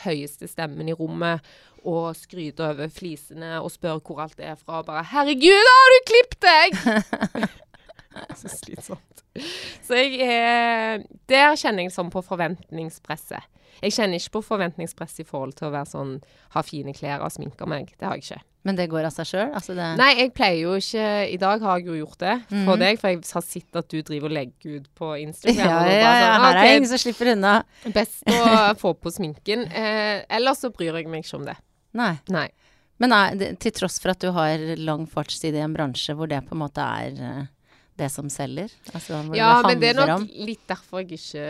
høyeste 0.04 0.46
stemmen 0.46 0.90
i 0.92 0.94
rommet 0.94 1.40
og 1.84 2.16
skryte 2.16 2.60
over 2.66 2.88
flisene 2.88 3.60
og 3.60 3.70
spørre 3.70 4.00
hvor 4.04 4.20
alt 4.24 4.40
er 4.40 4.54
fra. 4.56 4.78
Og 4.80 4.86
bare 4.86 5.04
'Herregud, 5.04 5.70
har 5.70 5.94
du 5.94 5.98
klippet 6.10 6.40
deg?' 6.48 7.48
Så 8.40 8.48
slitsomt. 8.50 9.22
Så 9.86 9.94
jeg 9.94 10.20
er 10.26 10.98
Der 11.30 11.54
kjenner 11.56 11.84
jeg 11.86 11.92
sånn 11.94 12.10
på 12.10 12.22
forventningspresset. 12.26 13.46
Jeg 13.80 13.92
kjenner 13.94 14.18
ikke 14.18 14.34
på 14.34 14.42
forventningspress 14.44 15.20
i 15.22 15.24
forhold 15.24 15.54
til 15.56 15.68
å 15.68 15.72
være 15.72 15.86
sånn 15.88 16.16
ha 16.56 16.62
fine 16.66 16.92
klær 16.92 17.22
og 17.24 17.30
sminke 17.32 17.64
meg. 17.70 17.94
Det 17.98 18.04
har 18.08 18.18
jeg 18.18 18.24
ikke. 18.26 18.40
Men 18.66 18.76
det 18.76 18.90
går 18.92 19.06
av 19.08 19.14
seg 19.14 19.24
sjøl? 19.30 19.54
Altså 19.56 19.72
Nei, 19.96 20.10
jeg 20.18 20.34
pleier 20.36 20.58
jo 20.66 20.74
ikke 20.76 21.04
I 21.32 21.36
dag 21.40 21.62
har 21.64 21.78
jeg 21.78 21.86
jo 21.86 21.94
gjort 22.04 22.18
det 22.18 22.34
for 22.50 22.74
Mhm. 22.76 22.78
deg, 22.82 22.98
for 23.00 23.08
jeg 23.08 23.22
har 23.32 23.40
sett 23.46 23.76
at 23.76 23.88
du 23.88 24.02
driver 24.02 24.26
og 24.28 24.32
legger 24.36 24.76
ut 24.80 24.88
på 24.94 25.14
Instagram. 25.22 25.56
Ja, 25.56 25.86
ja, 25.86 25.96
ja, 25.96 26.10
sånn, 26.12 26.44
her 26.44 26.56
er 26.56 26.60
«Ok, 26.60 26.76
ingen 26.76 26.88
som 26.90 26.98
slipper 26.98 27.32
unna. 27.32 27.54
Best 27.94 28.24
å 28.26 28.74
få 28.76 28.92
på 29.00 29.08
sminken. 29.14 29.64
Eh, 29.72 30.24
ellers 30.28 30.58
så 30.60 30.68
bryr 30.74 30.92
jeg 30.98 31.06
meg 31.08 31.24
ikke 31.24 31.36
om 31.38 31.44
det. 31.46 31.56
Nei. 31.96 32.14
Nei. 32.30 32.48
Men 33.00 33.14
nei, 33.14 33.54
til 33.62 33.72
tross 33.72 33.96
for 34.02 34.12
at 34.12 34.20
du 34.20 34.28
har 34.36 34.60
lang 34.76 35.06
fartstid 35.08 35.56
i 35.56 35.62
en 35.64 35.74
bransje 35.74 36.14
hvor 36.16 36.28
det 36.30 36.42
på 36.46 36.56
en 36.56 36.62
måte 36.62 36.84
er 36.84 37.20
eh, 37.24 37.50
det 38.00 38.10
som 38.12 38.28
selger? 38.32 38.72
Altså 38.92 39.22
Ja, 39.36 39.54
det 39.62 39.70
men 39.70 39.82
det 39.82 39.92
er 39.92 40.00
nok 40.02 40.14
om 40.18 40.26
litt 40.46 40.66
derfor 40.68 41.02
jeg 41.02 41.16
ikke 41.16 41.46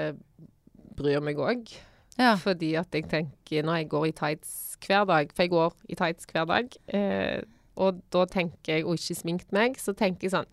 bryr 0.98 1.22
meg 1.24 1.40
òg. 1.42 1.72
Ja. 2.20 2.34
Fordi 2.38 2.74
at 2.78 2.94
jeg 2.94 3.08
tenker 3.10 3.64
når 3.66 3.80
jeg 3.80 3.88
går 3.90 4.10
i 4.10 4.12
tights 4.16 4.52
hver 4.84 5.06
dag 5.08 5.30
For 5.34 5.44
jeg 5.44 5.52
går 5.52 5.74
i 5.88 5.96
tights 5.98 6.28
hver 6.30 6.46
dag. 6.50 6.76
Eh, 6.92 7.40
og 7.80 8.00
da 8.12 8.26
tenker 8.28 8.76
jeg, 8.76 8.84
og 8.84 8.98
ikke 8.98 9.16
sminkt 9.16 9.52
meg, 9.56 9.78
så 9.80 9.94
tenker 9.96 10.28
jeg 10.28 10.34
sånn 10.34 10.48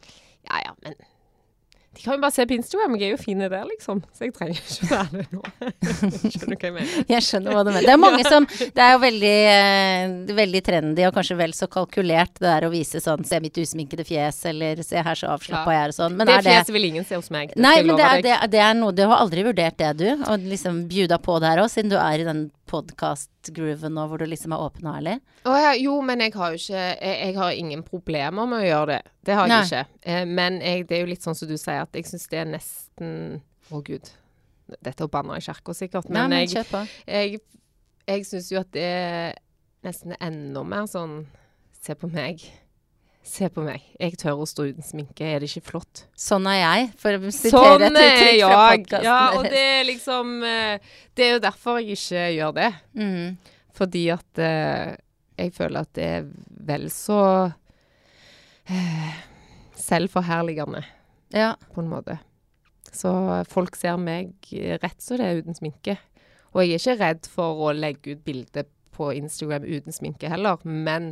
Ja 0.48 0.62
ja, 0.64 0.74
men 0.86 0.96
De 1.98 2.04
kan 2.06 2.14
jo 2.14 2.22
bare 2.22 2.34
se 2.36 2.44
på 2.46 2.54
Instagram, 2.54 2.96
jeg 3.00 3.08
er 3.08 3.14
jo 3.16 3.18
fin 3.18 3.40
i 3.42 3.48
det, 3.50 3.60
liksom. 3.72 4.00
Så 4.14 4.28
jeg 4.28 4.34
trenger 4.36 4.60
ikke 4.62 4.90
være 4.92 5.08
det 5.16 5.24
nå. 5.34 5.42
Skjønner 6.38 6.52
du 6.52 6.54
hva 6.54 6.68
jeg 6.68 6.76
mener? 6.76 7.08
Jeg 7.10 7.26
skjønner 7.26 7.56
hva 7.58 7.64
du 7.66 7.72
mener. 7.72 7.88
Det 7.88 7.94
er 7.96 8.02
mange 8.04 8.28
som 8.28 8.46
Det 8.52 8.84
er 8.86 8.92
jo 8.94 9.00
veldig, 9.02 9.32
eh, 9.54 10.36
veldig 10.38 10.62
trendy 10.68 11.08
og 11.08 11.16
kanskje 11.18 11.38
vel 11.40 11.56
så 11.58 11.70
kalkulert 11.74 12.36
det 12.38 12.46
der 12.46 12.68
å 12.68 12.72
vise 12.74 13.02
sånn 13.04 13.26
Se 13.28 13.40
mitt 13.44 13.58
usminkede 13.58 14.06
fjes, 14.08 14.44
eller 14.52 14.84
se 14.86 15.02
her 15.10 15.18
så 15.18 15.32
avslappa 15.34 15.74
Ja. 15.74 15.80
jeg 15.80 15.88
er 15.88 15.96
og 15.96 15.98
sånn. 15.98 16.18
Men 16.20 16.30
det 16.30 16.38
fjeset 16.46 16.74
vil 16.78 16.86
ingen 16.92 17.08
se 17.10 17.18
hos 17.18 17.32
meg. 17.34 17.56
Det 17.56 17.64
Nei, 17.66 17.82
men 17.82 17.98
det 17.98 18.06
er, 18.06 18.22
det, 18.28 18.38
det 18.54 18.62
er 18.68 18.78
noe 18.78 18.94
Du 18.94 19.02
har 19.10 19.18
aldri 19.24 19.44
vurdert 19.48 19.78
det, 19.82 19.92
du? 19.98 20.08
Å 20.30 20.38
liksom 20.38 20.84
bjuda 20.92 21.18
på 21.18 21.40
det 21.42 21.50
her 21.56 21.64
òg, 21.66 21.72
siden 21.74 21.90
du 21.96 21.98
er 21.98 22.22
i 22.22 22.28
den 22.28 22.46
podkast-grooven 22.68 23.94
nå 23.96 24.06
hvor 24.10 24.22
du 24.22 24.26
liksom 24.30 24.54
er 24.56 24.64
åpen 24.64 24.88
og 24.90 24.98
ærlig? 25.00 25.16
Å 25.48 25.56
ja, 25.58 25.72
jo, 25.80 25.96
men 26.06 26.22
jeg 26.26 26.34
har 26.36 26.54
jo 26.54 26.60
ikke 26.62 26.84
jeg, 26.84 27.16
jeg 27.24 27.38
har 27.40 27.58
ingen 27.64 27.84
problemer 27.88 28.50
med 28.50 28.64
å 28.64 28.68
gjøre 28.68 28.88
det. 28.94 29.14
Det 29.28 29.38
har 29.40 29.48
jeg 29.50 29.54
Nei. 29.56 29.66
ikke. 29.68 30.02
Eh, 30.14 30.24
men 30.40 30.60
jeg, 30.64 30.86
det 30.90 30.98
er 30.98 31.04
jo 31.04 31.12
litt 31.14 31.26
sånn 31.28 31.38
som 31.40 31.50
du 31.50 31.56
sier, 31.58 31.84
at 31.88 31.98
jeg 31.98 32.08
syns 32.10 32.28
det 32.32 32.42
er 32.44 32.52
nesten 32.52 33.12
Å, 33.72 33.82
gud. 33.84 34.12
Dette 34.78 34.96
er 35.00 35.08
å 35.08 35.12
banne 35.12 35.40
i 35.40 35.44
kirka, 35.44 35.74
sikkert. 35.76 36.08
Nei, 36.12 36.22
Men, 36.28 36.36
men 36.36 36.52
jeg, 36.52 36.88
jeg, 37.08 37.42
jeg 38.08 38.28
syns 38.30 38.52
jo 38.52 38.62
at 38.62 38.72
det 38.76 38.86
er 38.88 39.36
nesten 39.88 40.16
enda 40.20 40.64
mer 40.68 40.88
sånn 40.92 41.22
Se 41.78 41.94
på 41.96 42.10
meg. 42.12 42.42
Se 43.28 43.50
på 43.52 43.64
meg. 43.66 43.84
Jeg 44.00 44.16
tør 44.22 44.40
å 44.44 44.48
stå 44.48 44.70
uten 44.70 44.86
sminke. 44.86 45.26
Er 45.28 45.42
det 45.44 45.50
ikke 45.52 45.66
flott? 45.74 46.06
Sånn 46.18 46.48
er 46.48 46.62
jeg, 46.62 46.86
for 47.02 47.18
å 47.18 47.32
sitere 47.36 47.90
Sånn 47.90 47.98
et 48.00 48.00
uttrykk 48.00 48.40
fra 48.46 48.62
podkasten 48.72 49.08
Ja, 49.10 49.18
og 49.36 49.48
det 49.52 49.64
er 49.74 49.84
liksom 49.90 50.32
eh, 50.48 50.94
Det 51.18 51.26
er 51.26 51.34
jo 51.36 51.42
derfor 51.44 51.82
jeg 51.82 51.98
ikke 51.98 52.24
gjør 52.38 52.56
det. 52.56 52.70
Mm. 52.96 53.38
Fordi 53.78 54.04
at 54.16 54.42
eh, 54.48 54.96
jeg 55.38 55.54
føler 55.60 55.84
at 55.84 55.92
det 56.00 56.08
er 56.16 56.30
vel 56.72 56.88
så 56.94 57.20
eh, 58.72 59.20
selvforherligende, 59.78 60.86
Ja. 61.36 61.56
på 61.76 61.84
en 61.84 61.92
måte. 61.92 62.18
Så 62.92 63.12
folk 63.52 63.76
ser 63.76 63.98
meg 64.02 64.32
rett 64.82 65.02
så 65.04 65.18
det 65.20 65.28
er 65.28 65.42
uten 65.44 65.54
sminke. 65.58 65.98
Og 66.56 66.64
jeg 66.64 66.74
er 66.74 66.80
ikke 66.80 67.00
redd 67.04 67.28
for 67.30 67.68
å 67.68 67.74
legge 67.76 68.16
ut 68.16 68.24
bilde 68.26 68.64
på 68.96 69.12
Instagram 69.14 69.68
uten 69.68 69.94
sminke 69.94 70.32
heller, 70.32 70.58
men 70.64 71.12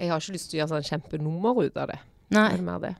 jeg 0.00 0.10
har 0.10 0.22
ikke 0.22 0.36
lyst 0.36 0.50
til 0.50 0.58
å 0.58 0.60
gjøre 0.62 0.72
sånn 0.74 0.88
kjempenummer 0.88 1.60
ut 1.60 1.76
av 1.80 1.92
det. 1.92 1.98
Nei. 2.32 2.48
Det 2.48 2.58
er 2.58 2.66
mer 2.66 2.82
det. 2.82 2.94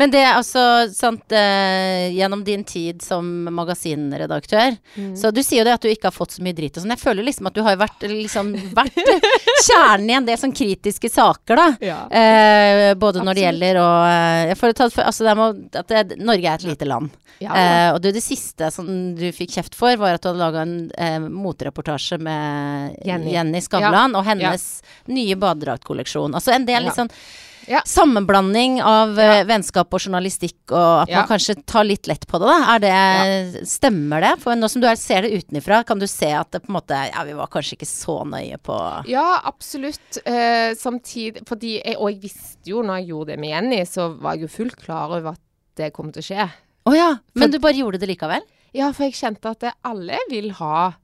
Men 0.00 0.10
det 0.12 0.20
er 0.24 0.34
altså 0.38 0.62
sant 0.94 1.32
eh, 1.36 2.08
Gjennom 2.16 2.40
din 2.46 2.64
tid 2.64 3.02
som 3.04 3.26
magasinredaktør 3.54 4.76
Mm. 4.98 5.12
Så 5.16 5.30
du 5.34 5.40
sier 5.44 5.60
jo 5.60 5.64
det 5.68 5.74
at 5.76 5.84
du 5.84 5.88
ikke 5.90 6.08
har 6.08 6.14
fått 6.14 6.32
så 6.34 6.42
mye 6.42 6.54
dritt 6.56 6.76
og 6.78 6.82
sånn. 6.82 6.92
Jeg 6.94 7.00
føler 7.02 7.26
liksom 7.26 7.46
at 7.50 7.54
du 7.54 7.60
har 7.62 7.76
vært, 7.78 8.02
liksom, 8.10 8.50
vært 8.74 8.96
kjernen 9.68 10.10
i 10.10 10.16
en 10.16 10.26
del 10.26 10.38
sånn 10.40 10.54
kritiske 10.56 11.10
saker, 11.12 11.58
da. 11.58 11.66
Ja. 11.84 11.98
Eh, 12.10 12.94
både 12.98 13.22
når 13.26 13.38
det 13.38 13.44
gjelder 13.44 13.78
og 13.82 13.94
jeg 14.48 14.58
for 14.58 14.72
å 14.72 14.76
ta, 14.78 14.88
for, 14.92 15.06
altså 15.06 15.26
det 15.26 15.32
er 15.32 15.38
med, 15.38 15.78
at 15.82 15.92
det, 16.10 16.18
Norge 16.22 16.50
er 16.50 16.60
et 16.62 16.66
lite 16.72 16.88
land. 16.88 17.14
Ja, 17.38 17.54
Eh, 17.58 17.88
og 17.94 18.00
du, 18.02 18.08
det 18.14 18.22
siste 18.24 18.70
som 18.74 18.88
du 19.18 19.28
fikk 19.34 19.52
kjeft 19.58 19.76
for, 19.78 19.94
var 20.00 20.16
at 20.16 20.24
du 20.24 20.30
hadde 20.32 20.42
laga 20.42 20.64
en 20.66 20.76
eh, 20.98 21.18
motereportasje 21.22 22.18
med 22.22 22.96
Jenny. 23.06 23.32
Jenny, 23.36 23.60
Skavlan 23.62 24.16
og 24.18 24.26
hennes 24.26 24.64
nye 25.06 25.36
badedraktkolleksjon. 25.38 26.34
Altså 26.34 26.56
en 26.56 26.66
del 26.68 26.82
Ja. 26.82 26.88
litt 26.88 26.98
sånn 26.98 27.12
Ja. 27.68 27.82
sammenblanding 27.84 28.78
av 28.82 29.18
ja. 29.20 29.42
vennskap 29.44 29.92
og 29.92 30.00
journalistikk, 30.00 30.56
og 30.72 31.02
at 31.02 31.10
Ja. 31.12 31.20
man 31.20 31.28
kanskje 31.28 31.54
tar 31.68 31.84
litt 31.84 32.06
lett 32.08 32.26
på 32.26 32.38
det, 32.40 32.48
da. 32.48 32.74
Er 32.74 32.78
det, 32.80 33.66
Stemmer 33.68 34.20
det? 34.24 34.30
For 34.40 34.56
nå 34.56 34.70
som 34.72 34.80
du 34.80 34.86
er, 34.88 34.96
ser 34.96 35.22
det 35.22 35.32
utenfra, 35.44 35.82
kan 35.84 35.98
du 36.00 36.06
se 36.08 36.30
at 36.32 36.50
det 36.50 36.62
på 36.64 36.70
en 36.72 36.78
måte 36.80 36.96
Ja, 37.12 37.24
vi 37.28 37.34
var 37.36 37.46
kanskje 37.52 37.76
ikke 37.76 37.86
så 37.90 38.24
nøye 38.24 38.56
på 38.64 38.78
Ja, 39.08 39.40
absolutt. 39.44 40.18
Eh, 40.24 40.72
samtidig 40.74 41.44
fordi 41.46 41.74
jeg, 41.84 41.96
Og 42.00 42.10
jeg 42.12 42.22
visste 42.22 42.64
jo 42.72 42.82
når 42.82 43.02
jeg 43.02 43.08
gjorde 43.12 43.26
det 43.34 43.38
med 43.40 43.50
Jenny, 43.50 43.82
så 43.84 44.08
var 44.18 44.34
jeg 44.36 44.48
jo 44.48 44.54
fullt 44.56 44.76
klar 44.80 45.10
over 45.12 45.32
at 45.36 45.40
det 45.76 45.92
kom 45.92 46.10
til 46.10 46.22
å 46.22 46.26
skje. 46.26 46.48
Å 46.88 46.94
ja, 46.96 47.10
men 47.34 47.50
For- 47.50 47.52
du 47.52 47.58
bare 47.60 47.74
gjorde 47.76 48.00
det 48.00 48.08
likevel? 48.08 48.40
Ja, 48.74 48.92
for 48.92 49.04
jeg 49.04 49.12
kjente 49.14 49.50
at 49.50 49.60
det, 49.60 49.72
alle 49.84 50.18
vil 50.30 50.50
ha 50.52 50.94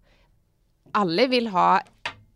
Alle 0.94 1.27
vil 1.29 1.48
ha 1.50 1.81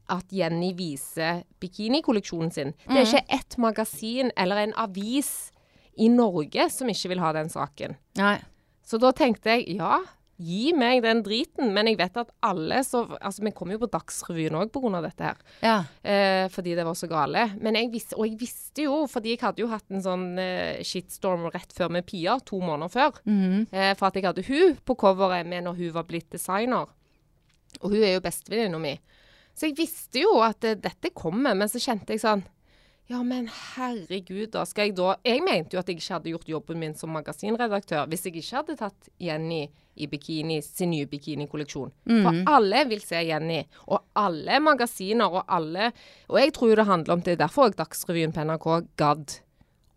at 0.08 0.32
Jenny 0.32 0.72
viser 0.76 1.42
bikinikolleksjonen 1.62 2.52
sin. 2.54 2.74
Det 2.88 3.00
er 3.00 3.06
ikke 3.06 3.38
ett 3.38 3.58
magasin 3.60 4.32
eller 4.36 4.64
en 4.64 4.76
avis 4.80 5.50
i 5.98 6.08
Norge 6.12 6.68
som 6.72 6.90
ikke 6.90 7.12
vil 7.14 7.22
ha 7.22 7.32
den 7.36 7.50
saken. 7.52 7.98
Nei. 8.20 8.38
Så 8.86 9.00
da 9.02 9.10
tenkte 9.12 9.52
jeg 9.52 9.76
ja, 9.76 9.98
gi 10.38 10.70
meg 10.78 11.02
den 11.04 11.20
driten. 11.26 11.72
Men 11.74 11.90
jeg 11.90 11.98
vet 12.00 12.16
at 12.20 12.30
alle 12.46 12.80
så 12.86 13.04
Altså, 13.18 13.42
vi 13.44 13.52
kom 13.56 13.72
jo 13.72 13.80
på 13.82 13.90
Dagsrevyen 13.90 14.56
òg 14.58 14.70
pga. 14.72 15.02
dette 15.02 15.26
her. 15.26 15.42
Ja. 15.62 15.78
Eh, 16.02 16.48
fordi 16.48 16.74
det 16.78 16.86
var 16.86 16.94
så 16.94 17.08
gale. 17.10 17.50
Men 17.60 17.74
jeg 17.74 17.90
visste, 17.92 18.16
og 18.16 18.26
jeg 18.26 18.38
visste 18.40 18.86
jo, 18.86 19.06
fordi 19.10 19.34
jeg 19.34 19.42
hadde 19.42 19.62
jo 19.62 19.68
hatt 19.68 19.90
en 19.90 20.02
sånn 20.02 20.38
eh, 20.38 20.82
shitstorm 20.82 21.48
rett 21.50 21.72
før 21.74 21.90
med 21.90 22.06
Pia, 22.06 22.38
to 22.40 22.60
måneder 22.60 22.88
før. 22.88 23.20
Mm. 23.26 23.66
Eh, 23.72 23.94
for 23.98 24.08
at 24.08 24.14
jeg 24.16 24.24
hadde 24.24 24.46
hun 24.46 24.78
på 24.84 24.96
coveret 24.98 25.46
med 25.46 25.66
når 25.66 25.78
hun 25.82 25.94
var 25.98 26.08
blitt 26.08 26.30
designer. 26.30 26.88
Og 27.82 27.90
hun 27.92 28.02
er 28.02 28.16
jo 28.16 28.24
bestevenninna 28.24 28.78
mi. 28.80 28.96
Så 29.58 29.66
jeg 29.68 29.78
visste 29.78 30.22
jo 30.22 30.38
at 30.44 30.64
eh, 30.66 30.78
dette 30.78 31.10
kommer, 31.16 31.56
men 31.58 31.70
så 31.70 31.80
kjente 31.82 32.14
jeg 32.14 32.22
sånn 32.22 32.44
Ja, 33.08 33.22
men 33.24 33.48
herregud, 33.48 34.52
da 34.52 34.62
skal 34.68 34.90
jeg 34.90 34.98
da 34.98 35.16
Jeg 35.24 35.42
mente 35.42 35.74
jo 35.74 35.80
at 35.80 35.88
jeg 35.90 35.98
ikke 35.98 36.14
hadde 36.18 36.32
gjort 36.34 36.52
jobben 36.52 36.80
min 36.82 36.94
som 36.98 37.10
magasinredaktør 37.16 38.06
hvis 38.12 38.28
jeg 38.28 38.38
ikke 38.38 38.60
hadde 38.60 38.78
tatt 38.84 39.10
Jenny 39.18 39.64
i 39.98 40.06
bikini, 40.06 40.60
sin 40.62 40.92
nye 40.92 41.08
bikinikolleksjon. 41.10 41.88
For 42.06 42.36
alle 42.46 42.84
vil 42.86 43.00
se 43.02 43.18
Jenny, 43.26 43.64
og 43.90 44.04
alle 44.14 44.60
magasiner 44.62 45.26
og 45.26 45.42
alle 45.50 45.88
Og 46.28 46.38
jeg 46.38 46.52
tror 46.54 46.76
det 46.78 46.86
handler 46.86 47.16
om 47.16 47.24
det 47.26 47.34
er 47.34 47.40
derfor 47.40 47.66
òg 47.66 47.74
Dagsrevyen 47.80 48.30
på 48.36 48.44
NRK 48.46 48.68
gadd 49.00 49.40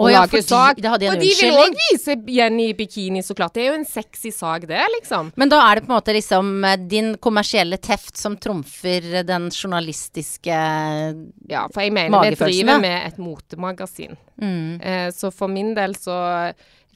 å 0.01 0.09
ja, 0.11 0.23
lage 0.23 0.41
sag. 0.43 0.81
hadde 0.81 1.03
de 1.03 1.09
en 1.09 1.15
For 1.15 1.23
de 1.23 1.31
vil 1.37 1.59
òg 1.61 1.77
vise 1.79 2.15
Jenny 2.35 2.67
i 2.71 2.75
bikini, 2.77 3.21
så 3.25 3.35
klart. 3.37 3.53
Det 3.55 3.63
er 3.65 3.71
jo 3.71 3.77
en 3.79 3.87
sexy 3.87 4.31
sak, 4.35 4.65
det, 4.69 4.81
liksom. 4.97 5.31
Men 5.39 5.51
da 5.53 5.61
er 5.67 5.79
det 5.79 5.85
på 5.85 5.91
en 5.91 5.97
måte 5.97 6.15
liksom 6.17 6.51
eh, 6.67 6.77
din 6.91 7.13
kommersielle 7.21 7.79
teft 7.81 8.19
som 8.19 8.37
trumfer 8.41 9.21
den 9.27 9.49
journalistiske 9.51 10.59
Ja, 11.51 11.65
for 11.71 11.85
jeg 11.85 11.95
mener 11.95 12.29
vi 12.31 12.35
driver 12.39 12.81
med 12.83 13.07
et 13.07 13.21
motemagasin. 13.21 14.17
mm. 14.41 14.81
Eh, 14.81 15.07
så 15.13 15.31
for 15.31 15.51
min 15.51 15.73
del 15.77 15.95
så 15.99 16.17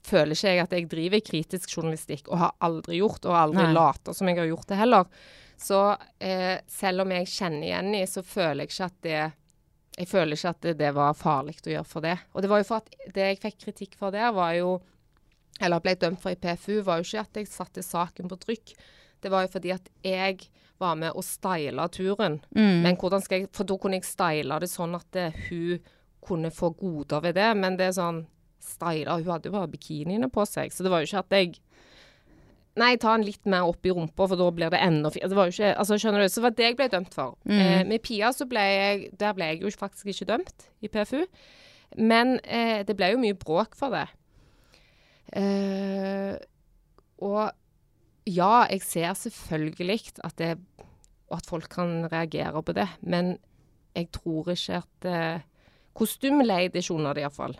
føler 0.06 0.36
ikke 0.36 0.52
jeg 0.52 0.64
at 0.64 0.76
jeg 0.76 0.90
driver 0.90 1.24
kritisk 1.26 1.78
journalistikk, 1.78 2.28
og 2.30 2.42
har 2.42 2.54
aldri 2.66 3.00
gjort, 3.00 3.26
og 3.26 3.40
aldri 3.40 3.66
later 3.74 4.14
som 4.14 4.30
jeg 4.30 4.40
har 4.40 4.52
gjort 4.52 4.70
det 4.70 4.78
heller. 4.80 5.10
Så 5.58 5.80
eh, 6.20 6.60
selv 6.68 7.06
om 7.06 7.14
jeg 7.16 7.32
kjenner 7.32 7.70
Jenny, 7.72 8.04
så 8.10 8.24
føler 8.26 8.66
jeg 8.66 8.74
ikke 8.74 8.90
at 8.90 8.98
det 9.06 9.24
jeg 9.96 10.10
føler 10.12 10.36
ikke 10.36 10.52
at 10.52 10.62
det, 10.66 10.76
det 10.82 10.92
var 10.96 11.16
farlig 11.16 11.56
å 11.64 11.72
gjøre 11.72 11.88
for 11.88 12.04
det. 12.04 12.18
Og 12.34 12.44
det 12.44 12.52
var 12.52 12.62
jo 12.62 12.68
for 12.68 12.84
at 12.84 13.14
det 13.16 13.30
jeg 13.30 13.42
fikk 13.46 13.58
kritikk 13.64 13.98
for 14.00 14.16
der, 14.16 14.34
var 14.36 14.54
jo 14.58 14.82
Eller 15.64 15.80
ble 15.80 15.94
dømt 15.96 16.20
for 16.20 16.36
i 16.36 16.36
PFU, 16.36 16.82
var 16.84 17.00
jo 17.00 17.06
ikke 17.08 17.22
at 17.22 17.38
jeg 17.40 17.48
satte 17.48 17.84
saken 17.84 18.28
på 18.28 18.36
trykk. 18.42 18.74
Det 19.24 19.32
var 19.32 19.46
jo 19.46 19.54
fordi 19.54 19.72
at 19.72 19.86
jeg 20.04 20.50
var 20.84 20.98
med 21.00 21.16
og 21.16 21.24
styla 21.24 21.88
turen. 21.88 22.42
Mm. 22.52 22.82
Men 22.84 22.98
hvordan 23.00 23.24
skal 23.24 23.40
jeg 23.40 23.54
For 23.56 23.64
da 23.64 23.78
kunne 23.80 23.96
jeg 24.02 24.10
style 24.10 24.60
det 24.60 24.68
sånn 24.68 24.98
at 24.98 25.08
det, 25.16 25.30
hun 25.48 25.80
kunne 26.26 26.52
få 26.52 26.74
goder 26.76 27.24
ved 27.24 27.38
det. 27.40 27.54
Men 27.56 27.80
det 27.80 27.88
er 27.90 28.00
sånn 28.00 28.26
Styla 28.66 29.20
Hun 29.20 29.30
hadde 29.30 29.52
jo 29.52 29.54
bare 29.54 29.70
bikiniene 29.70 30.26
på 30.34 30.42
seg, 30.50 30.72
så 30.74 30.82
det 30.82 30.90
var 30.90 31.04
jo 31.04 31.10
ikke 31.10 31.22
at 31.22 31.34
jeg 31.38 31.50
Nei, 32.76 32.98
ta 33.00 33.14
den 33.16 33.24
litt 33.26 33.46
mer 33.48 33.64
opp 33.70 33.86
i 33.88 33.92
rumpa, 33.96 34.26
for 34.28 34.36
da 34.36 34.50
blir 34.52 34.70
det 34.74 34.82
enda 34.84 35.08
fi- 35.10 35.22
Det 35.24 35.32
var 35.38 35.48
jo 35.48 35.54
ikke 35.56 35.78
Altså, 35.80 35.96
skjønner 36.02 36.20
du. 36.20 36.28
Så 36.28 36.42
det 36.42 36.44
var 36.44 36.56
det 36.58 36.66
jeg 36.66 36.76
ble 36.82 36.88
dømt 36.92 37.14
for. 37.16 37.38
Eh, 37.48 37.84
med 37.88 38.02
Pia 38.04 38.32
så 38.36 38.46
ble 38.50 38.60
jeg 38.60 39.18
Der 39.18 39.34
ble 39.34 39.46
jeg 39.54 39.62
jo 39.62 39.70
faktisk 39.72 40.06
ikke 40.12 40.28
dømt 40.34 40.68
i 40.84 40.88
PFU. 40.92 41.26
Men 41.98 42.40
eh, 42.44 42.84
det 42.84 42.98
ble 42.98 43.12
jo 43.14 43.18
mye 43.22 43.34
bråk 43.40 43.76
for 43.80 43.90
det. 43.96 44.08
Eh, 45.36 46.36
og 47.24 47.52
ja, 48.28 48.66
jeg 48.70 48.82
ser 48.86 49.14
selvfølgelig 49.18 50.00
at 50.26 50.36
det 50.42 50.58
at 51.34 51.46
folk 51.50 51.68
kan 51.74 52.06
reagere 52.12 52.62
på 52.62 52.74
det, 52.78 52.86
men 53.02 53.38
jeg 53.96 54.12
tror 54.14 54.52
ikke 54.54 54.78
at 54.84 55.06
eh, 55.10 55.40
Kostym 55.96 56.42
leide 56.44 56.78
ikke 56.78 56.94
under 56.94 57.14
det, 57.16 57.24
iallfall. 57.24 57.56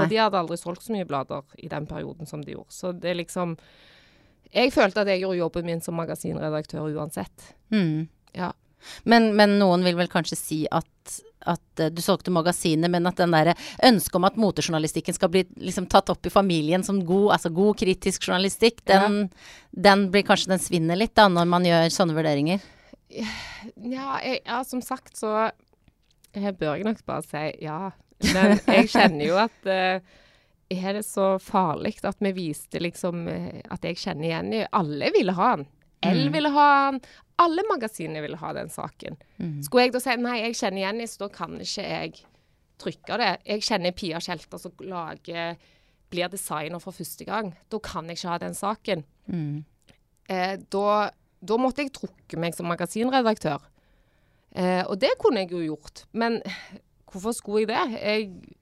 For 0.00 0.06
de 0.08 0.16
hadde 0.16 0.38
aldri 0.38 0.56
solgt 0.56 0.84
så 0.86 0.92
mye 0.94 1.04
blader 1.04 1.42
i 1.58 1.68
den 1.68 1.86
perioden 1.90 2.26
som 2.30 2.40
de 2.46 2.54
gjorde. 2.54 2.70
Så 2.72 2.92
det 2.94 3.10
er 3.10 3.18
liksom 3.18 3.56
Jeg 4.52 4.72
følte 4.74 5.02
at 5.02 5.10
jeg 5.10 5.22
gjorde 5.22 5.40
jobben 5.40 5.68
min 5.68 5.80
som 5.84 5.96
magasinredaktør 5.96 6.90
uansett. 6.92 7.52
Mm. 7.72 8.08
Ja. 8.36 8.52
Men, 9.08 9.32
men 9.38 9.56
noen 9.60 9.84
vil 9.86 9.96
vel 9.98 10.10
kanskje 10.12 10.36
si 10.38 10.58
at, 10.70 11.16
at 11.48 11.80
eh, 11.80 11.92
du 11.94 12.02
solgte 12.04 12.34
magasinet, 12.34 12.90
men 12.92 13.06
at 13.08 13.20
den 13.20 13.34
der 13.34 13.52
ønsket 13.86 14.18
om 14.18 14.28
at 14.28 14.38
motejournalistikken 14.40 15.16
skal 15.16 15.32
bli 15.32 15.44
liksom 15.62 15.88
tatt 15.92 16.12
opp 16.12 16.26
i 16.26 16.34
familien 16.34 16.84
som 16.86 17.00
god, 17.06 17.30
altså 17.38 17.52
god 17.54 17.78
kritisk 17.80 18.28
journalistikk, 18.28 18.82
den, 18.90 19.26
den 19.70 20.08
blir 20.12 20.26
kanskje 20.26 20.52
den 20.54 20.62
svinner 20.62 20.98
litt 20.98 21.14
da, 21.18 21.28
når 21.32 21.48
man 21.48 21.68
gjør 21.68 21.92
sånne 21.94 22.16
vurderinger? 22.18 22.64
Ja, 23.12 24.18
jeg, 24.24 24.40
ja, 24.44 24.62
som 24.66 24.82
sagt 24.84 25.18
så 25.20 25.50
jeg 26.32 26.56
bør 26.56 26.78
jeg 26.78 26.86
nok 26.88 27.02
bare 27.08 27.24
si 27.26 27.44
ja. 27.60 27.92
Men 28.22 28.56
jeg 28.70 28.88
kjenner 28.92 29.26
jo 29.26 29.38
at 29.42 29.68
eh, 29.68 30.20
er 30.74 30.98
det 30.98 31.04
så 31.06 31.36
farlig 31.42 31.98
at 32.08 32.20
vi 32.22 32.32
viste 32.36 32.80
liksom 32.82 33.26
at 33.28 33.84
jeg 33.84 34.00
kjenner 34.00 34.28
igjen 34.28 34.52
i 34.56 34.64
Alle 34.72 35.10
ville 35.14 35.34
ha 35.36 35.52
den. 35.56 35.66
Elle 36.02 36.32
ville 36.34 36.50
ha 36.50 36.68
den. 36.90 37.00
Alle 37.42 37.62
magasinene 37.68 38.22
ville 38.24 38.38
ha 38.40 38.52
den 38.56 38.70
saken. 38.70 39.16
Skulle 39.62 39.86
jeg 39.86 39.94
da 39.94 40.02
si 40.02 40.16
nei, 40.18 40.38
jeg 40.42 40.58
kjenner 40.58 40.82
igjen 40.82 41.08
så 41.10 41.24
da 41.24 41.28
kan 41.34 41.54
ikke 41.62 41.86
jeg 41.86 42.24
trykke 42.82 43.18
det. 43.20 43.30
Jeg 43.46 43.66
kjenner 43.66 43.96
Pia 43.96 44.20
Kjelter 44.22 44.60
som 44.60 44.84
lager 44.86 45.56
blir 46.12 46.30
designer 46.32 46.82
for 46.82 46.94
første 46.94 47.26
gang. 47.28 47.52
Da 47.72 47.80
kan 47.82 48.08
jeg 48.10 48.20
ikke 48.20 48.32
ha 48.34 48.38
den 48.42 48.56
saken. 48.56 49.04
Mm. 49.26 49.64
Eh, 50.28 50.56
da, 50.72 50.86
da 51.40 51.60
måtte 51.60 51.84
jeg 51.84 51.94
trukke 51.96 52.40
meg 52.40 52.56
som 52.56 52.68
magasinredaktør. 52.70 53.64
Eh, 54.52 54.82
og 54.84 54.98
det 55.00 55.14
kunne 55.20 55.44
jeg 55.44 55.54
jo 55.54 55.62
gjort. 55.64 56.04
Men 56.12 56.40
hvorfor 57.08 57.36
skulle 57.36 57.64
jeg 57.64 57.72
det? 57.72 58.02
Jeg, 58.02 58.58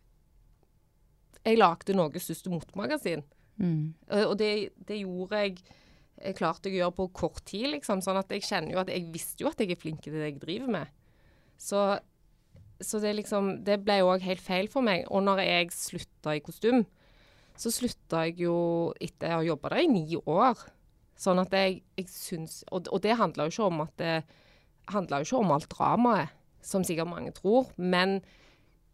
jeg 1.45 1.59
lagde 1.59 1.97
Norges 1.97 2.26
største 2.28 2.53
motemagasin. 2.53 3.22
Mm. 3.61 3.95
Eh, 4.11 4.24
Og 4.26 4.38
det, 4.41 4.70
det 4.88 5.03
gjorde 5.03 5.45
jeg 5.45 5.61
jeg 6.20 6.36
klarte 6.36 6.68
å 6.68 6.72
gjøre 6.74 6.93
på 6.93 7.05
kort 7.16 7.41
tid, 7.49 7.70
liksom. 7.72 8.03
Sånn 8.05 8.18
at 8.20 8.28
jeg 8.28 8.45
kjenner 8.45 8.74
jo 8.74 8.80
at 8.82 8.91
jeg 8.93 9.07
visste 9.09 9.41
jo 9.41 9.49
at 9.49 9.61
jeg 9.62 9.72
er 9.72 9.78
flink 9.80 10.03
til 10.05 10.12
det 10.12 10.26
jeg 10.26 10.41
driver 10.43 10.68
med. 10.74 10.91
Så, 11.57 11.80
så 12.80 13.01
det 13.01 13.14
liksom 13.16 13.62
Det 13.64 13.78
ble 13.84 14.03
òg 14.05 14.20
helt 14.26 14.43
feil 14.45 14.68
for 14.68 14.84
meg. 14.84 15.07
Og 15.09 15.22
når 15.24 15.41
jeg 15.47 15.70
slutta 15.72 16.34
i 16.36 16.43
kostym, 16.45 16.82
så 17.57 17.72
slutta 17.72 18.26
jeg 18.28 18.43
jo 18.45 18.93
etter 19.01 19.32
å 19.32 19.41
ha 19.41 19.47
jobba 19.49 19.72
der 19.72 19.86
i 19.86 19.88
ni 19.95 20.05
år. 20.20 20.61
Sånn 21.20 21.41
at 21.41 21.53
jeg, 21.57 21.80
jeg 21.97 22.09
syns 22.09 22.62
Og, 22.72 22.88
og 22.93 23.01
det 23.05 23.16
handla 23.16 23.49
jo 23.49 23.53
ikke 23.53 23.70
om 23.72 23.82
at 23.84 23.97
det 24.01 24.14
handla 24.93 25.20
jo 25.20 25.28
ikke 25.28 25.41
om 25.41 25.53
alt 25.57 25.68
dramaet, 25.72 26.36
som 26.61 26.84
sikkert 26.84 27.09
mange 27.09 27.32
tror. 27.32 27.72
Men 27.80 28.18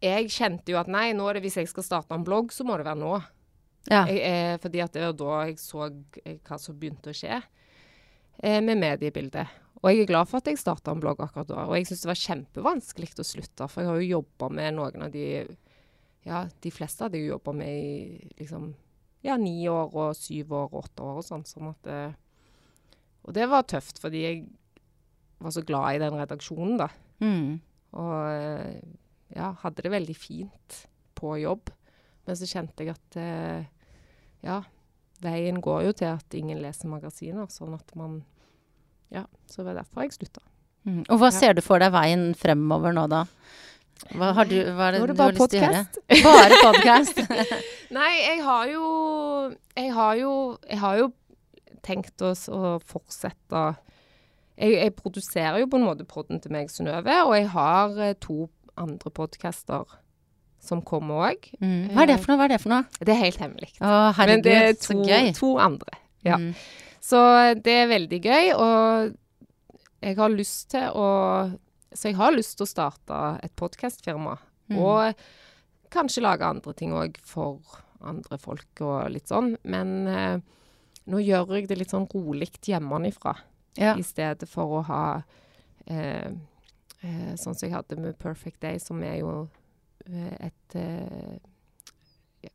jeg 0.03 0.31
kjente 0.33 0.73
jo 0.73 0.79
at 0.79 0.89
nei, 0.91 1.09
nå 1.17 1.27
er 1.29 1.37
det 1.37 1.45
hvis 1.47 1.59
jeg 1.61 1.69
skal 1.71 1.85
starte 1.85 2.15
en 2.15 2.25
blogg, 2.25 2.51
så 2.53 2.65
må 2.67 2.77
det 2.77 2.87
være 2.87 3.01
nå. 3.01 3.13
Ja. 3.87 4.03
Jeg, 4.09 4.19
eh, 4.19 4.55
fordi 4.61 4.81
at 4.83 4.93
det 4.93 5.05
var 5.05 5.15
da 5.17 5.37
jeg 5.47 5.61
så 5.61 5.87
eh, 5.87 6.41
hva 6.43 6.57
som 6.59 6.75
begynte 6.77 7.13
å 7.13 7.17
skje 7.17 7.37
eh, 7.37 8.59
med 8.61 8.77
mediebildet. 8.81 9.53
Og 9.77 9.91
jeg 9.91 10.03
er 10.03 10.09
glad 10.09 10.29
for 10.29 10.41
at 10.41 10.49
jeg 10.49 10.59
starta 10.59 10.91
en 10.91 11.01
blogg 11.01 11.21
akkurat 11.23 11.47
da. 11.49 11.67
Og 11.69 11.77
jeg 11.77 11.87
syns 11.87 12.03
det 12.03 12.09
var 12.09 12.19
kjempevanskelig 12.23 13.13
å 13.21 13.25
slutte, 13.27 13.69
for 13.71 13.83
jeg 13.83 13.91
har 13.91 14.01
jo 14.01 14.11
jobba 14.17 14.51
med 14.59 14.77
noen 14.79 15.07
av 15.07 15.15
de 15.15 15.25
Ja, 16.27 16.43
de 16.59 16.71
fleste 16.73 17.05
hadde 17.05 17.21
jeg 17.21 17.29
jobba 17.29 17.53
med 17.55 17.71
i 17.71 18.31
liksom 18.41 18.73
ja, 19.23 19.37
ni 19.39 19.67
år 19.71 19.93
og 19.95 20.15
syv 20.17 20.51
år 20.55 20.69
og 20.71 20.81
åtte 20.83 21.05
år 21.05 21.21
og 21.21 21.25
sånn. 21.25 21.45
sånn 21.47 21.71
at 21.71 21.89
eh, 21.91 22.17
Og 23.27 23.35
det 23.37 23.47
var 23.49 23.67
tøft, 23.67 24.01
fordi 24.03 24.23
jeg 24.23 24.41
var 25.39 25.53
så 25.53 25.63
glad 25.65 25.95
i 25.95 26.01
den 26.01 26.17
redaksjonen, 26.17 26.77
da. 26.81 26.89
Mm. 27.23 27.59
Og 27.97 28.15
eh, 28.31 28.81
ja, 29.35 29.51
hadde 29.63 29.83
det 29.83 29.91
veldig 29.91 30.15
fint 30.15 30.77
på 31.17 31.35
jobb. 31.41 31.69
Men 32.27 32.35
så 32.39 32.47
kjente 32.49 32.83
jeg 32.85 32.93
at 32.95 33.17
eh, 33.19 33.65
ja, 34.45 34.61
veien 35.23 35.61
går 35.63 35.85
jo 35.87 35.93
til 35.97 36.11
at 36.13 36.35
ingen 36.37 36.59
leser 36.63 36.89
magasiner. 36.91 37.47
Sånn 37.51 37.73
at 37.77 37.95
man 37.95 38.21
Ja, 39.09 39.23
så 39.47 39.61
det 39.63 39.69
var 39.71 39.77
derfor 39.81 40.03
jeg 40.03 40.11
slutta. 40.17 40.41
Mm. 40.87 41.03
Og 41.09 41.19
hva 41.19 41.29
Ja. 41.31 41.35
ser 41.39 41.53
du 41.55 41.61
for 41.63 41.79
deg 41.79 41.91
veien 41.95 42.33
fremover 42.35 42.93
nå, 42.95 43.07
da? 43.11 43.25
Hva, 44.13 44.33
har 44.37 44.45
du, 44.45 44.55
hva 44.75 44.89
er 44.89 44.91
det 44.93 44.99
Nå 44.99 45.03
er 45.03 45.07
det 45.07 45.15
du 45.17 45.23
har 45.23 45.33
podcast? 45.33 45.95
lyst 45.97 46.03
til 46.05 46.27
å 46.27 46.27
gjøre? 46.27 46.27
Bare 46.27 46.57
podkast? 46.63 47.21
Nei, 47.97 48.11
jeg 48.19 48.43
har 48.45 48.67
jo 48.69 48.83
Jeg 49.79 49.93
har 49.95 50.19
jo, 50.19 50.33
jeg 50.69 50.79
har 50.83 50.97
jo 51.01 51.07
tenkt 51.87 52.21
oss 52.21 52.45
å 52.51 52.75
fortsette 52.83 53.63
jeg, 54.57 54.73
jeg 54.73 54.93
produserer 54.97 55.59
jo 55.61 55.67
på 55.71 55.77
en 55.79 55.85
måte 55.87 56.05
podden 56.09 56.39
til 56.41 56.51
meg, 56.51 56.69
Synnøve, 56.73 57.13
og 57.27 57.33
jeg 57.37 57.47
har 57.53 57.97
eh, 58.01 58.13
to 58.19 58.47
andre 58.77 59.11
podcaster 59.13 59.85
som 60.67 60.81
kommer 60.81 61.29
òg. 61.29 61.47
Mm. 61.61 61.93
Hva 61.93 62.03
er 62.03 62.09
det 62.11 62.17
for 62.23 62.31
noe? 62.33 62.39
Hva 62.41 62.45
er 62.47 62.53
det 62.55 62.61
for 62.63 62.73
noe? 62.73 62.83
Det 62.99 63.13
er 63.13 63.21
helt 63.21 63.39
hemmelig. 63.43 63.69
Å, 63.79 63.91
Men 64.27 64.41
det 64.45 64.55
er 64.57 64.73
så 64.75 64.93
to, 64.95 65.03
gøy. 65.07 65.29
to 65.37 65.51
andre. 65.63 65.99
Ja. 66.25 66.37
Mm. 66.41 66.51
Så 67.07 67.19
det 67.63 67.75
er 67.83 67.87
veldig 67.93 68.19
gøy, 68.25 68.49
og 68.57 69.13
jeg 70.03 70.17
har 70.19 70.29
lyst 70.33 70.69
til 70.73 70.89
å 70.93 71.07
Så 71.97 72.09
jeg 72.11 72.17
har 72.19 72.33
lyst 72.35 72.57
til 72.59 72.65
å 72.65 72.69
starte 72.69 73.39
et 73.41 73.53
podkastfirma. 73.55 74.35
Mm. 74.69 74.77
Og 74.83 75.15
kanskje 75.89 76.21
lage 76.21 76.43
andre 76.45 76.73
ting 76.75 76.91
òg 76.93 77.15
for 77.23 77.61
andre 78.03 78.37
folk 78.37 78.81
og 78.83 79.07
litt 79.09 79.31
sånn. 79.31 79.55
Men 79.63 79.93
eh, 80.11 80.37
nå 81.07 81.21
gjør 81.23 81.55
jeg 81.55 81.69
det 81.71 81.77
litt 81.79 81.89
sånn 81.95 82.05
rolig 82.11 82.51
hjemmefra, 82.67 83.37
Ja. 83.79 83.95
i 83.95 84.03
stedet 84.03 84.49
for 84.49 84.81
å 84.81 84.83
ha 84.85 85.23
eh, 85.87 86.29
eh, 87.03 87.35
sånn 87.35 87.55
som 87.55 87.67
jeg 87.67 87.75
hadde 87.75 87.97
med 88.01 88.17
Perfect 88.19 88.61
Day, 88.61 88.79
som 88.79 89.01
er 89.03 89.19
jo 89.21 89.47
eh, 90.07 90.33
et 90.49 90.75
eh, 90.79 91.37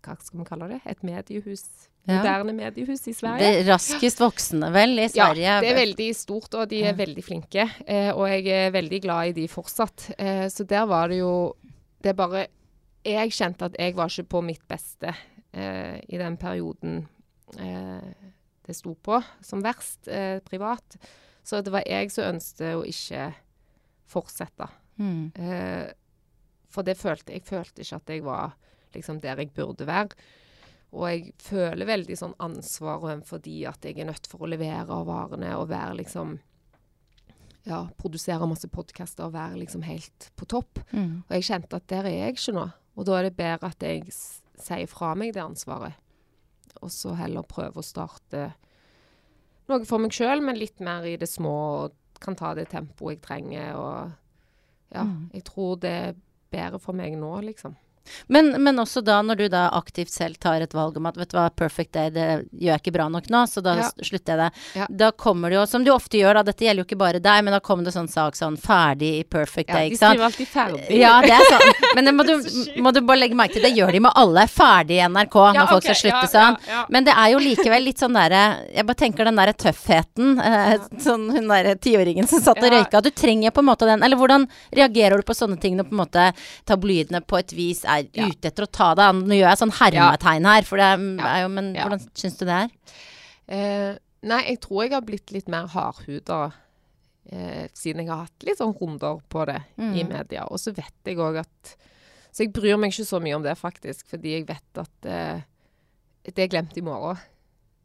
Hva 0.03 0.15
skal 0.19 0.39
vi 0.41 0.45
kalle 0.49 0.69
det? 0.71 0.81
Et 0.89 1.03
mediehus. 1.05 1.65
Ja. 2.09 2.17
Moderne 2.19 2.53
mediehus 2.57 3.05
i 3.07 3.13
Sverige. 3.15 3.51
Det 3.61 3.67
raskest 3.69 4.19
voksende, 4.23 4.71
vel, 4.75 4.97
i 4.99 5.05
Sverige. 5.13 5.45
Ja, 5.45 5.59
det 5.63 5.69
er 5.71 5.77
veldig 5.79 6.09
stort, 6.17 6.55
og 6.59 6.69
de 6.71 6.81
er 6.83 6.89
Ja. 6.91 6.97
veldig 6.99 7.23
flinke. 7.25 7.67
Eh, 7.87 8.11
og 8.11 8.25
jeg 8.31 8.47
er 8.49 8.71
veldig 8.75 9.01
glad 9.05 9.29
i 9.29 9.33
de 9.37 9.45
fortsatt. 9.49 10.09
Eh, 10.19 10.49
så 10.49 10.65
der 10.67 10.87
var 10.87 11.09
det 11.09 11.19
jo 11.21 11.55
Det 12.03 12.11
er 12.11 12.15
bare 12.19 12.47
Jeg 13.05 13.31
kjente 13.31 13.65
at 13.65 13.77
jeg 13.79 13.95
var 13.95 14.09
ikke 14.09 14.29
på 14.29 14.41
mitt 14.43 14.67
beste 14.69 15.13
eh, 15.55 16.01
i 16.09 16.19
den 16.19 16.37
perioden 16.37 17.07
eh, 17.59 18.13
det 18.67 18.77
sto 18.77 18.95
på 18.95 19.21
som 19.43 19.61
verst 19.63 20.09
privat. 20.47 20.97
Så 21.45 21.61
det 21.63 21.73
var 21.73 21.83
jeg 21.87 22.11
som 22.11 22.25
ønsket 22.35 22.75
å 22.79 22.85
ikke 22.87 23.33
fortsette. 24.13 24.69
Mm. 25.01 25.33
Eh, 25.35 25.89
for 26.73 26.87
det 26.87 26.99
følte 27.01 27.35
jeg 27.35 27.45
følte 27.49 27.85
ikke 27.85 27.99
at 28.01 28.15
jeg 28.15 28.25
var 28.27 28.55
liksom 28.95 29.21
der 29.25 29.41
jeg 29.41 29.53
burde 29.57 29.89
være. 29.89 30.17
Og 30.93 31.07
jeg 31.09 31.33
føler 31.41 31.89
veldig 31.89 32.17
sånn 32.21 32.35
ansvar 32.43 33.01
overfor 33.01 33.41
de 33.45 33.63
at 33.69 33.85
jeg 33.85 33.97
er 33.97 34.11
nødt 34.11 34.29
for 34.29 34.45
å 34.45 34.51
levere 34.51 34.93
av 34.93 35.07
varene 35.09 35.55
og 35.59 35.71
være 35.73 36.01
liksom 36.05 36.41
Ja, 37.63 37.85
produsere 37.95 38.43
masse 38.51 38.67
podkaster 38.67 39.29
og 39.29 39.37
være 39.37 39.61
liksom 39.61 39.85
helt 39.87 40.33
på 40.35 40.49
topp. 40.51 40.81
Mm. 40.91 41.23
Og 41.23 41.35
jeg 41.37 41.45
kjente 41.47 41.79
at 41.79 41.85
der 41.93 42.09
er 42.11 42.17
jeg 42.17 42.35
ikke 42.35 42.55
nå. 42.57 42.65
Og 42.99 43.07
da 43.07 43.19
er 43.19 43.29
det 43.29 43.37
bedre 43.39 43.71
at 43.71 43.85
jeg 43.87 44.11
sier 44.11 44.89
fra 44.91 45.13
meg 45.15 45.31
det 45.37 45.45
ansvaret. 45.45 45.95
Og 46.83 46.91
så 46.91 47.15
heller 47.15 47.47
prøve 47.47 47.79
å 47.79 47.87
starte 47.87 48.49
noe 49.71 49.87
for 49.87 50.03
meg 50.03 50.11
sjøl, 50.11 50.43
men 50.43 50.59
litt 50.59 50.83
mer 50.83 51.07
i 51.07 51.15
det 51.21 51.31
små. 51.31 51.55
Og 51.85 51.95
kan 52.23 52.37
ta 52.39 52.55
det 52.55 52.69
tempoet 52.73 53.17
jeg 53.19 53.23
trenger. 53.27 53.75
Og 53.75 54.13
ja, 54.95 55.03
Mm. 55.05 55.31
jeg 55.35 55.45
tror 55.45 55.77
det 55.83 55.91
er 55.91 56.13
bedre 56.53 56.79
for 56.79 56.93
meg 56.93 57.17
nå, 57.19 57.41
liksom. 57.41 57.77
Men, 58.29 58.51
men 58.63 58.77
også 58.83 59.03
da, 59.05 59.21
når 59.23 59.37
du 59.43 59.49
da 59.53 59.69
aktivt 59.79 60.11
selv 60.13 60.39
tar 60.43 60.61
et 60.65 60.75
valg 60.75 60.97
om 60.99 61.07
at 61.11 61.17
vet 61.21 61.31
du 61.33 61.37
hva, 61.39 61.49
Perfect 61.55 61.93
Day, 61.95 62.11
det 62.15 62.27
gjør 62.53 62.73
jeg 62.75 62.81
ikke 62.83 62.95
bra 62.97 63.09
nok 63.13 63.29
nå, 63.33 63.43
så 63.51 63.63
da 63.65 63.77
Ja. 63.83 63.89
slutter 64.05 64.33
jeg 64.35 64.39
det. 64.43 64.63
Ja. 64.81 64.87
Da 64.91 65.11
kommer 65.13 65.51
det 65.51 65.57
jo, 65.61 65.67
som 65.67 65.85
du 65.85 65.91
ofte 65.95 66.19
gjør, 66.21 66.35
da, 66.41 66.43
dette 66.51 66.65
gjelder 66.67 66.83
jo 66.85 66.89
ikke 66.89 66.99
bare 67.01 67.21
deg, 67.23 67.45
men 67.45 67.53
da 67.57 67.61
kommer 67.61 67.85
det 67.85 67.93
sånn 67.95 68.09
sak 68.11 68.35
sånn 68.39 68.57
ferdig 68.61 69.13
i 69.21 69.25
Perfect 69.25 69.69
Ja, 69.71 69.75
Day, 69.77 69.91
ikke 69.91 69.99
sant? 70.03 70.19
Ja, 70.19 70.29
de 70.29 70.33
skriver 70.33 70.63
alltid 70.73 70.89
ferdig. 70.89 70.99
Ja, 71.01 71.13
det 71.23 71.33
er 71.37 71.47
sånn. 71.51 71.95
Men 71.97 72.05
det 72.11 72.15
må 72.17 72.27
du, 72.31 72.83
må 72.83 72.93
du 72.93 73.01
bare 73.03 73.19
legge 73.23 73.39
merke 73.39 73.55
til. 73.59 73.63
Det 73.69 73.75
gjør 73.77 73.93
de 73.93 74.01
med 74.09 74.13
alle. 74.17 74.47
Ferdig 74.49 74.99
i 74.99 75.05
NRK 75.09 75.37
når 75.57 75.71
folk 75.73 75.87
skal 75.87 76.01
slutte 76.03 76.31
sånn. 76.33 76.57
Men 76.93 77.05
det 77.05 77.15
er 77.17 77.33
jo 77.35 77.39
likevel 77.43 77.85
litt 77.85 77.99
sånn 78.03 78.15
derre 78.17 78.43
Jeg 78.75 78.87
bare 78.89 78.99
tenker 79.03 79.25
den 79.29 79.37
derre 79.39 79.53
tøffheten. 79.55 80.39
Eh, 80.43 80.75
sånn 81.03 81.29
hun 81.35 81.49
derre 81.49 81.77
tiåringen 81.77 82.27
som 82.29 82.41
satt 82.41 82.59
og 82.63 82.73
røyka. 82.73 83.03
Du 83.05 83.11
trenger 83.11 83.51
på 83.53 83.61
en 83.61 83.69
måte 83.69 83.87
den. 83.87 84.03
Eller 84.03 84.17
hvordan 84.17 84.49
reagerer 84.73 85.21
du 85.21 85.27
på 85.29 85.35
sånne 85.37 85.61
ting 85.61 85.77
når 85.77 85.85
på 85.91 85.95
en 85.97 86.03
måte 86.03 86.27
tabloidene 86.67 87.21
på 87.27 87.39
et 87.39 87.53
vis 87.53 87.85
er 87.85 87.92
Ja. 88.15 88.27
ute 88.29 88.49
etter 88.51 88.67
å 88.67 88.71
ta 88.73 88.89
deg? 88.99 89.21
Nå 89.29 89.37
gjør 89.39 89.49
jeg 89.51 89.61
sånn 89.63 89.75
hermetegn 89.79 90.49
her, 90.51 90.63
for 90.69 90.81
det 90.83 90.89
er, 90.95 91.05
er 91.33 91.43
jo 91.45 91.49
Men 91.53 91.73
hvordan 91.77 92.03
syns 92.15 92.39
du 92.41 92.45
det 92.49 92.59
er? 92.65 92.75
Eh, 93.53 93.93
nei, 94.23 94.41
jeg 94.49 94.61
tror 94.65 94.83
jeg 94.85 94.93
har 94.97 95.07
blitt 95.07 95.33
litt 95.35 95.49
mer 95.53 95.67
hardhuda 95.73 96.41
eh, 97.33 97.67
siden 97.77 98.03
jeg 98.05 98.11
har 98.11 98.25
hatt 98.27 98.47
litt 98.49 98.59
sånn 98.59 98.75
runder 98.79 99.21
på 99.31 99.45
det 99.47 99.61
i 99.79 100.03
Mm. 100.03 100.09
media. 100.09 100.45
Og 100.51 100.59
så 100.59 100.73
vet 100.75 100.93
jeg 101.05 101.17
òg 101.19 101.41
at 101.45 101.77
Så 102.33 102.45
jeg 102.47 102.53
bryr 102.55 102.79
meg 102.81 102.93
ikke 102.95 103.05
så 103.05 103.19
mye 103.21 103.35
om 103.37 103.43
det, 103.45 103.59
faktisk, 103.61 104.07
fordi 104.09 104.31
jeg 104.39 104.47
vet 104.49 104.79
at 104.81 105.05
eh, 105.05 105.41
det 106.25 106.39
er 106.39 106.49
glemt 106.49 106.77
i 106.79 106.81
morgen. 106.81 107.19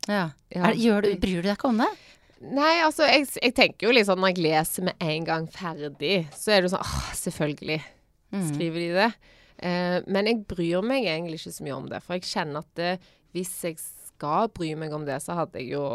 Ja. 0.07 0.29
Ja. 0.55 0.69
Er, 0.69 1.01
du, 1.01 1.15
bryr 1.19 1.41
du 1.41 1.49
deg 1.49 1.57
ikke 1.57 1.67
om 1.67 1.77
det? 1.81 1.89
Nei, 2.53 2.77
altså, 2.85 3.03
jeg, 3.11 3.27
jeg 3.41 3.53
tenker 3.57 3.87
jo 3.89 3.91
litt 3.97 4.05
sånn 4.07 4.21
når 4.21 4.35
jeg 4.37 4.43
leser 4.45 4.83
med 4.87 4.95
en 5.03 5.25
gang 5.25 5.47
ferdig, 5.51 6.27
så 6.37 6.53
er 6.55 6.61
det 6.63 6.71
sånn 6.71 6.79
åh, 6.85 7.11
selvfølgelig 7.17 7.81
Mm. 8.31 8.41
skriver 8.53 8.79
de 8.79 8.87
det. 8.93 9.11
Eh, 9.57 9.99
men 10.05 10.29
jeg 10.29 10.43
bryr 10.49 10.85
meg 10.85 11.07
egentlig 11.07 11.41
ikke 11.41 11.55
så 11.55 11.65
mye 11.65 11.77
om 11.77 11.87
det, 11.89 12.01
for 12.05 12.17
jeg 12.17 12.29
kjenner 12.29 12.65
at 12.65 12.73
det, 12.77 12.91
hvis 13.33 13.53
jeg 13.65 13.79
skal 13.81 14.51
bry 14.53 14.73
meg 14.77 14.93
om 14.93 15.05
det, 15.07 15.17
så 15.23 15.37
hadde 15.37 15.61
jeg 15.61 15.73
jo 15.77 15.87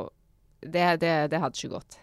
Det, 0.63 1.01
det, 1.03 1.31
det 1.33 1.41
hadde 1.43 1.59
ikke 1.59 1.75
gått. 1.75 1.97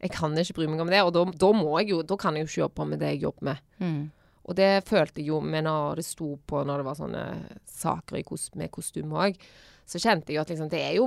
Jeg 0.00 0.14
kan 0.14 0.32
ikke 0.38 0.56
bry 0.56 0.66
meg 0.72 0.80
om 0.80 0.88
det, 0.88 1.02
og 1.04 1.12
da, 1.12 1.26
da 1.28 1.50
må 1.52 1.74
jeg 1.82 1.90
jo 1.92 1.98
Da 2.02 2.16
kan 2.16 2.36
jeg 2.36 2.46
jo 2.46 2.48
ikke 2.48 2.62
jobbe 2.62 2.86
med 2.88 3.02
det 3.02 3.10
jeg 3.14 3.22
jobber 3.26 3.50
med. 3.50 3.64
Mm. 3.78 4.02
Og 4.48 4.56
det 4.56 4.70
følte 4.88 5.20
jeg 5.20 5.28
jo 5.28 5.40
med 5.44 5.66
når 5.66 6.00
det 6.00 6.06
sto 6.08 6.30
på 6.48 6.62
når 6.64 6.80
det 6.80 6.86
var 6.88 6.96
sånne 6.98 7.24
saker 7.68 8.22
med 8.56 8.72
kostyme 8.72 9.26
òg. 9.26 9.36
Så 9.84 10.00
kjente 10.00 10.32
jeg 10.32 10.38
jo 10.38 10.44
at 10.44 10.52
liksom 10.52 10.70
Det 10.72 10.80
er 10.80 10.94
jo 10.96 11.06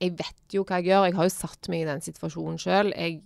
Jeg 0.00 0.16
vet 0.18 0.54
jo 0.54 0.64
hva 0.64 0.80
jeg 0.80 0.90
gjør. 0.90 1.06
Jeg 1.08 1.16
har 1.16 1.28
jo 1.28 1.34
satt 1.34 1.68
meg 1.72 1.82
i 1.82 1.88
den 1.88 2.04
situasjonen 2.04 2.60
sjøl. 2.60 2.92
Jeg 2.96 3.20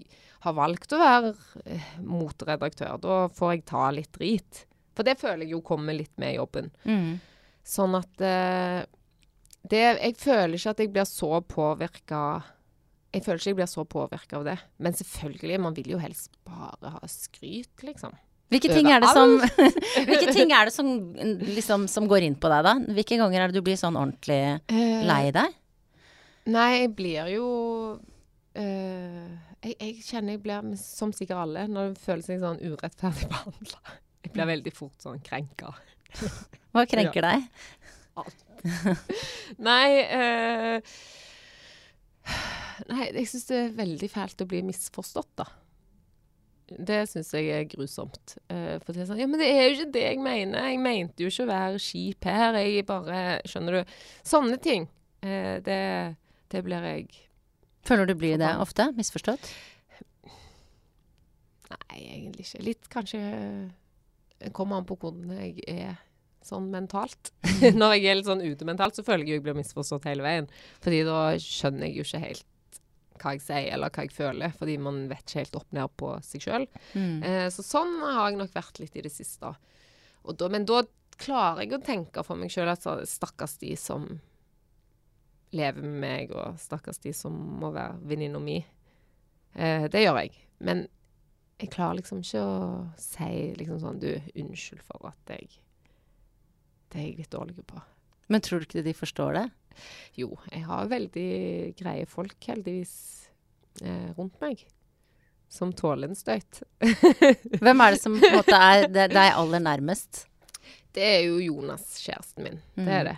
har 0.44 0.54
valgt 0.54 0.94
å 0.94 0.98
være 1.00 1.34
eh, 1.64 1.90
moteredaktør. 2.02 2.96
Da 3.02 3.18
får 3.32 3.52
jeg 3.52 3.66
ta 3.70 3.90
litt 3.94 4.10
drit. 4.16 4.64
For 4.94 5.06
det 5.06 5.18
føler 5.20 5.44
jeg 5.44 5.54
jo 5.56 5.62
kommer 5.66 5.96
litt 5.96 6.12
med 6.20 6.34
i 6.34 6.38
jobben. 6.38 6.70
Mm. 6.86 7.14
Sånn 7.64 7.96
at 7.96 8.20
uh, 8.20 8.82
det 9.64 9.80
Jeg 9.80 10.16
føler 10.20 10.58
ikke 10.58 10.74
at 10.74 10.82
jeg 10.82 10.90
blir 10.92 11.06
så 11.08 11.30
påvirka 11.48 12.20
Jeg 13.14 13.24
føler 13.24 13.40
ikke 13.40 13.50
jeg 13.54 13.58
blir 13.62 13.70
så 13.70 13.86
påvirka 13.88 14.38
av 14.40 14.46
det. 14.50 14.58
Men 14.76 14.96
selvfølgelig, 14.98 15.60
man 15.64 15.76
vil 15.76 15.94
jo 15.94 16.02
helst 16.02 16.34
bare 16.44 16.96
ha 16.98 17.10
skryt, 17.10 17.72
liksom. 17.86 18.14
Hvilke 18.52 18.70
ting 18.70 18.90
er 18.92 19.00
det 19.00 19.10
som, 19.16 19.38
hvilke 20.08 20.32
ting 20.34 20.52
er 20.52 20.68
det 20.68 20.74
som, 20.74 20.90
liksom, 21.48 21.86
som 21.90 22.08
går 22.10 22.26
inn 22.26 22.36
på 22.38 22.50
deg, 22.52 22.66
da? 22.66 22.74
Hvilke 22.98 23.16
ganger 23.18 23.40
er 23.40 23.50
det 23.50 23.62
du 23.62 23.64
blir 23.66 23.78
sånn 23.80 23.96
ordentlig 23.96 24.42
Eh, 24.68 25.00
lei 25.08 25.30
deg? 25.34 25.56
Nei, 26.52 26.68
jeg 26.82 26.90
blir 26.98 27.30
jo 27.32 27.46
uh, 27.96 29.30
jeg, 29.64 29.74
jeg 29.78 29.94
kjenner 30.04 30.36
jeg 30.36 30.42
blir, 30.44 30.74
som 30.80 31.14
sikkert 31.16 31.40
alle, 31.46 31.64
når 31.70 31.94
du 31.94 32.02
føler 32.04 32.26
seg 32.26 32.42
sånn 32.42 32.60
urettferdig 32.60 33.30
behandla. 33.32 33.96
Blir 34.34 34.50
veldig 34.50 34.72
fort 34.74 35.04
sånn 35.04 35.20
krenka. 35.24 35.72
Hva 36.74 36.84
krenker 36.90 37.26
deg? 37.26 37.48
Nei 39.68 39.88
uh, 40.08 40.94
Nei, 42.88 43.08
jeg 43.10 43.26
syns 43.28 43.44
det 43.50 43.58
er 43.58 43.76
veldig 43.76 44.08
fælt 44.10 44.40
å 44.42 44.46
bli 44.48 44.62
misforstått, 44.66 45.30
da. 45.38 45.46
Det 46.64 47.02
syns 47.10 47.28
jeg 47.36 47.50
er 47.52 47.66
grusomt. 47.68 48.38
Uh, 48.48 48.80
for 48.82 48.94
det 48.94 49.04
er 49.04 49.10
sånn 49.10 49.20
Ja, 49.20 49.28
men 49.30 49.42
det 49.42 49.50
er 49.52 49.68
jo 49.68 49.76
ikke 49.76 49.92
det 49.94 50.06
jeg 50.06 50.22
mener. 50.24 50.70
Jeg 50.70 50.80
mente 50.82 51.22
jo 51.22 51.30
ikke 51.30 51.44
å 51.44 51.52
være 51.52 51.82
kjip 51.84 52.26
her. 52.30 52.58
Jeg 52.62 52.86
bare 52.88 53.20
Skjønner 53.50 53.78
du? 53.78 53.94
Sånne 54.26 54.58
ting. 54.64 54.88
Uh, 55.22 55.60
det, 55.66 55.78
det 56.52 56.64
blir 56.66 56.88
jeg 56.88 57.06
Føler 57.84 58.08
du 58.08 58.14
blir 58.16 58.38
det 58.40 58.48
ofte? 58.56 58.88
Misforstått? 58.96 59.50
Nei, 61.68 61.98
egentlig 62.00 62.46
ikke. 62.46 62.62
Litt 62.64 62.88
kanskje 62.92 63.20
kommer 64.52 64.76
an 64.80 64.84
på 64.88 64.96
hvordan 65.00 65.30
jeg 65.38 65.62
er 65.70 65.96
sånn 66.44 66.66
mentalt. 66.72 67.32
Når 67.80 67.94
jeg 67.96 68.06
er 68.10 68.18
litt 68.18 68.28
sånn 68.28 68.44
ute 68.44 68.66
mentalt, 68.68 68.96
så 68.98 69.04
føler 69.06 69.24
jeg 69.24 69.28
jo 69.30 69.38
jeg 69.40 69.44
blir 69.46 69.56
misforstått 69.60 70.04
hele 70.10 70.26
veien. 70.26 70.48
Fordi 70.84 71.04
da 71.08 71.20
skjønner 71.40 71.88
jeg 71.88 71.96
jo 71.96 72.04
ikke 72.08 72.24
helt 72.26 72.50
hva 73.22 73.30
jeg 73.36 73.44
sier, 73.44 73.68
eller 73.72 73.92
hva 73.94 74.02
jeg 74.04 74.12
føler. 74.12 74.52
Fordi 74.58 74.74
man 74.82 75.04
vet 75.08 75.22
ikke 75.24 75.44
helt 75.44 75.56
opp 75.60 75.72
ned 75.72 75.94
på 75.96 76.10
seg 76.26 76.44
sjøl. 76.44 76.66
Mm. 76.98 77.22
Eh, 77.24 77.46
så 77.54 77.64
sånn 77.64 77.94
har 78.02 78.28
jeg 78.32 78.40
nok 78.42 78.52
vært 78.56 78.82
litt 78.82 78.98
i 78.98 79.04
det 79.06 79.12
siste. 79.14 79.54
Og 80.24 80.36
da, 80.40 80.50
men 80.52 80.66
da 80.68 80.82
klarer 81.16 81.62
jeg 81.62 81.76
å 81.78 81.84
tenke 81.86 82.24
for 82.26 82.36
meg 82.36 82.50
sjøl 82.50 82.68
at 82.72 82.82
så- 82.82 82.98
stakkars 83.06 83.56
de 83.62 83.76
som 83.78 84.08
lever 85.54 85.82
med 85.86 86.00
meg, 86.02 86.32
og 86.34 86.58
stakkars 86.58 86.98
de 87.04 87.12
som 87.14 87.32
må 87.60 87.70
være 87.72 88.00
venninna 88.10 88.40
mi. 88.42 88.56
Eh, 89.54 89.86
det 89.88 90.02
gjør 90.02 90.18
jeg. 90.24 90.32
Men 90.66 90.88
jeg 91.60 91.70
klarer 91.70 92.00
liksom 92.00 92.20
ikke 92.24 92.40
å 92.42 92.54
si 92.98 93.54
liksom 93.58 93.78
sånn 93.80 94.00
Du, 94.02 94.08
unnskyld 94.34 94.82
for 94.82 95.06
at 95.10 95.30
jeg 95.36 95.48
Det 96.90 96.98
er 97.00 97.06
jeg 97.08 97.18
litt 97.18 97.30
dårlig 97.34 97.64
på. 97.66 97.80
Men 98.28 98.40
tror 98.40 98.60
du 98.62 98.66
ikke 98.68 98.82
de 98.86 98.94
forstår 98.96 99.34
det? 99.38 99.44
Jo, 100.16 100.28
jeg 100.52 100.62
har 100.68 100.86
veldig 100.90 101.28
greie 101.76 102.06
folk, 102.06 102.36
heldigvis, 102.46 102.92
eh, 103.82 104.12
rundt 104.16 104.38
meg. 104.40 104.62
Som 105.50 105.72
tåler 105.76 106.08
en 106.08 106.14
støyt. 106.18 106.62
Hvem 107.64 107.82
er 107.82 107.90
det 107.96 108.00
som 108.00 108.14
på 108.18 108.26
en 108.30 108.36
måte 108.38 108.54
er 108.58 108.86
deg 108.94 109.18
aller 109.34 109.60
nærmest? 109.62 110.24
Det 110.94 111.02
er 111.02 111.20
jo 111.26 111.40
Jonas, 111.42 111.98
kjæresten 112.04 112.42
min. 112.46 112.60
Det 112.76 112.84
Mm. 112.86 112.88
er 112.88 113.04
det. 113.10 113.16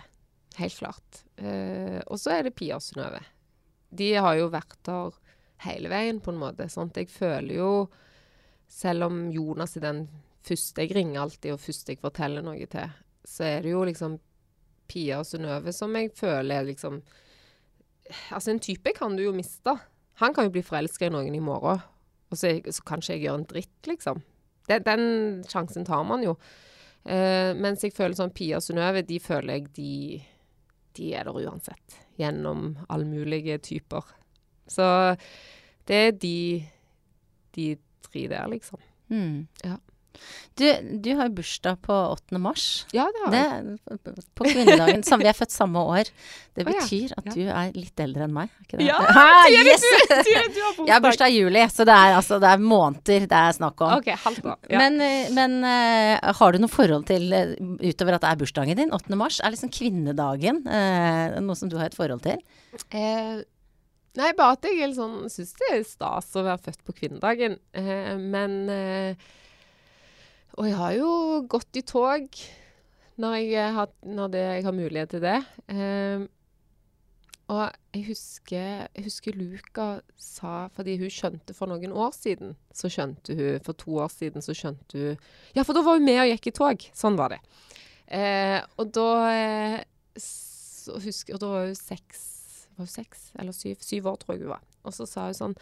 Helt 0.57 0.77
klart. 0.79 1.21
Eh, 1.37 2.01
og 2.07 2.17
så 2.17 2.33
er 2.33 2.43
det 2.49 2.55
Pia 2.57 2.75
og 2.75 2.81
Synnøve. 2.81 3.21
De 3.93 4.11
har 4.17 4.35
jo 4.39 4.49
vært 4.49 4.75
der 4.83 5.13
hele 5.69 5.89
veien, 5.89 6.19
på 6.19 6.33
en 6.33 6.41
måte. 6.41 6.65
Sånn 6.73 6.89
jeg 6.95 7.07
føler 7.13 7.55
jo 7.55 7.69
Selv 8.67 9.07
om 9.07 9.27
Jonas 9.31 9.77
er 9.77 9.85
den 9.85 10.01
første 10.47 10.83
jeg 10.83 10.95
ringer 10.95 11.23
alltid, 11.23 11.53
og 11.55 11.61
første 11.63 11.93
jeg 11.93 12.01
forteller 12.01 12.45
noe 12.45 12.67
til, 12.71 12.95
så 13.27 13.47
er 13.47 13.63
det 13.65 13.73
jo 13.73 13.83
liksom 13.87 14.17
Pia 14.87 15.19
og 15.19 15.27
Synnøve 15.27 15.73
som 15.75 15.95
jeg 15.99 16.13
føler 16.15 16.61
er 16.61 16.69
liksom 16.71 17.01
Altså, 18.31 18.53
en 18.53 18.61
type 18.63 18.93
kan 18.95 19.17
du 19.17 19.25
jo 19.25 19.33
miste. 19.35 19.73
Han 20.21 20.31
kan 20.31 20.45
jo 20.47 20.53
bli 20.55 20.61
forelska 20.63 21.09
i 21.09 21.11
noen 21.11 21.33
i 21.35 21.41
morgen, 21.43 21.81
og 22.31 22.39
så, 22.39 22.53
så 22.71 22.85
kan 22.87 23.01
ikke 23.01 23.17
jeg 23.17 23.23
gjøre 23.25 23.39
en 23.41 23.49
dritt, 23.49 23.89
liksom. 23.89 24.21
Den, 24.69 24.85
den 24.85 25.03
sjansen 25.51 25.83
tar 25.83 26.05
man 26.07 26.23
jo. 26.23 26.37
Uh, 27.03 27.51
mens 27.59 27.83
jeg 27.83 27.91
føler 27.95 28.15
sånn 28.15 28.31
Pia 28.31 28.61
og 28.61 28.63
Synnøve, 28.63 29.03
de 29.03 29.19
føler 29.19 29.57
jeg 29.57 29.67
de, 29.75 29.91
de 30.95 31.11
er 31.19 31.27
der 31.27 31.41
uansett. 31.51 31.99
Gjennom 32.15 32.77
allmulige 32.87 33.59
typer. 33.67 34.07
Så 34.71 34.87
det 35.87 35.99
er 35.99 36.15
de, 36.23 36.39
de 37.59 37.67
tre 38.05 38.27
der, 38.31 38.47
liksom. 38.51 38.81
Mm. 39.09 39.47
Ja. 39.63 39.77
Du, 40.57 40.65
du 41.03 41.11
har 41.13 41.27
jo 41.27 41.35
bursdag 41.37 41.77
på 41.85 41.93
8. 41.93 42.39
mars. 42.41 42.63
Ja, 42.95 43.05
det 43.13 43.21
har 43.27 43.35
jeg. 43.37 43.75
Det, 43.85 44.13
på 44.33 44.47
kvinnedagen. 44.47 45.03
som 45.05 45.21
vi 45.21 45.27
er 45.29 45.35
født 45.37 45.53
samme 45.53 45.83
år. 45.85 46.09
Det 46.57 46.65
betyr 46.65 47.13
at 47.19 47.27
du 47.35 47.43
er 47.45 47.75
litt 47.77 48.01
eldre 48.01 48.25
enn 48.25 48.33
meg. 48.33 48.49
er 48.49 48.65
Ikke 48.65 48.79
det? 48.79 48.87
Ja, 48.87 48.97
Ah, 49.21 49.45
yes! 49.53 49.85
du, 49.85 50.15
du 50.15 50.31
har 50.31 50.47
bursdag. 50.47 50.87
Jeg 50.87 50.95
har 50.95 51.03
bursdag 51.05 51.35
i 51.35 51.37
juli, 51.43 51.65
så 51.69 51.85
det 51.87 51.97
er, 51.97 52.15
altså, 52.17 52.39
det 52.41 52.49
er 52.49 52.63
måneder 52.63 53.27
det 53.29 53.41
er 53.43 53.57
snakk 53.59 53.83
om. 53.85 53.93
Okay, 53.99 54.17
halvt 54.23 54.49
år. 54.49 54.57
Ja. 54.73 54.81
Men, 54.81 54.97
eh, 55.05 55.29
men 55.37 55.59
uh, 55.61 56.33
har 56.39 56.55
du 56.55 56.63
noe 56.63 56.73
forhold 56.73 57.05
til, 57.11 57.29
eh, 57.37 57.53
utover 57.85 58.17
at 58.17 58.25
det 58.25 58.31
er 58.31 58.41
bursdagen 58.41 58.81
din, 58.81 58.95
8. 58.97 59.19
mars, 59.19 59.37
er 59.43 59.53
liksom 59.53 59.73
kvinnedagen 59.77 60.63
uh, 60.65 61.37
noe 61.43 61.59
som 61.59 61.69
du 61.69 61.77
har 61.77 61.91
et 61.91 61.97
forhold 61.97 62.25
til? 62.25 62.41
Eh, 62.89 63.45
nei, 64.17 64.31
bare 64.37 64.57
at 64.57 64.67
jeg 64.67 64.81
er 64.83 64.95
sånn 64.97 65.27
syns 65.31 65.53
det 65.59 65.71
er 65.75 65.83
stas 65.87 66.31
å 66.37 66.45
være 66.45 66.63
født 66.67 66.85
på 66.87 66.95
kvinnedagen. 67.01 67.59
Eh, 67.77 68.15
men 68.17 68.57
eh, 68.73 69.27
Og 70.57 70.65
jeg 70.69 70.77
har 70.79 70.95
jo 70.97 71.11
gått 71.49 71.77
i 71.77 71.85
tog 71.85 72.41
når 73.17 73.35
jeg 73.41 73.73
har, 73.73 73.93
når 74.05 74.33
det, 74.33 74.41
jeg 74.59 74.65
har 74.67 74.75
mulighet 74.77 75.13
til 75.15 75.23
det. 75.23 75.37
Eh, 75.73 76.25
og 77.47 77.61
jeg 77.95 78.03
husker, 78.09 78.87
jeg 78.91 79.05
husker 79.05 79.37
Luca 79.39 79.85
sa 80.19 80.65
Fordi 80.75 80.97
hun 80.99 81.11
skjønte 81.13 81.55
for 81.55 81.71
noen 81.71 81.93
år 81.95 82.11
siden, 82.11 82.57
så 82.75 82.89
skjønte 82.91 83.37
hun 83.37 83.61
For 83.63 83.77
to 83.79 83.95
år 84.03 84.11
siden 84.11 84.43
så 84.43 84.51
skjønte 84.57 84.99
hun 84.99 85.21
Ja, 85.55 85.63
for 85.63 85.71
da 85.77 85.85
var 85.85 85.95
hun 85.95 86.05
med 86.05 86.19
og 86.25 86.31
gikk 86.33 86.51
i 86.51 86.55
tog. 86.57 86.87
Sånn 86.97 87.15
var 87.19 87.31
det. 87.31 87.39
Eh, 88.11 88.59
og 88.77 88.91
da 88.95 89.07
eh, 89.31 89.77
så 90.19 90.99
husker, 91.03 91.37
Og 91.37 91.43
da 91.43 91.53
var 91.53 91.69
hun 91.69 91.79
seks 91.79 92.25
Var 92.77 92.85
jo 92.85 92.91
seks 92.91 93.31
eller 93.39 93.51
syv? 93.55 93.77
Syv 93.81 94.05
år, 94.11 94.17
tror 94.21 94.35
jeg 94.35 94.43
hun 94.45 94.49
var. 94.55 94.61
Og 94.83 94.93
så 94.93 95.07
sa 95.09 95.25
hun 95.25 95.33
sånn 95.37 95.55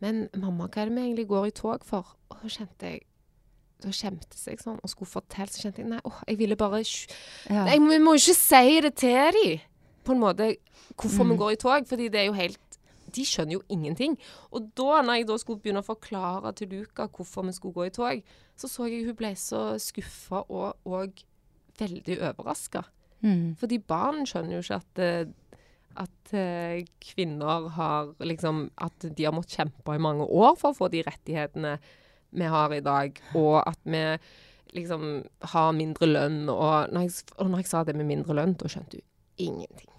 Men 0.00 0.28
mamma, 0.38 0.68
hva 0.68 0.82
er 0.84 0.88
det 0.90 0.96
vi 0.96 1.02
egentlig 1.08 1.28
går 1.28 1.46
i 1.50 1.50
tog 1.50 1.84
for? 1.84 2.14
Og 2.30 2.36
da 2.42 2.48
kjente 2.48 2.86
jeg 2.94 3.00
Da 3.82 3.88
skjemtes 3.96 4.46
jeg 4.46 4.58
sånn 4.60 4.78
og 4.84 4.90
skulle 4.92 5.08
fortelle, 5.08 5.48
så 5.48 5.62
kjente 5.64 5.80
jeg 5.80 5.88
nei, 5.88 6.00
åh, 6.04 6.22
jeg 6.28 6.36
ville 6.38 6.56
bare 6.56 6.82
Ja. 6.84 7.64
Nei, 7.64 7.78
Vi 7.78 7.98
må 7.98 8.12
jo 8.16 8.20
ikke 8.20 8.36
si 8.36 8.80
det 8.80 8.94
til 8.96 9.32
dem, 9.32 9.60
på 10.04 10.12
en 10.12 10.20
måte, 10.20 10.56
hvorfor 10.96 11.24
Mm. 11.24 11.30
vi 11.30 11.36
går 11.36 11.52
i 11.52 11.56
tog. 11.56 11.86
Fordi 11.88 12.08
det 12.08 12.20
er 12.20 12.26
jo 12.26 12.32
helt 12.32 12.58
De 13.10 13.24
skjønner 13.24 13.52
jo 13.56 13.62
ingenting. 13.68 14.16
Og 14.52 14.68
da, 14.76 15.02
når 15.02 15.14
jeg 15.16 15.26
da 15.26 15.36
skulle 15.38 15.58
begynne 15.60 15.80
å 15.82 15.84
forklare 15.84 16.52
til 16.54 16.68
Luca 16.68 17.08
hvorfor 17.08 17.42
vi 17.44 17.52
skulle 17.52 17.74
gå 17.74 17.86
i 17.86 17.90
tog, 17.90 18.22
så 18.56 18.68
så 18.68 18.86
jeg 18.88 19.04
hun 19.06 19.16
ble 19.16 19.32
så 19.34 19.74
skuffa 19.80 20.44
og, 20.48 20.76
og 20.86 21.10
veldig 21.78 22.20
overraska. 22.20 22.84
Mm. 23.22 23.56
Fordi 23.58 23.78
barn 23.78 24.22
skjønner 24.26 24.52
jo 24.52 24.62
ikke 24.62 24.76
at, 24.76 24.98
eh, 24.98 25.24
at 25.98 26.34
eh, 26.36 26.84
kvinner 27.02 27.68
har 27.74 28.12
liksom 28.22 28.68
At 28.78 29.06
de 29.16 29.24
har 29.26 29.34
måttet 29.34 29.58
kjempe 29.58 29.96
i 29.96 30.02
mange 30.02 30.26
år 30.26 30.54
for 30.60 30.70
å 30.70 30.78
få 30.78 30.90
de 30.92 31.02
rettighetene 31.06 31.78
vi 32.30 32.46
har 32.46 32.70
i 32.70 32.80
dag, 32.80 33.16
og 33.34 33.56
at 33.66 33.78
vi 33.82 34.02
liksom 34.76 35.24
har 35.50 35.72
mindre 35.74 36.06
lønn. 36.06 36.44
Og 36.52 36.92
når 36.94 37.08
jeg, 37.08 37.24
og 37.36 37.50
når 37.50 37.64
jeg 37.64 37.70
sa 37.72 37.80
det 37.84 37.96
med 37.98 38.06
mindre 38.06 38.36
lønn, 38.38 38.54
da 38.54 38.70
skjønte 38.70 39.00
hun 39.00 39.48
ingenting. 39.50 39.90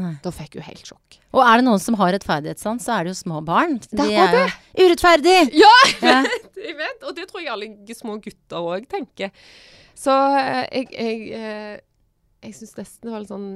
Nei. 0.00 0.14
Da 0.24 0.32
fikk 0.34 0.56
hun 0.58 0.64
helt 0.66 0.88
sjokk. 0.88 1.18
Og 1.36 1.42
er 1.44 1.60
det 1.60 1.66
noen 1.68 1.82
som 1.82 1.94
har 2.00 2.14
rettferdighetssans, 2.16 2.86
så 2.86 2.96
er 2.96 3.04
det 3.04 3.12
jo 3.12 3.20
små 3.20 3.42
barn. 3.46 3.76
Det 3.84 4.00
er 4.00 4.24
akkurat 4.24 4.56
jo 4.74 4.88
urettferdig! 4.88 5.36
Ja, 5.60 5.74
Ja. 6.02 6.16
jeg 6.66 6.76
vet, 6.80 7.04
og 7.04 7.14
det 7.14 7.28
tror 7.28 7.44
jeg 7.44 7.52
alle 7.52 7.94
små 7.98 8.16
gutter 8.24 8.64
òg 8.74 8.88
tenker. 8.90 9.30
Så 9.94 10.14
eh, 10.40 10.64
jeg 10.72 10.88
Jeg, 10.90 11.20
eh, 11.36 11.76
jeg 12.42 12.56
syns 12.58 12.74
nesten 12.80 13.06
det 13.06 13.12
var 13.14 13.22
litt 13.22 13.34
sånn 13.34 13.50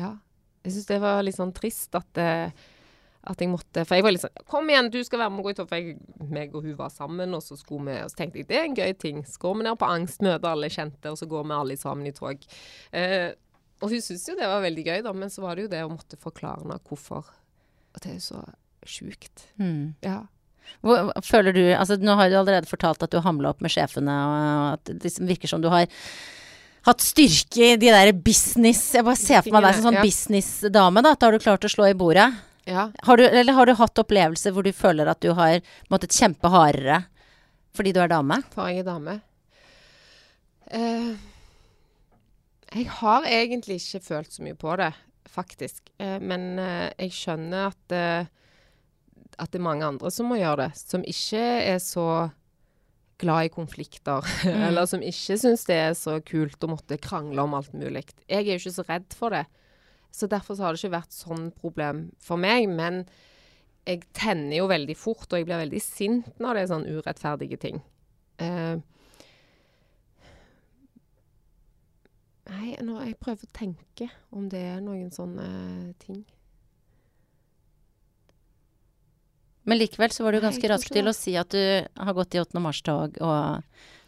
Ja. 0.00 0.14
Jeg 0.64 0.74
syns 0.74 0.88
det 0.88 1.00
var 1.02 1.20
litt 1.24 1.36
sånn 1.36 1.52
trist 1.54 1.94
at 1.98 2.20
eh, 2.20 2.64
at 3.24 3.40
jeg 3.40 3.48
måtte 3.48 3.84
For 3.88 3.96
jeg 3.96 4.04
var 4.04 4.14
litt 4.14 4.24
sånn 4.24 4.42
Kom 4.50 4.68
igjen, 4.68 4.90
du 4.92 4.98
skal 5.06 5.22
være 5.22 5.32
med 5.32 5.40
og 5.40 5.46
gå 5.48 5.54
i 5.54 5.56
tog. 5.58 5.70
For 5.70 5.80
jeg, 5.80 5.94
meg 6.28 6.56
og 6.56 6.66
hun 6.66 6.76
var 6.78 6.92
sammen, 6.92 7.36
og 7.36 7.44
så 7.44 7.56
skulle 7.56 7.86
vi 7.88 8.02
Og 8.02 8.12
så 8.12 8.20
tenkte 8.20 8.42
jeg 8.42 8.50
det 8.50 8.58
er 8.58 8.66
en 8.68 8.76
gøy 8.76 8.92
ting. 9.00 9.22
Så 9.28 9.40
går 9.44 9.56
vi 9.56 9.66
ned 9.68 9.78
på 9.80 9.88
angst, 9.88 10.20
møter 10.24 10.50
alle 10.50 10.70
kjente, 10.72 11.12
og 11.12 11.16
så 11.20 11.28
går 11.30 11.48
vi 11.48 11.56
alle 11.56 11.78
sammen 11.80 12.10
i 12.10 12.12
tog. 12.16 12.44
Eh, 12.92 13.30
og 13.82 13.90
hun 13.90 14.04
syntes 14.04 14.28
jo 14.28 14.36
det 14.38 14.48
var 14.48 14.62
veldig 14.64 14.84
gøy, 14.86 15.00
da, 15.06 15.14
men 15.16 15.32
så 15.32 15.42
var 15.44 15.56
det 15.56 15.66
jo 15.66 15.72
det 15.72 15.80
å 15.84 15.90
måtte 15.92 16.20
forklare 16.20 16.62
henne 16.62 16.78
hvorfor. 16.88 17.32
Og 17.94 18.04
det 18.04 18.12
er 18.12 18.16
jo 18.18 18.26
så 18.28 18.44
sjukt. 18.88 19.48
Mm. 19.60 19.94
Ja. 20.04 20.20
Hvor, 20.84 21.10
føler 21.24 21.52
du 21.52 21.62
Altså, 21.74 21.98
nå 22.00 22.14
har 22.16 22.30
du 22.30 22.38
allerede 22.38 22.68
fortalt 22.68 23.02
at 23.04 23.12
du 23.12 23.18
har 23.18 23.26
hamla 23.26 23.52
opp 23.52 23.64
med 23.64 23.72
sjefene, 23.72 24.14
og 24.28 24.68
at 24.76 24.92
det 24.92 25.00
liksom 25.04 25.28
virker 25.28 25.50
som 25.50 25.64
du 25.64 25.70
har 25.72 25.88
hatt 26.84 27.00
styrke 27.04 27.72
i 27.72 27.76
de 27.80 27.90
der 27.92 28.12
business 28.12 28.90
Jeg 28.94 29.04
bare 29.06 29.16
ser 29.20 29.42
for 29.42 29.56
meg 29.56 29.64
deg 29.64 29.78
som 29.78 29.86
sånn 29.88 29.98
Ja. 29.98 30.02
businessdame, 30.04 31.02
da. 31.02 31.12
At 31.16 31.22
har 31.22 31.32
du 31.32 31.38
klart 31.38 31.64
å 31.64 31.70
slå 31.72 31.88
i 31.90 31.94
bordet. 31.96 32.28
ja. 32.66 32.90
Har 33.02 33.16
du, 33.16 33.24
eller 33.24 33.52
har 33.52 33.66
du 33.66 33.74
hatt 33.74 33.98
opplevelser 34.00 34.52
hvor 34.52 34.64
du 34.64 34.72
føler 34.72 35.08
at 35.08 35.20
du 35.20 35.32
har 35.34 35.60
måttet 35.90 36.12
kjempe 36.12 36.48
hardere 36.48 37.04
fordi 37.74 37.92
du 37.92 38.00
er 38.00 38.08
dame? 38.08 38.42
For 38.54 38.68
jeg 38.70 38.84
er 38.84 38.86
dame. 38.86 39.20
Uh, 40.72 41.16
jeg 42.74 42.86
har 43.00 43.26
egentlig 43.28 43.80
ikke 43.80 44.00
følt 44.02 44.32
så 44.32 44.42
mye 44.42 44.54
på 44.58 44.76
det, 44.80 44.92
faktisk. 45.30 45.82
Uh, 46.00 46.18
men 46.22 46.58
uh, 46.58 46.88
jeg 46.98 47.12
skjønner 47.12 47.68
at, 47.72 47.96
at 49.38 49.50
det 49.50 49.58
er 49.58 49.66
mange 49.66 49.86
andre 49.86 50.10
som 50.10 50.30
må 50.30 50.38
gjøre 50.38 50.68
det, 50.68 50.78
som 50.78 51.04
ikke 51.04 51.42
er 51.74 51.78
så 51.82 52.06
glad 53.18 53.48
i 53.48 53.52
konflikter, 53.52 54.26
eller 54.68 54.88
som 54.90 55.02
ikke 55.04 55.36
syns 55.40 55.66
det 55.68 55.76
er 55.80 55.92
så 55.98 56.18
kult 56.26 56.64
å 56.64 56.72
måtte 56.72 57.00
krangle 57.02 57.44
om 57.44 57.54
alt 57.58 57.74
mulig. 57.76 58.06
Jeg 58.28 58.46
er 58.46 58.54
jo 58.54 58.62
ikke 58.62 58.78
så 58.78 58.86
redd 58.88 59.14
for 59.16 59.34
det. 59.34 59.44
Så 60.14 60.28
derfor 60.30 60.54
så 60.54 60.62
har 60.62 60.74
det 60.74 60.82
ikke 60.82 60.94
vært 60.94 61.14
sånn 61.14 61.48
problem 61.58 62.04
for 62.22 62.38
meg. 62.38 62.68
Men 62.70 63.02
jeg 63.84 64.04
tenner 64.14 64.60
jo 64.60 64.68
veldig 64.70 64.94
fort, 64.96 65.26
og 65.26 65.40
jeg 65.40 65.48
blir 65.48 65.62
veldig 65.64 65.82
sint 65.82 66.28
når 66.38 66.54
det 66.54 66.62
er 66.62 66.70
sånn 66.70 66.86
urettferdige 66.86 67.58
ting. 67.64 67.80
Uh, 68.38 68.78
nei, 72.50 72.76
nå, 72.78 73.00
jeg 73.02 73.18
prøver 73.22 73.46
å 73.46 73.56
tenke 73.58 74.08
om 74.34 74.46
det 74.52 74.62
er 74.76 74.80
noen 74.84 75.10
sånne 75.14 75.48
ting. 76.02 76.22
Men 79.64 79.80
likevel 79.80 80.12
så 80.12 80.24
var 80.26 80.34
du 80.34 80.42
ganske 80.44 80.68
rask 80.70 80.92
til 80.92 81.08
å 81.08 81.16
si 81.16 81.34
at 81.40 81.52
du 81.54 81.60
har 81.96 82.16
gått 82.16 82.36
i 82.36 82.40
8. 82.42 82.60
mars-tog 82.60 83.20
og 83.24 83.62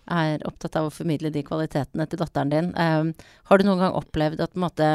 er 0.06 0.42
opptatt 0.46 0.76
av 0.78 0.88
å 0.88 0.94
formidle 0.94 1.32
de 1.34 1.42
kvalitetene 1.46 2.06
til 2.06 2.20
datteren 2.20 2.52
din. 2.52 2.72
Um, 2.78 3.12
har 3.50 3.58
du 3.58 3.66
noen 3.66 3.82
gang 3.82 3.96
opplevd 3.98 4.42
at, 4.44 4.52
måte, 4.58 4.88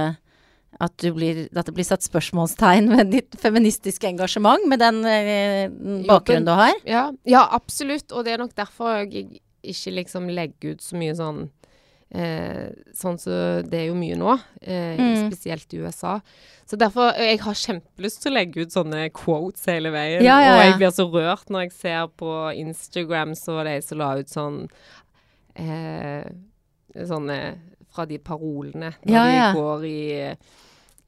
at, 0.80 0.94
du 1.04 1.12
blir, 1.16 1.44
at 1.52 1.68
det 1.68 1.76
blir 1.76 1.88
satt 1.88 2.06
spørsmålstegn 2.06 2.92
ved 2.94 3.12
ditt 3.12 3.40
feministiske 3.42 4.08
engasjement, 4.08 4.64
med 4.72 4.84
den 4.84 5.02
uh, 5.04 6.04
bakgrunnen 6.08 6.48
du 6.48 6.54
har? 6.56 6.76
Ja, 6.88 7.10
ja, 7.28 7.44
absolutt. 7.52 8.14
Og 8.16 8.28
det 8.28 8.36
er 8.36 8.44
nok 8.44 8.56
derfor 8.58 9.02
jeg 9.02 9.42
ikke 9.62 9.98
liksom 10.00 10.30
legger 10.32 10.78
ut 10.78 10.86
så 10.86 10.98
mye 10.98 11.18
sånn 11.18 11.50
eh, 12.14 12.70
Sånn 12.94 13.18
som 13.18 13.32
så 13.32 13.70
det 13.70 13.80
er 13.80 13.86
jo 13.88 13.96
mye 13.96 14.16
nå, 14.20 14.34
eh, 14.62 14.98
Mm. 14.98 15.30
spesielt 15.32 15.74
i 15.74 15.78
USA. 15.84 16.20
Så 16.68 16.78
derfor 16.78 17.14
Jeg 17.18 17.40
har 17.40 17.54
kjempelyst 17.54 18.22
til 18.22 18.32
å 18.32 18.36
legge 18.36 18.62
ut 18.62 18.72
sånne 18.72 19.10
quotes 19.12 19.66
hele 19.66 19.92
veien. 19.92 20.24
Ja, 20.24 20.40
ja, 20.40 20.54
Og 20.56 20.64
jeg 20.66 20.78
blir 20.80 20.92
så 20.96 21.06
rørt 21.12 21.50
når 21.50 21.64
jeg 21.68 21.72
ser 21.72 22.08
på 22.08 22.32
Instagram 22.56 23.34
så 23.36 23.64
det 23.64 23.72
ei 23.78 23.82
som 23.82 23.98
la 23.98 24.14
ut 24.20 24.28
sånn 24.30 24.70
eh, 25.56 26.28
Sånne 27.08 27.38
fra 27.92 28.06
de 28.08 28.18
parolene 28.20 28.94
når 29.04 29.14
Ja, 29.16 29.26
ja. 29.32 29.52
de 29.54 29.60
går 29.60 29.86
i 29.88 30.36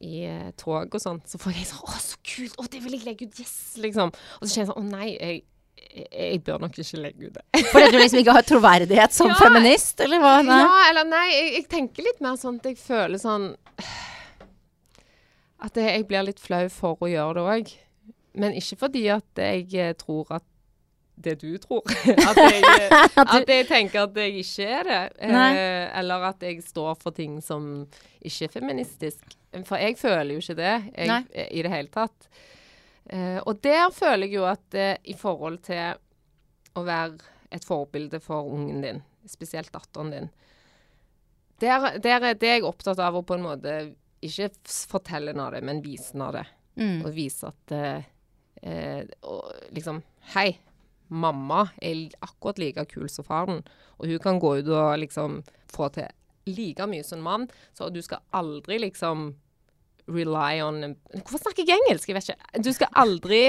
i 0.03 0.25
eh, 0.27 0.49
tog 0.59 0.91
og 0.97 0.99
sånn, 0.99 1.21
så 1.23 1.37
får 1.39 1.53
jeg 1.55 1.65
sånn 1.69 1.85
Å, 1.87 1.99
så 2.03 2.17
kult! 2.27 2.55
Å, 2.59 2.65
det 2.69 2.81
vil 2.83 2.97
jeg 2.97 3.05
legge 3.05 3.23
ut! 3.29 3.37
Yes! 3.39 3.77
Liksom. 3.79 4.09
Og 4.11 4.41
så 4.43 4.49
kjenner 4.51 4.65
jeg 4.65 4.71
sånn 4.73 4.83
Å 4.83 4.91
nei, 4.91 5.05
jeg, 5.15 5.43
jeg, 5.93 6.39
bør 6.45 6.63
nok 6.63 6.77
ikke 6.81 7.01
legge 7.01 7.29
ut 7.29 7.35
det. 7.37 7.43
Fordi 7.73 7.91
du 7.93 7.97
liksom 7.99 8.21
ikke 8.23 8.37
har 8.37 8.47
troverdighet 8.47 9.13
som 9.15 9.29
Ja. 9.31 9.37
feminist, 9.39 9.99
eller 10.01 10.23
hva? 10.23 10.33
Nei. 10.45 10.59
Ja, 10.63 10.79
eller 10.89 11.09
nei, 11.09 11.27
jeg, 11.31 11.51
jeg 11.59 11.67
tenker 11.71 12.07
litt 12.07 12.23
mer 12.23 12.39
sånn 12.41 12.57
at 12.61 12.71
jeg 12.71 12.79
føler 12.81 13.21
sånn 13.21 13.53
At 15.63 15.77
jeg, 15.79 15.87
jeg 15.95 16.07
blir 16.09 16.25
litt 16.27 16.41
flau 16.43 16.65
for 16.73 16.99
å 16.99 17.07
gjøre 17.07 17.37
det 17.37 17.43
òg. 17.53 17.69
Men 18.35 18.55
ikke 18.59 18.75
fordi 18.81 19.05
at 19.13 19.39
jeg 19.39 19.69
eh, 19.79 19.93
tror 19.95 20.33
at 20.35 20.43
det 21.23 21.37
du 21.41 21.57
tror. 21.61 21.83
at, 22.29 22.37
jeg, 22.37 22.63
eh, 22.81 23.05
at 23.23 23.47
jeg 23.47 23.67
tenker 23.69 24.07
at 24.07 24.17
jeg 24.17 24.41
ikke 24.41 24.67
er 24.79 24.89
det. 24.89 25.03
Eh, 25.29 25.99
eller 25.99 26.27
at 26.33 26.43
jeg 26.43 26.59
står 26.65 26.97
for 26.99 27.15
ting 27.15 27.37
som 27.45 27.85
ikke 28.19 28.49
er 28.49 28.53
feministisk. 28.57 29.37
For 29.67 29.77
jeg 29.77 29.97
føler 30.01 30.33
jo 30.33 30.41
ikke 30.41 30.57
det 30.57 30.73
jeg, 30.97 31.23
eh, 31.31 31.47
i 31.53 31.63
det 31.65 31.71
hele 31.71 31.93
tatt. 31.93 32.29
Eh, 33.05 33.39
og 33.43 33.59
der 33.65 33.89
føler 33.91 34.27
jeg 34.27 34.37
jo 34.37 34.45
at 34.47 34.77
eh, 34.79 34.95
i 35.11 35.15
forhold 35.17 35.59
til 35.67 35.97
å 36.79 36.85
være 36.87 37.19
et 37.53 37.65
forbilde 37.67 38.19
for 38.23 38.47
ungen 38.49 38.81
din, 38.83 39.01
spesielt 39.29 39.73
datteren 39.73 40.13
din, 40.13 40.31
der, 41.61 41.99
der 42.01 42.23
er 42.23 42.39
det 42.39 42.49
jeg 42.49 42.63
er 42.63 42.67
opptatt 42.67 42.99
av 42.99 43.15
å 43.15 43.23
på 43.25 43.37
en 43.37 43.45
måte 43.45 43.75
ikke 44.23 44.49
fortelle 44.89 45.33
henne 45.33 45.45
av 45.45 45.55
det, 45.55 45.61
men 45.65 45.83
vise 45.83 46.13
henne 46.13 46.29
av 46.29 46.37
det. 46.39 46.45
Mm. 46.79 46.99
Og 47.03 47.13
vise 47.13 47.49
at 47.51 47.73
eh, 47.75 48.09
eh, 48.63 49.01
og 49.29 49.51
liksom 49.75 50.01
Hei, 50.33 50.53
mamma 51.11 51.65
er 51.83 52.07
akkurat 52.23 52.61
like 52.61 52.85
kul 52.93 53.09
som 53.11 53.25
faren. 53.27 53.59
Og 53.99 54.07
hun 54.07 54.21
kan 54.23 54.39
gå 54.39 54.53
ut 54.61 54.69
og 54.71 54.93
liksom 55.01 55.41
få 55.67 55.89
til 55.91 56.07
like 56.47 56.87
mye 56.87 57.03
som 57.03 57.19
en 57.19 57.25
mann. 57.25 57.47
Så 57.75 57.89
du 57.91 57.99
skal 58.01 58.23
aldri 58.31 58.79
liksom 58.79 59.33
rely 60.11 60.59
on 60.63 60.95
Hvorfor 61.13 61.39
snakker 61.39 61.67
jeg 61.67 61.79
engelsk? 61.79 62.09
Jeg 62.09 62.17
vet 62.17 62.29
ikke. 62.33 62.61
Du 62.65 62.69
skal 62.75 62.91
aldri 62.99 63.41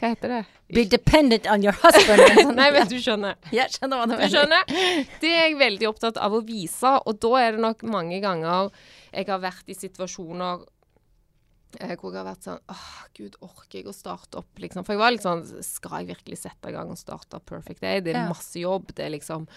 Hva 0.00 0.12
heter 0.14 0.34
det? 0.34 0.40
Be 0.72 0.84
dependent 0.88 1.48
on 1.50 1.64
your 1.64 1.74
husband. 1.82 2.22
Nei, 2.58 2.68
men 2.72 2.88
du 2.88 2.96
skjønner. 3.02 3.36
Jeg 3.52 3.74
skjønner 3.74 4.00
hva 4.00 4.06
du 4.08 4.16
Du 4.16 4.26
skjønner? 4.32 4.74
Det 5.20 5.32
er 5.32 5.48
jeg 5.48 5.58
veldig 5.60 5.88
opptatt 5.90 6.20
av 6.22 6.36
å 6.36 6.42
vise, 6.46 6.92
og 7.04 7.18
da 7.22 7.32
er 7.42 7.56
det 7.56 7.64
nok 7.66 7.82
mange 7.90 8.20
ganger 8.22 8.70
jeg 9.10 9.26
har 9.26 9.42
vært 9.42 9.72
i 9.72 9.74
situasjoner 9.74 10.62
eh, 11.80 11.96
hvor 11.98 12.14
jeg 12.14 12.20
har 12.20 12.28
vært 12.28 12.46
sånn 12.46 12.62
Åh, 12.70 12.88
gud, 13.18 13.36
orker 13.42 13.80
jeg 13.80 13.90
å 13.90 13.94
starte 13.96 14.38
opp, 14.40 14.52
liksom? 14.62 14.86
For 14.86 14.94
jeg 14.94 15.02
var 15.02 15.14
litt 15.16 15.26
sånn 15.26 15.42
Skal 15.66 16.04
jeg 16.04 16.12
virkelig 16.14 16.38
sette 16.44 16.70
i 16.70 16.76
gang 16.76 16.92
og 16.94 17.00
starte 17.00 17.42
Perfect 17.42 17.82
Day? 17.82 18.04
Det 18.06 18.14
er 18.14 18.30
masse 18.30 18.62
jobb. 18.62 18.94
Det 18.94 19.08
er 19.08 19.16
liksom 19.18 19.48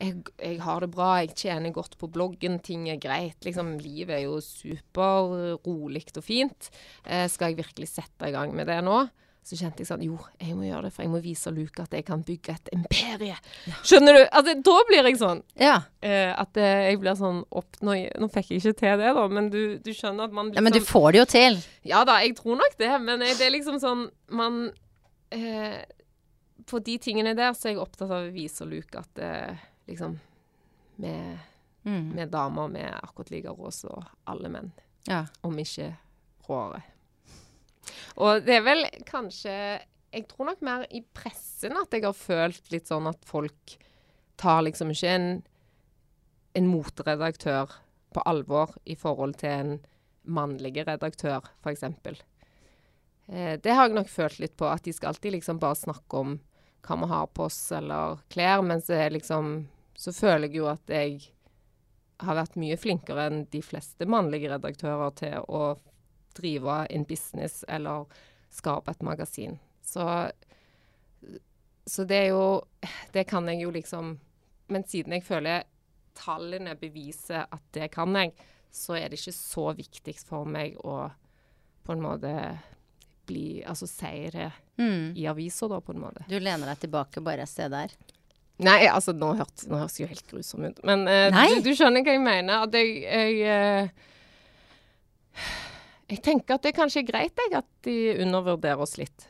jeg, 0.00 0.22
jeg 0.40 0.60
har 0.64 0.80
det 0.80 0.90
bra, 0.94 1.10
jeg 1.22 1.34
tjener 1.36 1.74
godt 1.74 1.98
på 2.00 2.08
bloggen, 2.10 2.60
ting 2.64 2.88
er 2.90 3.00
greit. 3.02 3.38
Liksom, 3.44 3.74
livet 3.82 4.16
er 4.16 4.24
jo 4.26 4.38
superrolig 4.42 6.04
og 6.16 6.24
fint. 6.26 6.70
Eh, 7.04 7.26
skal 7.30 7.52
jeg 7.52 7.60
virkelig 7.64 7.88
sette 7.92 8.28
i 8.30 8.34
gang 8.34 8.54
med 8.56 8.66
det 8.70 8.80
nå? 8.86 9.02
Så 9.42 9.56
kjente 9.58 9.82
jeg 9.82 9.88
sånn 9.88 10.02
Jo, 10.06 10.14
jeg 10.38 10.54
må 10.54 10.68
gjøre 10.68 10.86
det, 10.86 10.92
for 10.94 11.02
jeg 11.02 11.10
må 11.10 11.18
vise 11.22 11.50
Luke 11.50 11.82
at 11.82 11.94
jeg 11.96 12.04
kan 12.06 12.20
bygge 12.22 12.52
et 12.54 12.68
imperie. 12.76 13.34
Skjønner 13.82 14.14
du? 14.14 14.20
Altså, 14.30 14.54
da 14.68 14.74
blir 14.86 15.08
jeg 15.08 15.18
sånn. 15.18 15.40
Ja. 15.58 15.80
Eh, 15.98 16.30
at 16.30 16.60
eh, 16.62 16.82
jeg 16.92 17.00
blir 17.02 17.16
sånn 17.18 17.40
opp 17.50 17.80
nå, 17.82 17.96
nå 18.22 18.28
fikk 18.30 18.52
jeg 18.52 18.62
ikke 18.62 18.76
til 18.84 19.02
det, 19.02 19.10
da, 19.18 19.24
men 19.34 19.48
du, 19.50 19.58
du 19.82 19.90
skjønner 19.90 20.30
at 20.30 20.36
man 20.36 20.52
ja, 20.54 20.62
men 20.62 20.70
du 20.74 20.78
liksom- 20.78 20.92
får 20.94 21.08
det 21.16 21.18
jo 21.18 21.26
til. 21.34 21.58
Ja 21.90 22.04
da, 22.06 22.20
jeg 22.22 22.36
tror 22.38 22.60
nok 22.62 22.78
det, 22.78 22.92
men 23.02 23.26
eh, 23.26 23.34
det 23.34 23.48
er 23.48 23.54
liksom 23.56 23.80
sånn 23.82 24.04
Man 24.30 24.62
eh, 25.34 25.82
På 26.70 26.78
de 26.78 26.94
tingene 27.02 27.34
der 27.34 27.50
så 27.58 27.66
er 27.68 27.74
jeg 27.74 27.82
opptatt 27.82 28.10
av 28.14 28.28
å 28.28 28.32
vise 28.32 28.64
Luke 28.70 29.02
at 29.02 29.18
eh, 29.26 29.58
liksom 29.88 30.18
med, 31.02 31.38
Mm. 31.84 32.12
med 32.14 32.30
damer, 32.30 32.76
er 32.78 33.00
akkurat 33.02 33.30
like 33.30 33.50
rå 33.50 33.70
som 33.74 34.04
alle 34.30 34.48
menn. 34.48 34.68
Ja. 35.08 35.24
Om 35.42 35.56
ikke 35.58 35.96
råere. 36.46 36.82
Og 38.16 38.44
det 38.46 38.54
er 38.54 38.62
vel 38.62 38.84
kanskje 39.08 39.80
Jeg 40.12 40.28
tror 40.28 40.44
nok 40.46 40.60
mer 40.62 40.86
i 40.92 41.00
pressen 41.14 41.72
at 41.72 41.90
jeg 41.90 42.04
har 42.04 42.12
følt 42.12 42.70
litt 42.70 42.86
sånn 42.86 43.06
at 43.08 43.24
folk 43.24 43.78
tar 44.36 44.60
liksom 44.62 44.90
ikke 44.92 45.08
en, 45.08 45.42
en 46.54 46.66
motredaktør 46.68 47.72
på 48.12 48.22
alvor 48.28 48.74
i 48.84 48.94
forhold 48.94 49.38
til 49.40 49.48
en 49.50 49.72
mannlig 50.28 50.84
redaktør, 50.86 51.40
f.eks. 51.64 51.82
Eh, 53.32 53.56
det 53.56 53.72
har 53.72 53.88
jeg 53.88 53.96
nok 53.96 54.08
følt 54.12 54.38
litt 54.42 54.56
på, 54.60 54.66
at 54.68 54.84
de 54.84 54.92
skal 54.92 55.14
alltid 55.14 55.32
liksom 55.32 55.58
bare 55.62 55.78
snakke 55.80 56.20
om 56.20 56.34
hva 56.84 56.98
vi 57.00 57.08
har 57.14 57.26
på 57.32 57.46
oss 57.48 57.60
eller 57.72 58.18
klær, 58.28 58.60
mens 58.66 58.86
det 58.90 58.98
er 59.00 59.14
liksom 59.16 59.66
Så 60.02 60.10
føler 60.16 60.48
jeg 60.48 60.58
jo 60.58 60.68
at 60.72 60.90
jeg 60.90 61.20
har 62.22 62.38
vært 62.38 62.58
mye 62.58 62.78
flinkere 62.78 63.28
enn 63.30 63.44
de 63.50 63.60
fleste 63.62 64.06
mannlige 64.10 64.50
redaktører 64.50 65.14
til 65.18 65.46
å 65.46 65.62
drive 66.34 66.80
en 66.90 67.04
business 67.06 67.60
eller 67.68 68.06
skape 68.52 68.90
et 68.94 69.04
magasin. 69.06 69.58
Så, 69.86 70.04
så 71.86 72.04
det 72.08 72.18
er 72.18 72.28
jo 72.32 72.62
Det 73.12 73.24
kan 73.28 73.48
jeg 73.50 73.64
jo 73.64 73.72
liksom 73.74 74.12
Men 74.70 74.84
siden 74.88 75.12
jeg 75.16 75.24
føler 75.26 75.64
tallene 76.16 76.76
beviser 76.78 77.46
at 77.50 77.62
det 77.74 77.88
kan 77.92 78.14
jeg, 78.16 78.34
så 78.70 78.94
er 78.98 79.08
det 79.08 79.18
ikke 79.18 79.34
så 79.34 79.64
viktig 79.76 80.14
for 80.20 80.44
meg 80.48 80.76
å 80.84 81.08
på 81.82 81.94
en 81.96 82.02
måte 82.04 82.32
bli 83.26 83.62
Altså 83.66 83.88
si 83.90 84.28
det 84.34 84.50
Mm. 84.78 85.12
i 85.16 85.26
aviser, 85.28 85.68
da, 85.68 85.80
på 85.80 85.92
en 85.92 86.00
måte. 86.00 86.24
Du 86.28 86.38
lener 86.40 86.66
deg 86.66 86.78
tilbake 86.80 87.20
og 87.20 87.26
bare 87.26 87.44
se 87.46 87.66
der. 87.68 87.92
Nei, 88.62 88.86
altså, 88.88 89.14
nå, 89.16 89.32
hørt, 89.38 89.64
nå 89.68 89.80
høres 89.80 89.96
det 89.96 90.04
jo 90.04 90.10
helt 90.10 90.28
grusom 90.30 90.66
ut. 90.68 90.80
Men 90.86 91.04
uh, 91.08 91.28
du, 91.34 91.60
du 91.66 91.72
skjønner 91.76 92.04
hva 92.04 92.14
jeg 92.14 92.22
mener. 92.22 92.66
At 92.66 92.76
jeg 92.78 92.88
jeg, 93.02 93.32
uh, 93.42 93.88
jeg 96.12 96.22
tenker 96.24 96.58
at 96.58 96.66
det 96.66 96.74
kanskje 96.76 97.02
er 97.02 97.08
greit 97.08 97.42
jeg, 97.42 97.54
at 97.62 97.70
de 97.86 97.96
undervurderer 98.26 98.82
oss 98.84 98.98
litt. 99.00 99.28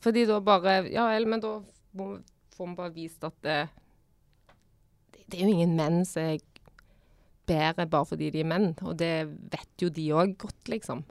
Fordi 0.00 0.24
da 0.28 0.38
bare 0.44 0.80
Ja 0.88 1.10
vel, 1.10 1.26
men 1.28 1.42
da 1.42 1.58
får 1.96 2.68
vi 2.68 2.76
bare 2.78 2.94
vist 2.94 3.24
at 3.26 3.36
det, 3.44 3.58
det, 5.12 5.24
det 5.26 5.40
er 5.40 5.44
jo 5.44 5.56
ingen 5.56 5.76
menn 5.76 6.04
som 6.08 6.22
er 6.22 6.38
bedre 7.50 7.86
bare 7.90 8.08
fordi 8.12 8.30
de 8.32 8.44
er 8.44 8.50
menn. 8.52 8.70
Og 8.86 8.96
det 9.00 9.14
vet 9.52 9.82
jo 9.82 9.90
de 9.92 10.06
òg 10.14 10.36
godt, 10.40 10.70
liksom. 10.72 11.02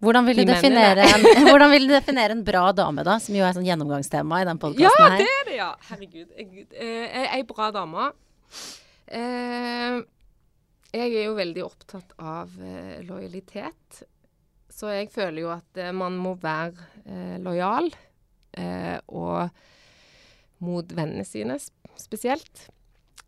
Hvordan 0.00 0.24
vil, 0.30 0.38
du 0.40 0.48
definere 0.48 1.04
en, 1.04 1.24
hvordan 1.50 1.70
vil 1.74 1.84
du 1.88 1.92
definere 1.92 2.32
en 2.32 2.44
bra 2.44 2.70
dame, 2.72 3.04
da? 3.04 3.18
Som 3.20 3.34
jo 3.36 3.44
er 3.44 3.52
sånn 3.56 3.66
gjennomgangstema 3.68 4.38
i 4.40 4.46
den 4.48 4.56
Ja, 4.56 4.62
podkasten 4.62 5.04
her. 5.12 5.18
det 5.20 5.26
er 5.34 5.48
det, 5.50 5.56
ja. 5.58 5.70
Herregud. 5.90 6.30
Jeg, 6.38 6.66
eh, 6.72 7.26
ei 7.36 7.42
bra 7.48 7.68
dame. 7.74 8.06
Eh, 9.10 9.98
jeg 10.96 11.12
er 11.20 11.26
jo 11.28 11.34
veldig 11.36 11.64
opptatt 11.66 12.14
av 12.18 12.54
eh, 12.64 13.02
lojalitet. 13.06 14.02
Så 14.72 14.88
jeg 14.94 15.10
føler 15.12 15.44
jo 15.44 15.52
at 15.52 15.80
eh, 15.82 15.92
man 15.92 16.16
må 16.18 16.32
være 16.40 16.88
eh, 17.04 17.36
lojal. 17.44 17.90
Eh, 18.56 18.96
og 19.12 19.52
mot 20.64 20.90
vennene 20.96 21.24
sine 21.28 21.58
spesielt. 22.00 22.66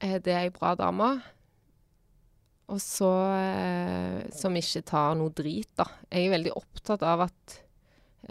Eh, 0.01 0.17
det 0.25 0.33
er 0.33 0.47
ei 0.47 0.55
bra 0.55 0.73
dame. 0.79 1.13
Og 2.73 2.81
så 2.81 3.11
eh, 3.37 4.23
Som 4.35 4.57
ikke 4.59 4.85
tar 4.89 5.17
noe 5.19 5.33
drit, 5.37 5.71
da. 5.79 5.87
Jeg 6.09 6.29
er 6.29 6.35
veldig 6.37 6.55
opptatt 6.57 7.05
av 7.07 7.27
at 7.27 7.59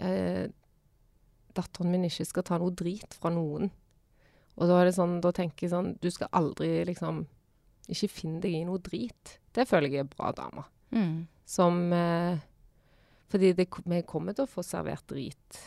eh, 0.02 0.48
datteren 1.52 1.92
min 1.92 2.08
ikke 2.08 2.26
skal 2.28 2.46
ta 2.48 2.58
noe 2.60 2.74
drit 2.74 3.14
fra 3.18 3.32
noen. 3.32 3.70
Og 4.60 4.68
da 4.68 4.80
er 4.80 4.88
det 4.88 4.96
sånn, 4.98 5.20
da 5.24 5.32
tenker 5.32 5.64
jeg 5.64 5.72
sånn 5.72 5.94
Du 6.02 6.10
skal 6.12 6.28
aldri 6.36 6.82
liksom 6.84 7.22
Ikke 7.88 8.10
finne 8.12 8.42
deg 8.44 8.58
i 8.58 8.64
noe 8.68 8.82
drit. 8.84 9.38
Det 9.54 9.68
føler 9.68 9.94
jeg 9.94 10.04
er 10.04 10.10
bra 10.12 10.32
damer. 10.36 10.66
Mm. 10.92 11.28
Som 11.48 11.86
eh, 11.96 12.42
Fordi 13.32 13.54
det, 13.56 13.68
vi 13.88 14.02
kommer 14.08 14.36
til 14.36 14.48
å 14.48 14.50
få 14.50 14.64
servert 14.66 15.06
drit 15.12 15.62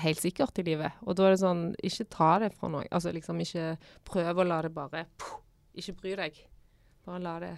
helt 0.00 0.20
sikkert 0.20 0.58
i 0.58 0.64
livet. 0.64 0.96
Og 1.04 1.16
da 1.16 1.26
er 1.26 1.34
det 1.34 1.42
sånn 1.42 1.64
Ikke 1.84 2.08
ta 2.12 2.30
det 2.42 2.54
fra 2.56 2.70
noe. 2.72 2.86
Altså 2.94 3.12
liksom 3.14 3.40
ikke 3.44 3.74
Prøv 4.08 4.40
å 4.40 4.48
la 4.48 4.62
det 4.64 4.72
bare 4.74 5.06
Ikke 5.76 5.96
bry 6.00 6.14
deg. 6.22 6.38
Bare 7.04 7.20
la 7.22 7.34
det 7.42 7.52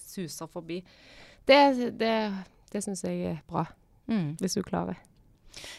suse 0.00 0.46
forbi. 0.50 0.80
Det, 1.46 1.60
det, 1.98 2.14
det 2.72 2.82
syns 2.84 3.02
jeg 3.06 3.22
er 3.34 3.40
bra, 3.48 3.66
Mm. 4.10 4.32
hvis 4.40 4.56
du 4.58 4.62
klarer. 4.66 4.96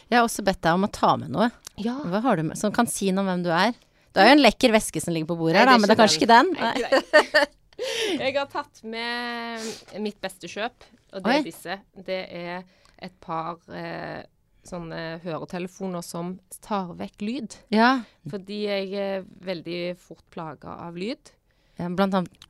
Jeg 0.08 0.18
har 0.18 0.24
også 0.24 0.44
bedt 0.44 0.60
deg 0.64 0.72
om 0.76 0.84
å 0.86 0.92
ta 0.92 1.14
med 1.20 1.32
noe. 1.32 1.50
Ja. 1.80 1.98
Hva 2.08 2.20
har 2.24 2.36
du 2.40 2.42
med 2.48 2.56
som 2.60 2.72
kan 2.72 2.86
si 2.88 3.10
noe 3.12 3.24
om 3.24 3.28
hvem 3.28 3.42
du 3.44 3.50
er? 3.52 3.72
Du 4.12 4.20
har 4.20 4.28
jo 4.30 4.36
en 4.38 4.42
lekker 4.44 4.72
veske 4.72 5.00
som 5.00 5.12
ligger 5.14 5.30
på 5.32 5.36
bordet 5.40 5.60
her, 5.62 5.68
da, 5.70 5.78
men 5.80 5.88
det 5.88 5.94
er 5.96 6.00
kanskje 6.02 6.20
ikke 6.20 6.32
den? 6.32 6.52
Jeg 8.22 8.34
har 8.36 8.46
tatt 8.52 8.82
med 8.86 9.64
mitt 10.04 10.20
beste 10.22 10.46
kjøp, 10.50 10.84
og 11.16 11.24
det 11.24 11.32
Oi. 11.32 11.38
er 11.40 11.46
disse. 11.48 11.76
Det 12.06 12.18
er 12.28 12.62
et 13.02 13.14
par 13.24 13.58
eh, 13.74 14.20
sånne 14.68 15.00
høretelefoner 15.24 16.04
som 16.06 16.36
tar 16.62 16.92
vekk 17.00 17.24
lyd. 17.26 17.56
Ja. 17.74 18.02
Fordi 18.30 18.60
jeg 18.68 18.92
er 18.94 19.24
veldig 19.48 19.80
fort 19.98 20.22
plaga 20.30 20.76
av 20.86 20.96
lyd. 21.00 21.32
ja. 21.80 21.88
Blant 21.90 22.14
annet 22.20 22.48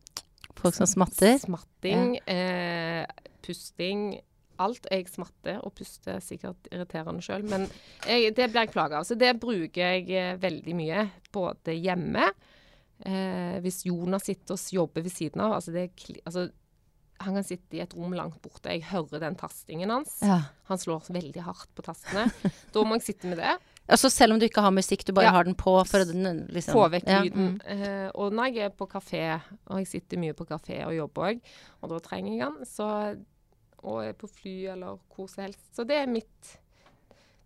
folk 0.63 0.77
som 0.77 0.89
smatter. 0.91 1.39
Smatting, 1.43 2.19
eh, 2.27 3.07
pusting. 3.45 4.21
Alt. 4.63 4.87
Jeg 4.93 5.09
smatter 5.11 5.59
og 5.65 5.73
puster 5.75 6.21
sikkert 6.23 6.69
irriterende 6.71 7.25
sjøl, 7.25 7.43
men 7.51 7.65
jeg, 8.07 8.35
det 8.37 8.51
blir 8.53 8.67
jeg 8.67 8.75
plaga 8.75 9.01
av. 9.01 9.07
Så 9.09 9.17
det 9.19 9.33
bruker 9.43 9.97
jeg 9.97 10.11
eh, 10.15 10.37
veldig 10.39 10.75
mye, 10.79 11.07
både 11.35 11.75
hjemme 11.75 12.29
eh, 12.29 13.57
Hvis 13.65 13.81
Jonas 13.89 14.29
sitter 14.29 14.55
og 14.55 14.75
jobber 14.77 15.03
ved 15.03 15.15
siden 15.15 15.43
av 15.43 15.57
altså 15.57 15.75
det 15.75 15.89
altså, 16.23 16.47
Han 17.25 17.41
kan 17.41 17.49
sitte 17.49 17.79
i 17.79 17.83
et 17.83 17.97
rom 17.97 18.15
langt 18.15 18.39
borte. 18.45 18.71
Jeg 18.71 18.87
hører 18.93 19.25
den 19.25 19.41
tastingen 19.41 19.91
hans. 19.91 20.21
Ja. 20.23 20.43
Han 20.71 20.79
slår 20.79 21.11
veldig 21.11 21.43
hardt 21.49 21.73
på 21.75 21.87
tastene. 21.89 22.29
da 22.75 22.87
må 22.87 23.01
jeg 23.01 23.09
sitte 23.09 23.33
med 23.33 23.43
det. 23.43 23.57
Altså 23.89 24.09
selv 24.11 24.33
om 24.33 24.39
du 24.39 24.47
ikke 24.47 24.63
har 24.63 24.71
musikk, 24.71 25.05
du 25.05 25.13
bare 25.13 25.25
Ja. 25.27 25.31
har 25.33 25.45
den 25.45 25.55
på 25.59 25.75
for 25.87 25.99
å 26.05 26.07
den, 26.07 26.47
liksom 26.55 26.73
Få 26.73 26.89
vekk 26.91 27.09
ja, 27.09 27.23
lyden. 27.23 27.59
mm. 27.59 27.83
Uh, 27.83 28.11
og 28.15 28.33
når 28.33 28.55
jeg 28.55 28.65
er 28.65 28.69
på 28.71 28.87
kafé, 28.87 29.41
og 29.67 29.79
jeg 29.79 29.87
sitter 29.91 30.19
mye 30.19 30.33
på 30.39 30.47
kafé 30.47 30.85
og 30.87 30.95
jobber 30.95 31.23
òg, 31.33 31.41
og 31.83 31.91
da 31.91 31.99
trenger 31.99 32.39
jeg 32.39 32.53
den, 32.53 32.65
så, 32.65 33.17
og 33.83 34.05
er 34.05 34.13
på 34.13 34.29
fly 34.31 34.67
eller 34.77 34.99
hvor 35.15 35.29
som 35.29 35.43
helst 35.45 35.61
Så 35.75 35.85
det 35.85 35.97
er 35.97 36.07
mitt 36.07 36.59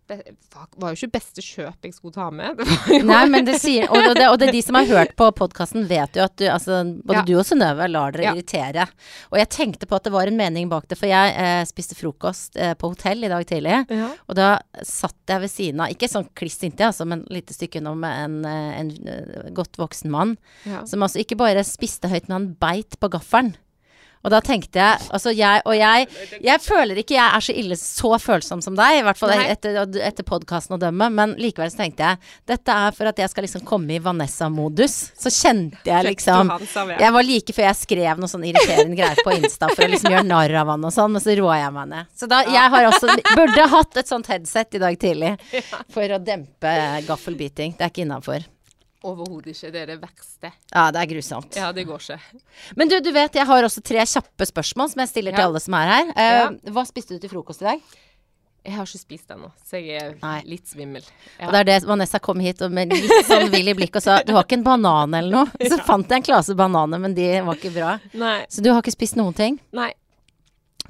var 0.07 0.93
jo 0.93 0.97
ikke 0.97 1.11
beste 1.17 1.43
kjøp 1.43 1.83
jeg 1.87 1.93
skulle 1.95 2.15
ta 2.15 2.27
med. 2.33 2.59
Nei, 3.07 3.23
men 3.31 3.45
det 3.47 3.57
sier 3.61 3.89
Og 3.91 4.15
det, 4.15 4.27
og 4.29 4.37
det 4.41 4.51
de 4.55 4.61
som 4.63 4.77
har 4.79 4.87
hørt 4.89 5.13
på 5.19 5.27
podkasten, 5.35 5.85
vet 5.89 6.15
jo 6.17 6.23
at 6.25 6.35
du, 6.39 6.45
altså, 6.51 6.79
både 7.03 7.19
Ja. 7.19 7.25
du 7.27 7.33
og 7.41 7.45
Synnøve 7.47 7.87
lar 7.91 8.15
dere 8.15 8.23
Ja. 8.29 8.33
irritere. 8.35 8.87
Og 9.31 9.37
jeg 9.41 9.49
tenkte 9.53 9.87
på 9.89 9.95
at 9.99 10.03
det 10.07 10.13
var 10.15 10.27
en 10.31 10.37
mening 10.39 10.69
bak 10.71 10.87
det, 10.87 10.97
for 10.99 11.07
jeg 11.11 11.35
eh, 11.35 11.63
spiste 11.69 11.95
frokost 11.99 12.55
eh, 12.55 12.73
på 12.79 12.91
hotell 12.93 13.23
i 13.27 13.31
dag 13.31 13.45
tidlig. 13.49 13.83
ja. 13.91 14.09
Og 14.29 14.35
da 14.39 14.49
satt 14.83 15.15
jeg 15.27 15.41
ved 15.43 15.51
siden 15.51 15.81
av, 15.83 15.91
ikke 15.93 16.09
sånn 16.11 16.29
kliss 16.37 16.59
inntil, 16.63 16.87
altså, 16.89 17.05
men 17.07 17.25
et 17.27 17.35
lite 17.41 17.53
stykke 17.57 17.81
unna 17.83 17.95
med 17.95 18.23
en, 18.23 18.37
eh, 18.45 18.79
en 18.79 18.91
eh, 19.07 19.51
godt 19.51 19.77
voksen 19.77 20.09
mann. 20.13 20.37
Som 20.87 21.03
altså 21.03 21.19
ikke 21.23 21.37
bare 21.39 21.63
spiste 21.67 22.07
høyt, 22.11 22.27
men 22.29 22.37
han 22.37 22.49
beit 22.59 22.99
på 22.99 23.09
gaffelen. 23.11 23.55
Og 24.25 24.33
da 24.33 24.41
tenkte 24.43 24.79
jeg 24.81 25.05
Altså, 25.13 25.31
jeg 25.35 25.61
og 25.65 25.75
jeg 25.77 26.07
Jeg 26.43 26.61
føler 26.63 27.01
ikke 27.01 27.15
jeg 27.15 27.25
er 27.37 27.43
så 27.43 27.55
ille 27.55 27.77
så 27.79 28.11
følsom 28.21 28.61
som 28.63 28.75
deg, 28.77 28.99
i 28.99 29.03
hvert 29.05 29.19
fall 29.19 29.33
Nei. 29.33 29.47
etter, 29.53 29.77
etter 30.03 30.25
podkasten 30.27 30.75
å 30.77 30.79
dømme, 30.81 31.09
men 31.13 31.35
likevel 31.39 31.69
så 31.71 31.83
tenkte 31.83 32.07
jeg 32.07 32.33
dette 32.49 32.73
er 32.73 32.95
for 32.95 33.09
at 33.09 33.19
jeg 33.21 33.31
skal 33.31 33.45
liksom 33.45 33.63
komme 33.67 33.95
i 33.95 34.01
Vanessa-modus. 34.03 34.95
Så 35.17 35.31
kjente 35.33 35.87
jeg 35.87 36.07
liksom 36.09 36.51
jeg 36.97 37.13
var 37.13 37.25
like 37.25 37.55
før 37.55 37.67
jeg 37.69 37.79
skrev 37.81 38.21
noe 38.21 38.31
sånn 38.31 38.45
irriterende 38.47 38.97
greier 38.97 39.21
på 39.23 39.35
Insta 39.37 39.69
for 39.71 39.85
å 39.85 39.91
liksom 39.91 40.13
gjøre 40.13 40.27
narr 40.27 40.55
av 40.61 40.73
han 40.73 40.87
og 40.87 40.93
sånn, 40.93 41.13
men 41.15 41.23
så 41.23 41.35
roa 41.39 41.59
jeg 41.61 41.73
meg 41.77 41.89
ned. 41.93 42.11
Så 42.17 42.29
da, 42.31 42.43
jeg 42.47 42.73
har 42.73 42.89
også 42.91 43.15
Burde 43.37 43.65
hatt 43.71 43.97
et 44.01 44.09
sånt 44.09 44.29
headset 44.31 44.77
i 44.77 44.81
dag 44.81 44.99
tidlig 44.99 45.33
for 45.95 46.15
å 46.15 46.21
dempe 46.23 46.75
gaffelbiting. 47.07 47.75
Det 47.77 47.87
er 47.87 47.93
ikke 47.93 48.05
innafor. 48.07 48.45
Overhodet 49.05 49.53
ikke. 49.53 49.69
Det 49.71 49.81
er 49.83 49.89
det 49.91 49.99
verste. 50.01 50.49
Ja, 50.73 50.87
det 50.91 51.03
er 51.03 51.09
grusomt. 51.11 51.55
Ja, 51.59 51.69
det 51.75 51.83
går 51.85 52.01
ikke. 52.01 52.41
Men 52.79 52.89
du, 52.89 52.97
du 53.05 53.11
vet, 53.13 53.35
jeg 53.37 53.45
har 53.45 53.67
også 53.67 53.83
tre 53.85 54.01
kjappe 54.09 54.47
spørsmål 54.49 54.89
som 54.89 55.03
jeg 55.03 55.11
stiller 55.11 55.35
til 55.37 55.45
alle 55.45 55.61
som 55.61 55.75
er 55.77 55.91
her. 55.93 56.09
Uh, 56.15 56.21
Ja. 56.27 56.47
Hva 56.73 56.83
spiste 56.89 57.13
du 57.13 57.21
til 57.21 57.29
frokost 57.35 57.61
i 57.61 57.69
dag? 57.69 57.83
Jeg 58.67 58.75
har 58.75 58.83
ikke 58.89 58.99
spist 58.99 59.29
ennå, 59.31 59.47
så 59.63 59.79
jeg 59.79 59.95
er 60.01 60.15
Nei. 60.19 60.41
litt 60.49 60.65
svimmel. 60.67 61.05
Ja. 61.37 61.45
Og 61.47 61.53
det 61.55 61.59
er 61.61 61.67
det 61.69 61.75
Vanessa 61.87 62.19
kom 62.19 62.41
hit 62.43 62.59
og 62.65 62.73
med 62.75 62.91
litt 62.91 63.13
sånn 63.29 63.47
vill 63.53 63.69
i 63.71 63.75
blikket 63.77 64.01
og 64.01 64.03
sa 64.03 64.17
du 64.27 64.33
har 64.35 64.43
ikke 64.43 64.57
en 64.57 64.65
banan 64.65 65.13
eller 65.15 65.31
noe? 65.45 65.67
Så 65.71 65.77
fant 65.87 66.09
jeg 66.09 66.19
en 66.19 66.25
klase 66.25 66.55
bananer, 66.57 66.99
men 66.99 67.15
de 67.15 67.29
var 67.47 67.55
ikke 67.55 67.71
bra. 67.77 67.93
Nei. 68.19 68.41
Så 68.51 68.65
du 68.65 68.67
har 68.73 68.81
ikke 68.83 68.91
spist 68.97 69.15
noen 69.15 69.37
ting? 69.37 69.55
Nei. 69.77 69.93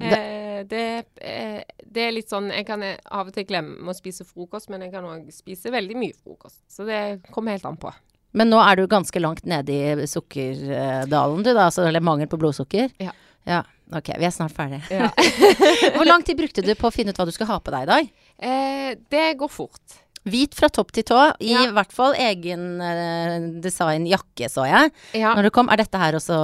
Eh, 0.00 0.64
det, 0.66 1.04
eh, 1.16 1.62
det 1.82 2.02
er 2.04 2.12
litt 2.14 2.30
sånn 2.30 2.50
Jeg 2.52 2.66
kan 2.68 2.82
eh, 2.86 2.98
av 3.14 3.30
og 3.30 3.34
til 3.34 3.46
glemme 3.48 3.90
å 3.90 3.96
spise 3.96 4.26
frokost, 4.26 4.70
men 4.72 4.84
jeg 4.86 4.92
kan 4.94 5.06
òg 5.06 5.30
spise 5.34 5.72
veldig 5.74 5.96
mye 5.98 6.16
frokost. 6.18 6.60
Så 6.70 6.86
det 6.88 7.00
kommer 7.34 7.56
helt 7.56 7.66
an 7.68 7.78
på. 7.80 7.92
Men 8.36 8.50
nå 8.52 8.60
er 8.60 8.76
du 8.76 8.86
ganske 8.90 9.22
langt 9.22 9.46
nede 9.48 9.72
i 9.72 10.06
sukkerdalen 10.06 11.42
du 11.46 11.54
da, 11.56 11.70
eller 11.82 12.04
mangel 12.04 12.28
på 12.30 12.38
blodsukker? 12.40 12.92
Ja. 13.00 13.14
Ja, 13.48 13.62
ok, 13.96 14.10
vi 14.20 14.26
er 14.28 14.34
snart 14.34 14.52
ferdige. 14.52 14.84
Ja. 14.92 15.08
Hvor 15.96 16.04
lang 16.04 16.22
tid 16.26 16.36
brukte 16.36 16.60
du 16.64 16.74
på 16.76 16.90
å 16.90 16.92
finne 16.92 17.14
ut 17.14 17.20
hva 17.20 17.24
du 17.24 17.32
skulle 17.32 17.48
ha 17.48 17.56
på 17.64 17.72
deg 17.72 17.86
i 17.86 17.90
dag? 17.94 18.10
eh, 18.38 18.90
det 19.10 19.38
går 19.40 19.48
fort. 19.48 19.96
Hvit 20.26 20.54
fra 20.54 20.68
topp 20.68 20.90
til 20.92 21.04
tå, 21.04 21.18
i 21.40 21.52
Ja. 21.52 21.70
hvert 21.72 21.92
fall 21.92 22.14
egen 22.18 22.80
uh, 22.82 23.60
design 23.62 24.06
jakke, 24.06 24.48
så 24.50 24.66
jeg. 24.66 24.90
Ja. 25.14 25.34
Når 25.34 25.42
du 25.42 25.50
kom, 25.50 25.68
er 25.68 25.76
dette 25.76 25.98
her 25.98 26.12
også 26.18 26.38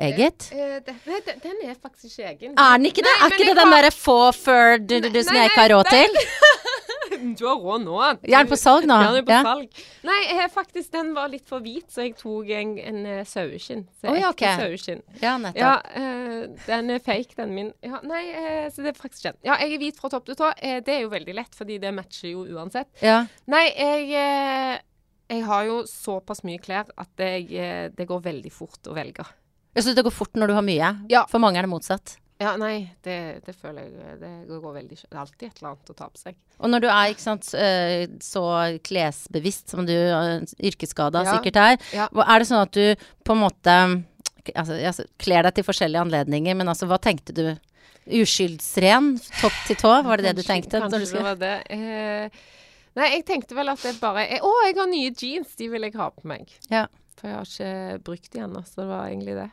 eget? 0.00 0.48
Uh, 0.52 0.78
det, 0.86 0.94
nei, 1.06 1.20
den- 1.26 1.40
den 1.42 1.56
er 1.70 1.74
faktisk 1.74 2.18
ikke 2.18 2.28
egen. 2.32 2.54
Er 2.58 2.76
den 2.78 2.86
ikke 2.86 3.02
det? 3.02 3.12
Nei, 3.20 3.26
er 3.26 3.34
ikke 3.34 3.44
det 3.50 3.56
den 3.56 3.66
har- 3.72 3.82
derre 3.82 3.90
få 3.92 4.18
fur 4.34 4.78
du, 4.78 5.00
du, 5.00 5.08
du, 5.10 5.22
som 5.22 5.34
jeg 5.36 5.50
ikke 5.50 5.60
har 5.66 5.74
råd 5.76 5.90
til? 5.90 6.08
Du 7.38 7.44
har 7.46 7.56
råd 7.60 7.84
nå. 7.84 7.96
Er 8.02 8.18
den 8.22 8.48
på 8.50 8.56
salg 8.58 8.86
nå? 8.88 8.96
Ja, 9.02 9.10
den 9.12 9.20
er 9.20 9.26
på 9.26 9.34
Ja. 9.34 9.42
salg. 9.46 9.80
Nei, 10.06 10.16
jeg, 10.30 10.50
faktisk, 10.54 10.90
den 10.94 11.12
var 11.16 11.30
litt 11.32 11.46
for 11.48 11.64
hvit, 11.64 11.86
så 11.92 12.04
jeg 12.06 12.16
tok 12.20 12.50
en, 12.56 12.74
en 12.82 12.98
eh, 13.06 13.22
saueskinn. 13.28 13.84
Oh, 14.04 14.16
ja, 14.16 14.30
okay. 14.32 14.54
ok. 14.56 14.62
saueskinn. 14.64 15.02
Ja, 15.22 15.36
nettopp. 15.42 15.60
Ja, 15.62 15.74
eh, 16.00 16.66
den 16.66 16.90
er 16.96 17.04
fake, 17.06 17.36
den 17.38 17.54
min. 17.56 17.70
Ja, 17.84 18.00
nei, 18.06 18.24
eh, 18.32 18.66
så 18.74 18.84
det 18.84 18.92
er 18.94 18.98
faktisk 19.00 19.28
kjent. 19.28 19.40
Ja, 19.46 19.56
jeg 19.62 19.76
er 19.76 19.82
hvit 19.84 20.00
fra 20.02 20.10
topp 20.12 20.26
til 20.28 20.38
tå. 20.38 20.50
Eh, 20.58 20.80
det 20.84 20.96
er 20.98 21.00
jo 21.06 21.12
veldig 21.14 21.36
lett, 21.38 21.56
fordi 21.56 21.78
det 21.82 21.94
matcher 21.96 22.30
jo 22.32 22.44
uansett. 22.56 22.90
Ja. 23.04 23.22
Nei, 23.50 23.64
jeg 23.72 24.12
eh, 24.20 24.76
Jeg 25.28 25.42
har 25.42 25.64
jo 25.66 25.80
såpass 25.90 26.44
mye 26.46 26.60
klær 26.62 26.86
at 27.02 27.18
jeg, 27.18 27.48
det 27.98 28.04
går 28.06 28.20
veldig 28.22 28.52
fort 28.54 28.86
å 28.86 28.94
velge. 28.94 29.24
Syns 29.74 29.96
det 29.98 30.04
går 30.06 30.14
fort 30.14 30.38
når 30.38 30.52
du 30.52 30.54
har 30.54 30.62
mye. 30.64 30.92
Ja. 31.10 31.24
For 31.26 31.42
mange 31.42 31.58
er 31.58 31.66
det 31.66 31.72
motsatt. 31.72 32.14
Ja, 32.36 32.50
nei, 32.60 32.90
det, 33.06 33.42
det 33.46 33.54
føler 33.56 33.86
jeg 33.86 33.94
eh, 33.96 34.16
Det 34.44 34.58
går 34.60 34.74
veldig 34.74 34.96
Det 34.98 35.08
er 35.08 35.20
alltid 35.22 35.46
et 35.46 35.60
eller 35.62 35.70
annet 35.70 35.92
å 35.92 35.94
ta 35.96 36.08
på 36.12 36.20
seg. 36.20 36.36
Og 36.60 36.68
når 36.68 36.82
du 36.84 36.88
er 36.90 37.12
ikke 37.12 37.24
sant, 37.24 37.48
eh, 37.56 38.02
så 38.20 38.42
klesbevisst 38.84 39.72
som 39.72 39.86
du 39.88 39.94
uh, 39.94 40.42
yrkesskada 40.60 41.24
Ja. 41.24 41.38
sikkert 41.38 41.60
er, 41.62 41.78
Ja. 41.96 42.08
er 42.12 42.42
det 42.42 42.48
sånn 42.50 42.66
at 42.66 42.76
du 42.76 43.08
på 43.24 43.32
en 43.36 43.40
måte 43.40 43.76
altså, 44.52 45.06
kler 45.18 45.48
deg 45.48 45.56
til 45.56 45.64
forskjellige 45.64 46.04
anledninger, 46.04 46.58
men 46.60 46.68
altså, 46.68 46.88
hva 46.90 47.00
tenkte 47.00 47.34
du? 47.36 47.48
Uskyldsren, 48.06 49.16
topp 49.40 49.56
til 49.66 49.80
tå, 49.80 49.90
var 50.06 50.20
det 50.20 50.28
det 50.28 50.36
du 50.38 50.46
tenkte? 50.46 50.78
Kanskje 50.78 51.00
kanskje 51.00 51.16
det 51.16 51.24
var 51.24 51.40
det. 51.40 51.54
Eh, 51.74 52.44
nei, 53.00 53.08
jeg 53.16 53.24
tenkte 53.26 53.56
vel 53.58 53.72
at 53.72 53.82
det 53.82 53.96
bare 53.98 54.28
Å, 54.38 54.52
jeg 54.68 54.76
har 54.78 54.92
nye 54.92 55.10
jeans! 55.10 55.56
De 55.58 55.66
vil 55.72 55.88
jeg 55.88 55.96
ha 55.98 56.12
på 56.14 56.28
meg. 56.30 56.52
Ja. 56.70 56.84
For 57.16 57.32
jeg 57.32 57.40
har 57.40 57.50
ikke 57.50 58.04
brukt 58.06 58.30
de 58.30 58.44
ennå, 58.44 58.62
så 58.68 58.84
det 58.84 58.88
var 58.92 59.08
egentlig 59.08 59.34
det. 59.40 59.50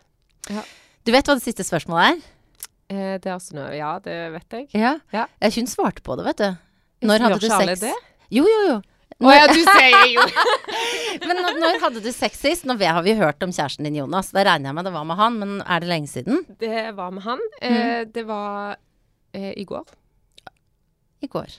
Du 1.04 1.12
vet 1.16 1.26
hva 1.26 1.40
det 1.40 1.46
siste 1.48 1.66
spørsmålet 1.66 2.12
er? 2.12 2.33
Eh, 2.94 3.18
det 3.24 3.32
er 3.34 3.42
snø. 3.42 3.68
Ja, 3.76 3.96
det 4.06 4.18
vet 4.36 4.58
jeg. 4.60 4.68
Ja. 4.78 4.96
Ja. 5.16 5.26
Eh, 5.42 5.54
Hun 5.58 5.70
svarte 5.72 6.04
på 6.06 6.18
det, 6.20 6.28
vet 6.30 6.44
du. 6.44 6.50
Når 7.10 7.26
hadde 7.26 7.40
du 7.42 7.50
sex? 7.50 7.82
det? 7.84 7.94
Jo, 8.34 8.46
jo, 8.48 8.60
jo. 8.70 8.82
Å 9.24 9.32
ja, 9.32 9.44
du 9.48 9.60
sier 9.62 10.08
jo 10.10 10.24
Men 11.30 11.38
når, 11.38 11.58
når 11.62 11.76
hadde 11.84 12.02
du 12.04 12.10
sex 12.12 12.40
sist? 12.42 12.66
Nå 12.68 12.76
har 12.82 13.04
vi 13.06 13.14
hørt 13.16 13.44
om 13.46 13.52
kjæresten 13.54 13.86
din, 13.88 14.00
Jonas. 14.02 14.32
Da 14.36 14.44
regner 14.48 14.72
jeg 14.72 14.78
med 14.80 14.88
det 14.90 14.94
var 14.96 15.06
med 15.08 15.20
han, 15.20 15.38
men 15.40 15.52
er 15.62 15.84
det 15.84 15.92
lenge 15.92 16.10
siden? 16.12 16.42
Det 16.60 16.88
var 16.98 17.14
med 17.14 17.24
han. 17.28 17.44
Mm. 17.62 17.76
Eh, 17.78 18.00
det 18.16 18.24
var 18.28 18.76
eh, 19.38 19.52
i 19.62 19.66
går. 19.70 19.86
I 21.24 21.30
går. 21.32 21.54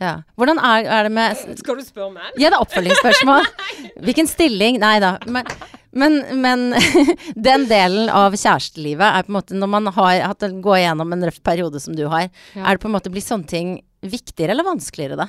Ja. 0.00 0.12
Hvordan 0.40 0.60
er, 0.62 0.86
er 0.88 1.08
det 1.08 1.12
med 1.12 1.58
Skal 1.60 1.76
du 1.76 1.84
spørre 1.84 2.14
meg? 2.14 2.30
Ja, 2.40 2.48
det 2.48 2.56
er 2.56 2.64
oppfølgingsspørsmål. 2.64 3.50
Hvilken 4.06 4.30
stilling 4.30 4.78
Nei 4.80 4.94
da. 5.04 5.16
Men, 5.28 5.48
men, 5.92 6.18
men 6.40 6.62
den 7.48 7.66
delen 7.70 8.08
av 8.08 8.32
kjærestelivet 8.38 9.04
er 9.06 9.26
på 9.26 9.32
en 9.32 9.36
måte 9.38 9.56
Når 9.58 9.68
man 9.68 9.86
har 9.92 10.20
hatt 10.30 10.46
gå 10.64 10.76
igjennom 10.78 11.12
en 11.12 11.24
røff 11.28 11.40
periode 11.44 11.80
som 11.84 11.96
du 11.98 12.06
har, 12.08 12.28
Ja. 12.54 12.64
er 12.66 12.76
det 12.78 12.82
på 12.84 12.88
en 12.90 12.96
måte 12.96 13.12
blir 13.12 13.24
sånne 13.24 13.46
ting 13.50 13.74
viktigere 14.02 14.54
eller 14.56 14.64
vanskeligere 14.66 15.16
da? 15.20 15.28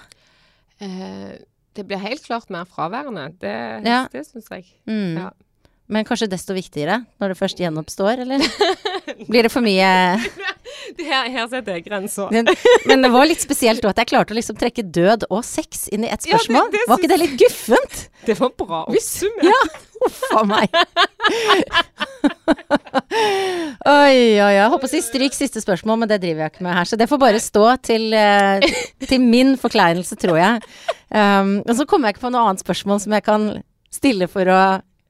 Eh, 0.80 1.34
det 1.76 1.84
blir 1.90 1.98
helt 2.02 2.24
klart 2.26 2.50
mer 2.54 2.66
fraværende. 2.70 3.28
Det, 3.42 3.54
Ja. 3.86 4.06
det 4.12 4.26
syns 4.28 4.50
jeg. 4.50 4.66
Mm. 4.88 5.18
Ja. 5.20 5.30
Men 5.88 6.06
kanskje 6.06 6.30
desto 6.32 6.54
viktigere 6.56 7.02
når 7.20 7.34
det 7.34 7.38
først 7.40 7.60
gjenoppstår, 7.60 8.24
eller? 8.24 8.40
Blir 9.32 9.44
det 9.48 9.52
for 9.54 9.62
mye 9.66 9.88
Her, 11.04 11.28
her 11.32 11.46
setter 11.52 11.78
jeg 11.78 11.84
grensa. 11.86 12.26
Men 12.34 12.48
men 12.90 13.04
det 13.06 13.10
var 13.14 13.26
litt 13.30 13.42
spesielt 13.42 13.84
at 13.88 14.00
jeg 14.02 14.10
klarte 14.10 14.34
å 14.34 14.38
liksom 14.38 14.58
trekke 14.60 14.84
død 14.94 15.26
og 15.30 15.44
sex 15.48 15.88
inn 15.94 16.04
i 16.06 16.10
ett 16.12 16.26
Ja, 16.28 16.38
det- 16.38 16.44
spørsmål. 16.44 16.72
det 16.74 16.82
var 16.90 17.00
ikke 17.02 17.12
det 17.14 17.20
litt 17.22 17.36
guffent? 17.40 18.02
Det 18.28 18.36
var 18.40 18.52
bra 18.60 18.82
oppsummert. 18.90 19.48
Ja, 19.48 19.62
uff 20.08 20.22
a 20.40 20.44
meg. 20.48 20.68
Oi, 21.44 21.62
oi, 23.94 24.18
oi. 24.44 24.54
Jeg 24.58 24.70
håper 24.74 24.88
å 24.88 24.92
si 24.92 25.02
stryk 25.06 25.36
siste 25.36 25.62
spørsmål, 25.64 26.02
men 26.04 26.12
det 26.12 26.20
driver 26.24 26.46
jeg 26.46 26.54
ikke 26.56 26.66
med 26.68 26.78
her. 26.78 26.90
Så 26.90 27.00
det 27.00 27.08
får 27.12 27.22
bare 27.22 27.42
stå 27.44 27.66
til, 27.86 28.10
eh, 28.18 28.64
til 29.08 29.24
min 29.24 29.56
forkleinelse, 29.60 30.18
tror 30.22 30.40
jeg. 30.40 30.64
Um, 31.14 31.58
og 31.68 31.74
så 31.78 31.88
kommer 31.90 32.10
jeg 32.10 32.18
ikke 32.18 32.28
på 32.28 32.34
noe 32.34 32.48
annet 32.50 32.64
spørsmål 32.66 33.02
som 33.04 33.16
jeg 33.18 33.26
kan 33.28 33.50
stille 33.94 34.28
for 34.32 34.50
å 34.50 34.62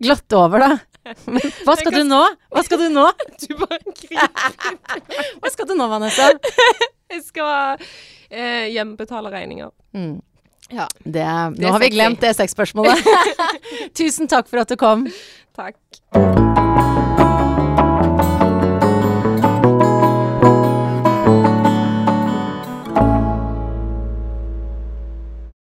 glotte 0.04 0.39
over, 0.39 0.66
da. 0.68 0.72
Hva 1.04 1.76
skal 1.78 1.95
du 1.95 2.04
nå? 2.08 2.22
Hva 2.54 2.64
skal 2.66 2.84
du 2.86 2.89
nå? 2.93 3.08
Du 3.43 3.56
bare 3.60 3.80
griper. 3.84 5.08
Hva 5.41 5.51
skal 5.51 5.68
du 5.70 5.76
nå, 5.78 5.88
Vanessa? 5.91 6.30
Jeg 7.12 7.26
skal 7.28 7.82
eh, 8.30 8.70
hjembetale 8.74 9.34
regninger. 9.34 9.74
Mm. 9.93 10.22
Ja. 10.74 10.88
Det, 11.04 11.26
nå 11.60 11.74
har 11.76 11.84
vi 11.84 11.91
glemt 11.93 12.24
det 12.24 12.34
sexspørsmålet. 12.39 13.04
Tusen 13.99 14.32
takk 14.32 14.49
for 14.49 14.64
at 14.64 14.72
du 14.72 14.80
kom. 14.80 15.06
Takk. 15.54 15.78